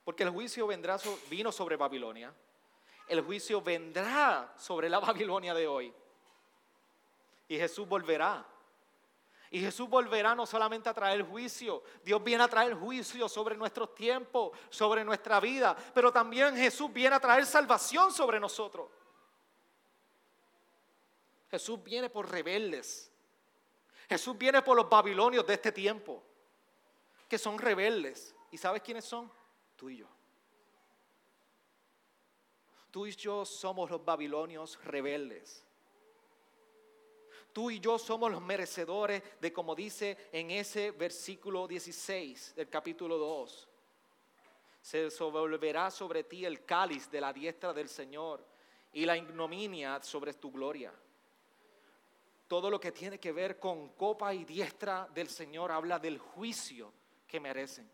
Porque 0.05 0.23
el 0.23 0.31
juicio 0.31 0.67
vendrá, 0.67 0.99
vino 1.31 1.51
sobre 1.51 1.77
Babilonia. 1.77 2.35
El 3.09 3.23
juicio 3.23 3.61
vendrá 3.61 4.55
sobre 4.57 4.89
la 4.89 4.99
Babilonia 5.01 5.55
de 5.55 5.67
hoy. 5.67 5.95
Y 7.49 7.57
Jesús 7.57 7.89
volverá. 7.89 8.47
Y 9.51 9.61
Jesús 9.61 9.89
volverá 9.89 10.35
no 10.35 10.47
solamente 10.47 10.89
a 10.89 10.95
traer 10.95 11.23
juicio, 11.23 11.85
Dios 12.03 12.25
viene 12.25 12.43
a 12.43 12.49
traer 12.49 12.75
juicio 12.75 13.29
sobre 13.29 13.57
nuestros 13.57 13.95
tiempos, 13.95 14.51
sobre 14.69 15.05
nuestra 15.05 15.39
vida, 15.39 15.77
pero 15.95 16.11
también 16.11 16.57
Jesús 16.57 16.93
viene 16.93 17.15
a 17.15 17.21
traer 17.21 17.47
salvación 17.47 18.11
sobre 18.11 18.41
nosotros. 18.41 18.91
Jesús 21.53 21.81
viene 21.85 22.11
por 22.11 22.29
rebeldes. 22.29 23.14
Jesús 24.09 24.37
viene 24.37 24.63
por 24.63 24.77
los 24.77 24.89
babilonios 24.89 25.47
de 25.47 25.55
este 25.55 25.73
tiempo, 25.73 26.23
que 27.29 27.39
son 27.39 27.59
rebeldes. 27.59 28.35
¿Y 28.51 28.59
sabes 28.59 28.83
quiénes 28.83 29.05
son? 29.05 29.31
Tú 29.77 29.89
y 29.89 29.99
yo. 29.99 30.07
Tú 32.91 33.07
y 33.07 33.13
yo 33.13 33.45
somos 33.45 33.91
los 33.91 34.05
babilonios 34.05 34.79
rebeldes. 34.85 35.65
Tú 37.53 37.71
y 37.71 37.81
yo 37.81 37.99
somos 37.99 38.31
los 38.31 38.43
merecedores 38.43 39.23
de, 39.41 39.53
como 39.53 39.75
dice 39.75 40.29
en 40.33 40.51
ese 40.51 40.91
versículo 40.91 41.67
16 41.67 42.55
del 42.57 42.69
capítulo 42.69 43.17
2, 43.17 43.69
se 44.83 45.09
volverá 45.21 45.91
sobre 45.91 46.25
ti 46.25 46.45
el 46.45 46.65
cáliz 46.65 47.11
de 47.11 47.21
la 47.21 47.33
diestra 47.33 47.73
del 47.73 47.89
Señor 47.89 48.45
y 48.93 49.07
la 49.07 49.17
ignominia 49.17 50.03
sobre 50.03 50.35
tu 50.35 50.51
gloria 50.53 50.93
todo 52.47 52.71
lo 52.71 52.79
que 52.79 52.93
tiene 52.93 53.19
que 53.19 53.33
ver 53.33 53.59
con 53.59 53.91
copa 53.91 54.35
y 54.35 54.45
diestra 54.45 55.09
del 55.15 55.29
Señor 55.29 55.73
habla 55.73 55.99
del 55.99 56.19
juicio 56.19 56.93
que 57.27 57.41
merecen. 57.41 57.91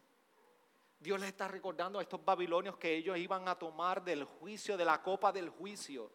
Dios 0.99 1.19
les 1.19 1.31
está 1.31 1.49
recordando 1.49 1.99
a 1.99 2.03
estos 2.03 2.23
babilonios 2.23 2.77
que 2.77 2.95
ellos 2.95 3.17
iban 3.17 3.49
a 3.49 3.59
tomar 3.59 4.05
del 4.05 4.25
juicio, 4.25 4.77
de 4.77 4.85
la 4.85 5.03
copa 5.03 5.33
del 5.33 5.49
juicio 5.49 6.11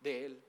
de 0.00 0.26
Él. 0.26 0.44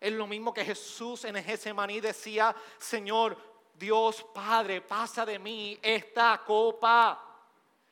Es 0.00 0.12
lo 0.12 0.26
mismo 0.26 0.52
que 0.52 0.64
Jesús 0.64 1.24
en 1.24 1.36
Getsemaní 1.36 2.00
decía, 2.00 2.54
Señor, 2.78 3.36
Dios 3.74 4.26
Padre, 4.34 4.80
pasa 4.80 5.24
de 5.24 5.38
mí 5.38 5.78
esta 5.80 6.42
copa. 6.44 7.22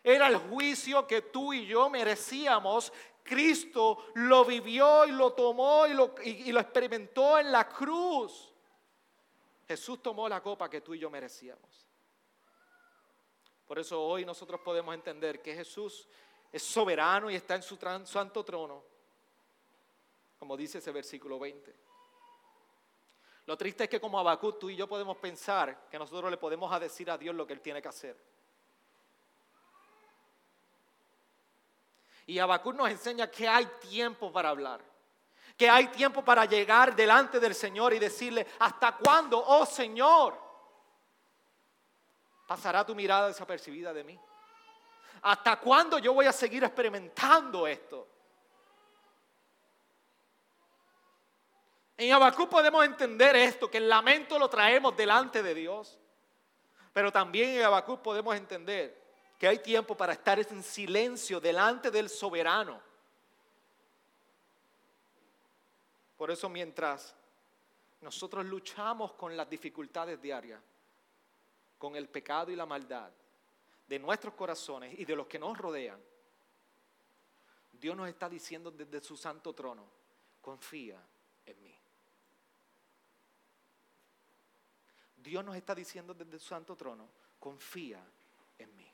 Era 0.03 0.27
el 0.27 0.37
juicio 0.37 1.07
que 1.07 1.23
tú 1.23 1.53
y 1.53 1.67
yo 1.67 1.89
merecíamos 1.89 2.93
Cristo 3.25 4.05
lo 4.17 4.45
vivió 4.45 5.07
y 5.07 5.13
lo 5.13 5.33
tomó 5.33 5.87
y 5.87 5.95
lo, 5.95 6.15
experimentó 6.61 7.39
en 7.39 7.51
la 7.51 7.67
cruz. 7.67 8.53
Jesús 9.67 10.03
tomó 10.03 10.29
la 10.29 10.43
copa 10.43 10.69
que 10.69 10.83
tú 10.83 10.95
y 10.95 10.99
yo 10.99 11.09
merecíamos. 11.09 11.87
Por 13.67 13.79
eso 13.79 14.01
hoy 14.01 14.27
nosotros 14.27 14.61
podemos 14.61 14.95
entender 14.95 15.41
que 15.41 15.55
Jesús 15.55 16.07
es 16.53 16.63
soberano 16.63 17.31
y 17.31 17.35
está 17.35 17.55
en 17.55 17.63
su 17.63 17.79
santo 18.05 18.45
trono, 18.45 18.85
como 20.39 20.55
dice 20.55 20.79
ese 20.79 20.93
versículo 20.93 21.39
20. 21.39 21.75
Lo 23.47 23.57
triste 23.57 23.85
es 23.85 23.91
que 23.91 24.01
como 24.01 24.19
Habacuc 24.19 24.59
tú 24.59 24.69
y 24.69 24.77
yo 24.77 24.87
podemos 24.87 25.17
pensar 25.17 25.89
que 25.89 25.99
nosotros 25.99 26.31
le 26.31 26.37
podemos 26.37 26.79
decir 26.79 27.11
a 27.11 27.17
Dios 27.17 27.35
lo 27.35 27.47
que 27.47 27.55
Él 27.55 27.63
tiene 27.63 27.81
que 27.81 27.89
hacer. 27.89 28.34
Y 32.27 32.39
Habacuc 32.39 32.75
nos 32.75 32.91
enseña 32.91 33.31
que 33.31 33.47
hay 33.47 33.67
tiempo 33.89 34.33
para 34.33 34.49
hablar, 34.49 34.81
que 35.57 35.69
hay 35.69 35.89
tiempo 35.89 36.25
para 36.25 36.47
llegar 36.47 36.97
delante 36.97 37.39
del 37.39 37.55
Señor 37.55 37.93
y 37.93 37.99
decirle, 37.99 38.47
¿hasta 38.59 38.97
cuándo, 38.97 39.43
oh 39.47 39.67
Señor, 39.67 40.39
pasará 42.47 42.85
tu 42.85 42.95
mirada 42.95 43.29
desapercibida 43.29 43.93
de 43.93 44.05
mí? 44.05 44.19
¿Hasta 45.23 45.57
cuándo 45.59 45.99
yo 45.99 46.13
voy 46.13 46.27
a 46.27 46.33
seguir 46.33 46.65
experimentando 46.65 47.67
esto? 47.67 48.09
En 51.97 52.13
Habacuc 52.13 52.49
podemos 52.49 52.85
entender 52.85 53.37
esto, 53.37 53.71
que 53.71 53.79
el 53.79 53.89
lamento 53.89 54.39
lo 54.39 54.49
traemos 54.49 54.97
delante 54.97 55.43
de 55.43 55.55
Dios. 55.55 55.99
Pero 56.93 57.13
también 57.13 57.51
en 57.51 57.65
Habacuc 57.65 58.01
podemos 58.01 58.35
entender 58.35 59.04
que 59.39 59.49
hay 59.49 59.59
tiempo 59.59 59.97
para 59.97 60.13
estar 60.13 60.39
en 60.39 60.63
silencio 60.63 61.41
delante 61.41 61.91
del 61.91 62.09
soberano. 62.09 62.81
Por 66.17 66.31
eso 66.31 66.49
mientras 66.49 67.15
nosotros 68.01 68.45
luchamos 68.47 69.13
con 69.15 69.37
las 69.37 69.49
dificultades 69.49 70.21
diarias, 70.21 70.61
con 71.79 71.97
el 71.97 72.09
pecado 72.09 72.51
y 72.51 72.57
la 72.57 72.67
maldad 72.67 73.11
de 73.87 73.99
nuestros 73.99 74.35
corazones 74.35 74.99
y 74.99 75.05
de 75.05 75.17
los 75.17 75.27
que 75.27 75.39
nos 75.39 75.59
rodean, 75.59 76.01
Dios 77.73 77.97
nos 77.97 78.09
está 78.09 78.29
diciendo 78.29 78.71
desde 78.71 79.01
su 79.01 79.17
santo 79.17 79.53
trono, 79.53 79.85
confía 80.41 81.03
en 81.45 81.63
mí. 81.63 81.77
Dios 85.17 85.45
nos 85.45 85.57
está 85.57 85.75
diciendo 85.75 86.15
desde 86.15 86.39
su 86.39 86.47
santo 86.47 86.77
trono, 86.77 87.09
confía 87.41 88.03
en 88.59 88.77
mí 88.77 88.94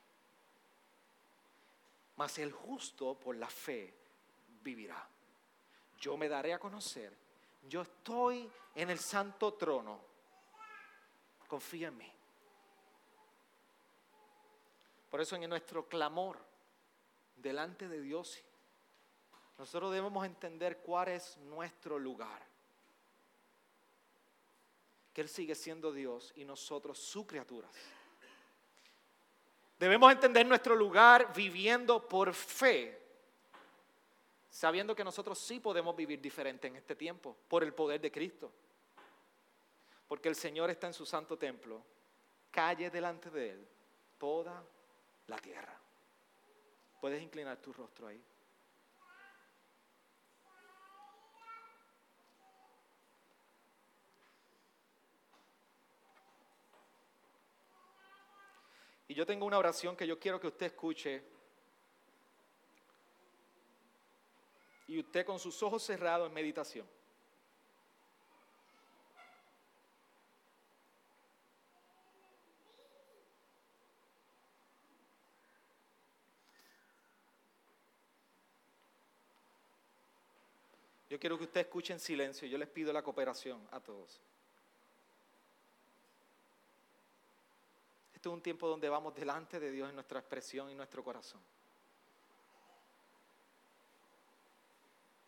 mas 2.21 2.37
el 2.37 2.51
justo 2.51 3.15
por 3.15 3.35
la 3.35 3.49
fe 3.49 3.91
vivirá. 4.61 5.09
Yo 5.99 6.15
me 6.17 6.29
daré 6.29 6.53
a 6.53 6.59
conocer, 6.59 7.11
yo 7.63 7.81
estoy 7.81 8.47
en 8.75 8.91
el 8.91 8.99
santo 8.99 9.55
trono, 9.55 9.99
confía 11.47 11.87
en 11.87 11.97
mí. 11.97 12.11
Por 15.09 15.19
eso 15.19 15.35
en 15.35 15.49
nuestro 15.49 15.87
clamor 15.87 16.37
delante 17.37 17.87
de 17.87 17.99
Dios, 17.99 18.39
nosotros 19.57 19.91
debemos 19.91 20.23
entender 20.23 20.77
cuál 20.77 21.07
es 21.07 21.37
nuestro 21.37 21.97
lugar. 21.97 22.45
Que 25.11 25.21
Él 25.21 25.27
sigue 25.27 25.55
siendo 25.55 25.91
Dios 25.91 26.33
y 26.35 26.45
nosotros 26.45 26.99
sus 26.99 27.25
criaturas. 27.25 27.71
Debemos 29.81 30.11
entender 30.11 30.45
nuestro 30.45 30.75
lugar 30.75 31.33
viviendo 31.33 32.07
por 32.07 32.35
fe, 32.35 33.01
sabiendo 34.47 34.95
que 34.95 35.03
nosotros 35.03 35.39
sí 35.39 35.59
podemos 35.59 35.95
vivir 35.95 36.21
diferente 36.21 36.67
en 36.67 36.75
este 36.75 36.95
tiempo 36.95 37.35
por 37.47 37.63
el 37.63 37.73
poder 37.73 37.99
de 37.99 38.11
Cristo. 38.11 38.51
Porque 40.07 40.29
el 40.29 40.35
Señor 40.35 40.69
está 40.69 40.85
en 40.85 40.93
su 40.93 41.03
santo 41.03 41.35
templo, 41.35 41.81
calle 42.51 42.91
delante 42.91 43.31
de 43.31 43.49
Él 43.49 43.67
toda 44.19 44.63
la 45.25 45.39
tierra. 45.39 45.75
Puedes 46.99 47.23
inclinar 47.23 47.57
tu 47.57 47.73
rostro 47.73 48.05
ahí. 48.05 48.23
Y 59.11 59.13
yo 59.13 59.25
tengo 59.25 59.45
una 59.45 59.57
oración 59.57 59.97
que 59.97 60.07
yo 60.07 60.17
quiero 60.17 60.39
que 60.39 60.47
usted 60.47 60.67
escuche. 60.67 61.21
Y 64.87 64.99
usted 64.99 65.25
con 65.25 65.37
sus 65.37 65.61
ojos 65.61 65.83
cerrados 65.83 66.29
en 66.29 66.33
meditación. 66.33 66.87
Yo 81.09 81.19
quiero 81.19 81.37
que 81.37 81.43
usted 81.43 81.59
escuche 81.59 81.91
en 81.91 81.99
silencio. 81.99 82.47
Yo 82.47 82.57
les 82.57 82.69
pido 82.69 82.93
la 82.93 83.03
cooperación 83.03 83.67
a 83.71 83.81
todos. 83.81 84.21
Este 88.21 88.29
es 88.29 88.33
un 88.33 88.41
tiempo 88.43 88.67
donde 88.67 88.87
vamos 88.87 89.15
delante 89.15 89.59
de 89.59 89.71
Dios 89.71 89.89
en 89.89 89.95
nuestra 89.95 90.19
expresión 90.19 90.69
y 90.69 90.75
nuestro 90.75 91.03
corazón. 91.03 91.41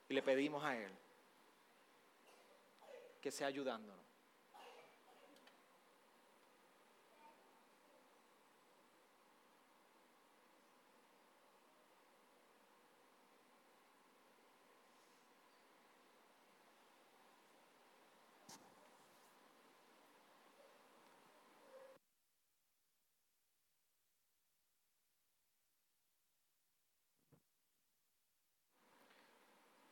Y 0.09 0.13
le 0.13 0.21
pedimos 0.21 0.63
a 0.63 0.77
Él 0.77 0.91
que 3.19 3.31
sea 3.31 3.47
ayudándonos. 3.47 4.02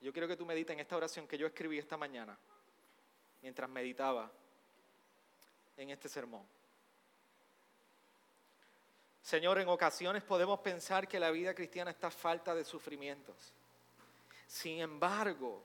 Yo 0.01 0.11
quiero 0.11 0.27
que 0.27 0.35
tú 0.35 0.45
medites 0.45 0.73
en 0.73 0.79
esta 0.79 0.97
oración 0.97 1.27
que 1.27 1.37
yo 1.37 1.45
escribí 1.45 1.77
esta 1.77 1.95
mañana, 1.95 2.35
mientras 3.41 3.69
meditaba 3.69 4.31
en 5.77 5.91
este 5.91 6.09
sermón. 6.09 6.43
Señor, 9.21 9.59
en 9.59 9.69
ocasiones 9.69 10.23
podemos 10.23 10.59
pensar 10.59 11.07
que 11.07 11.19
la 11.19 11.29
vida 11.29 11.53
cristiana 11.53 11.91
está 11.91 12.09
falta 12.09 12.55
de 12.55 12.65
sufrimientos. 12.65 13.53
Sin 14.47 14.79
embargo, 14.79 15.61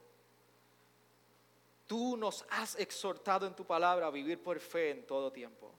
tú 1.87 2.15
nos 2.15 2.45
has 2.51 2.75
exhortado 2.75 3.47
en 3.47 3.55
tu 3.55 3.65
palabra 3.65 4.05
a 4.05 4.11
vivir 4.11 4.41
por 4.41 4.59
fe 4.59 4.91
en 4.91 5.07
todo 5.07 5.31
tiempo. 5.31 5.73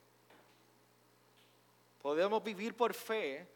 Podemos 2.02 2.42
vivir 2.42 2.76
por 2.76 2.92
fe 2.92 3.46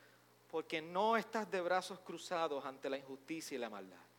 porque 0.49 0.81
no 0.81 1.17
estás 1.17 1.51
de 1.51 1.61
brazos 1.61 1.99
cruzados 1.99 2.65
ante 2.65 2.89
la 2.89 2.99
injusticia 2.99 3.57
y 3.57 3.59
la 3.59 3.69
maldad 3.69 4.12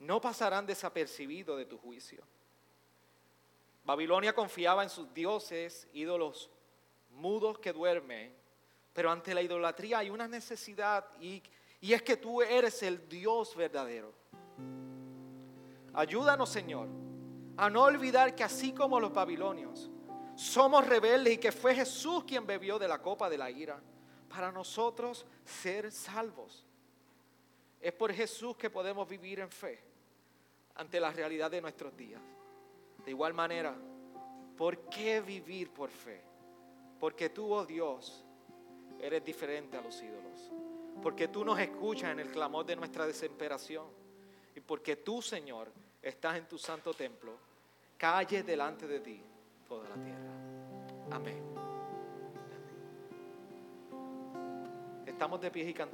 no 0.00 0.20
pasarán 0.20 0.66
desapercibidos 0.66 1.58
de 1.58 1.66
tu 1.66 1.78
juicio. 1.78 2.22
Babilonia 3.84 4.34
confiaba 4.34 4.82
en 4.82 4.90
sus 4.90 5.12
dioses, 5.12 5.88
ídolos 5.92 6.50
mudos 7.10 7.58
que 7.58 7.72
duermen, 7.72 8.34
pero 8.92 9.10
ante 9.10 9.34
la 9.34 9.42
idolatría 9.42 9.98
hay 9.98 10.10
una 10.10 10.28
necesidad 10.28 11.06
y, 11.20 11.42
y 11.80 11.92
es 11.92 12.02
que 12.02 12.16
tú 12.16 12.42
eres 12.42 12.82
el 12.82 13.08
Dios 13.08 13.56
verdadero. 13.56 14.12
Ayúdanos, 15.94 16.48
Señor, 16.48 16.88
a 17.56 17.70
no 17.70 17.84
olvidar 17.84 18.34
que 18.36 18.44
así 18.44 18.72
como 18.72 19.00
los 19.00 19.12
babilonios, 19.12 19.90
somos 20.36 20.86
rebeldes 20.86 21.34
y 21.34 21.38
que 21.38 21.50
fue 21.50 21.74
Jesús 21.74 22.24
quien 22.24 22.46
bebió 22.46 22.78
de 22.78 22.86
la 22.86 23.02
copa 23.02 23.28
de 23.28 23.38
la 23.38 23.50
ira 23.50 23.80
para 24.28 24.52
nosotros 24.52 25.26
ser 25.44 25.90
salvos. 25.90 26.64
Es 27.80 27.92
por 27.92 28.12
Jesús 28.12 28.56
que 28.56 28.70
podemos 28.70 29.08
vivir 29.08 29.40
en 29.40 29.50
fe 29.50 29.87
ante 30.78 31.00
la 31.00 31.10
realidad 31.10 31.50
de 31.50 31.60
nuestros 31.60 31.94
días. 31.96 32.22
De 33.04 33.10
igual 33.10 33.34
manera, 33.34 33.76
¿por 34.56 34.88
qué 34.88 35.20
vivir 35.20 35.70
por 35.70 35.90
fe? 35.90 36.22
Porque 36.98 37.28
tú, 37.30 37.52
oh 37.52 37.66
Dios, 37.66 38.24
eres 39.00 39.24
diferente 39.24 39.76
a 39.76 39.82
los 39.82 40.00
ídolos. 40.02 40.52
Porque 41.02 41.28
tú 41.28 41.44
nos 41.44 41.58
escuchas 41.58 42.12
en 42.12 42.20
el 42.20 42.30
clamor 42.30 42.64
de 42.64 42.76
nuestra 42.76 43.06
desesperación. 43.06 43.86
Y 44.54 44.60
porque 44.60 44.96
tú, 44.96 45.20
Señor, 45.20 45.68
estás 46.00 46.36
en 46.36 46.46
tu 46.46 46.58
santo 46.58 46.94
templo, 46.94 47.32
calle 47.96 48.42
delante 48.42 48.86
de 48.86 49.00
ti 49.00 49.22
toda 49.68 49.88
la 49.88 49.94
tierra. 49.96 50.32
Amén. 51.10 51.44
Estamos 55.06 55.40
de 55.40 55.50
pie 55.50 55.68
y 55.68 55.74
cantamos. 55.74 55.86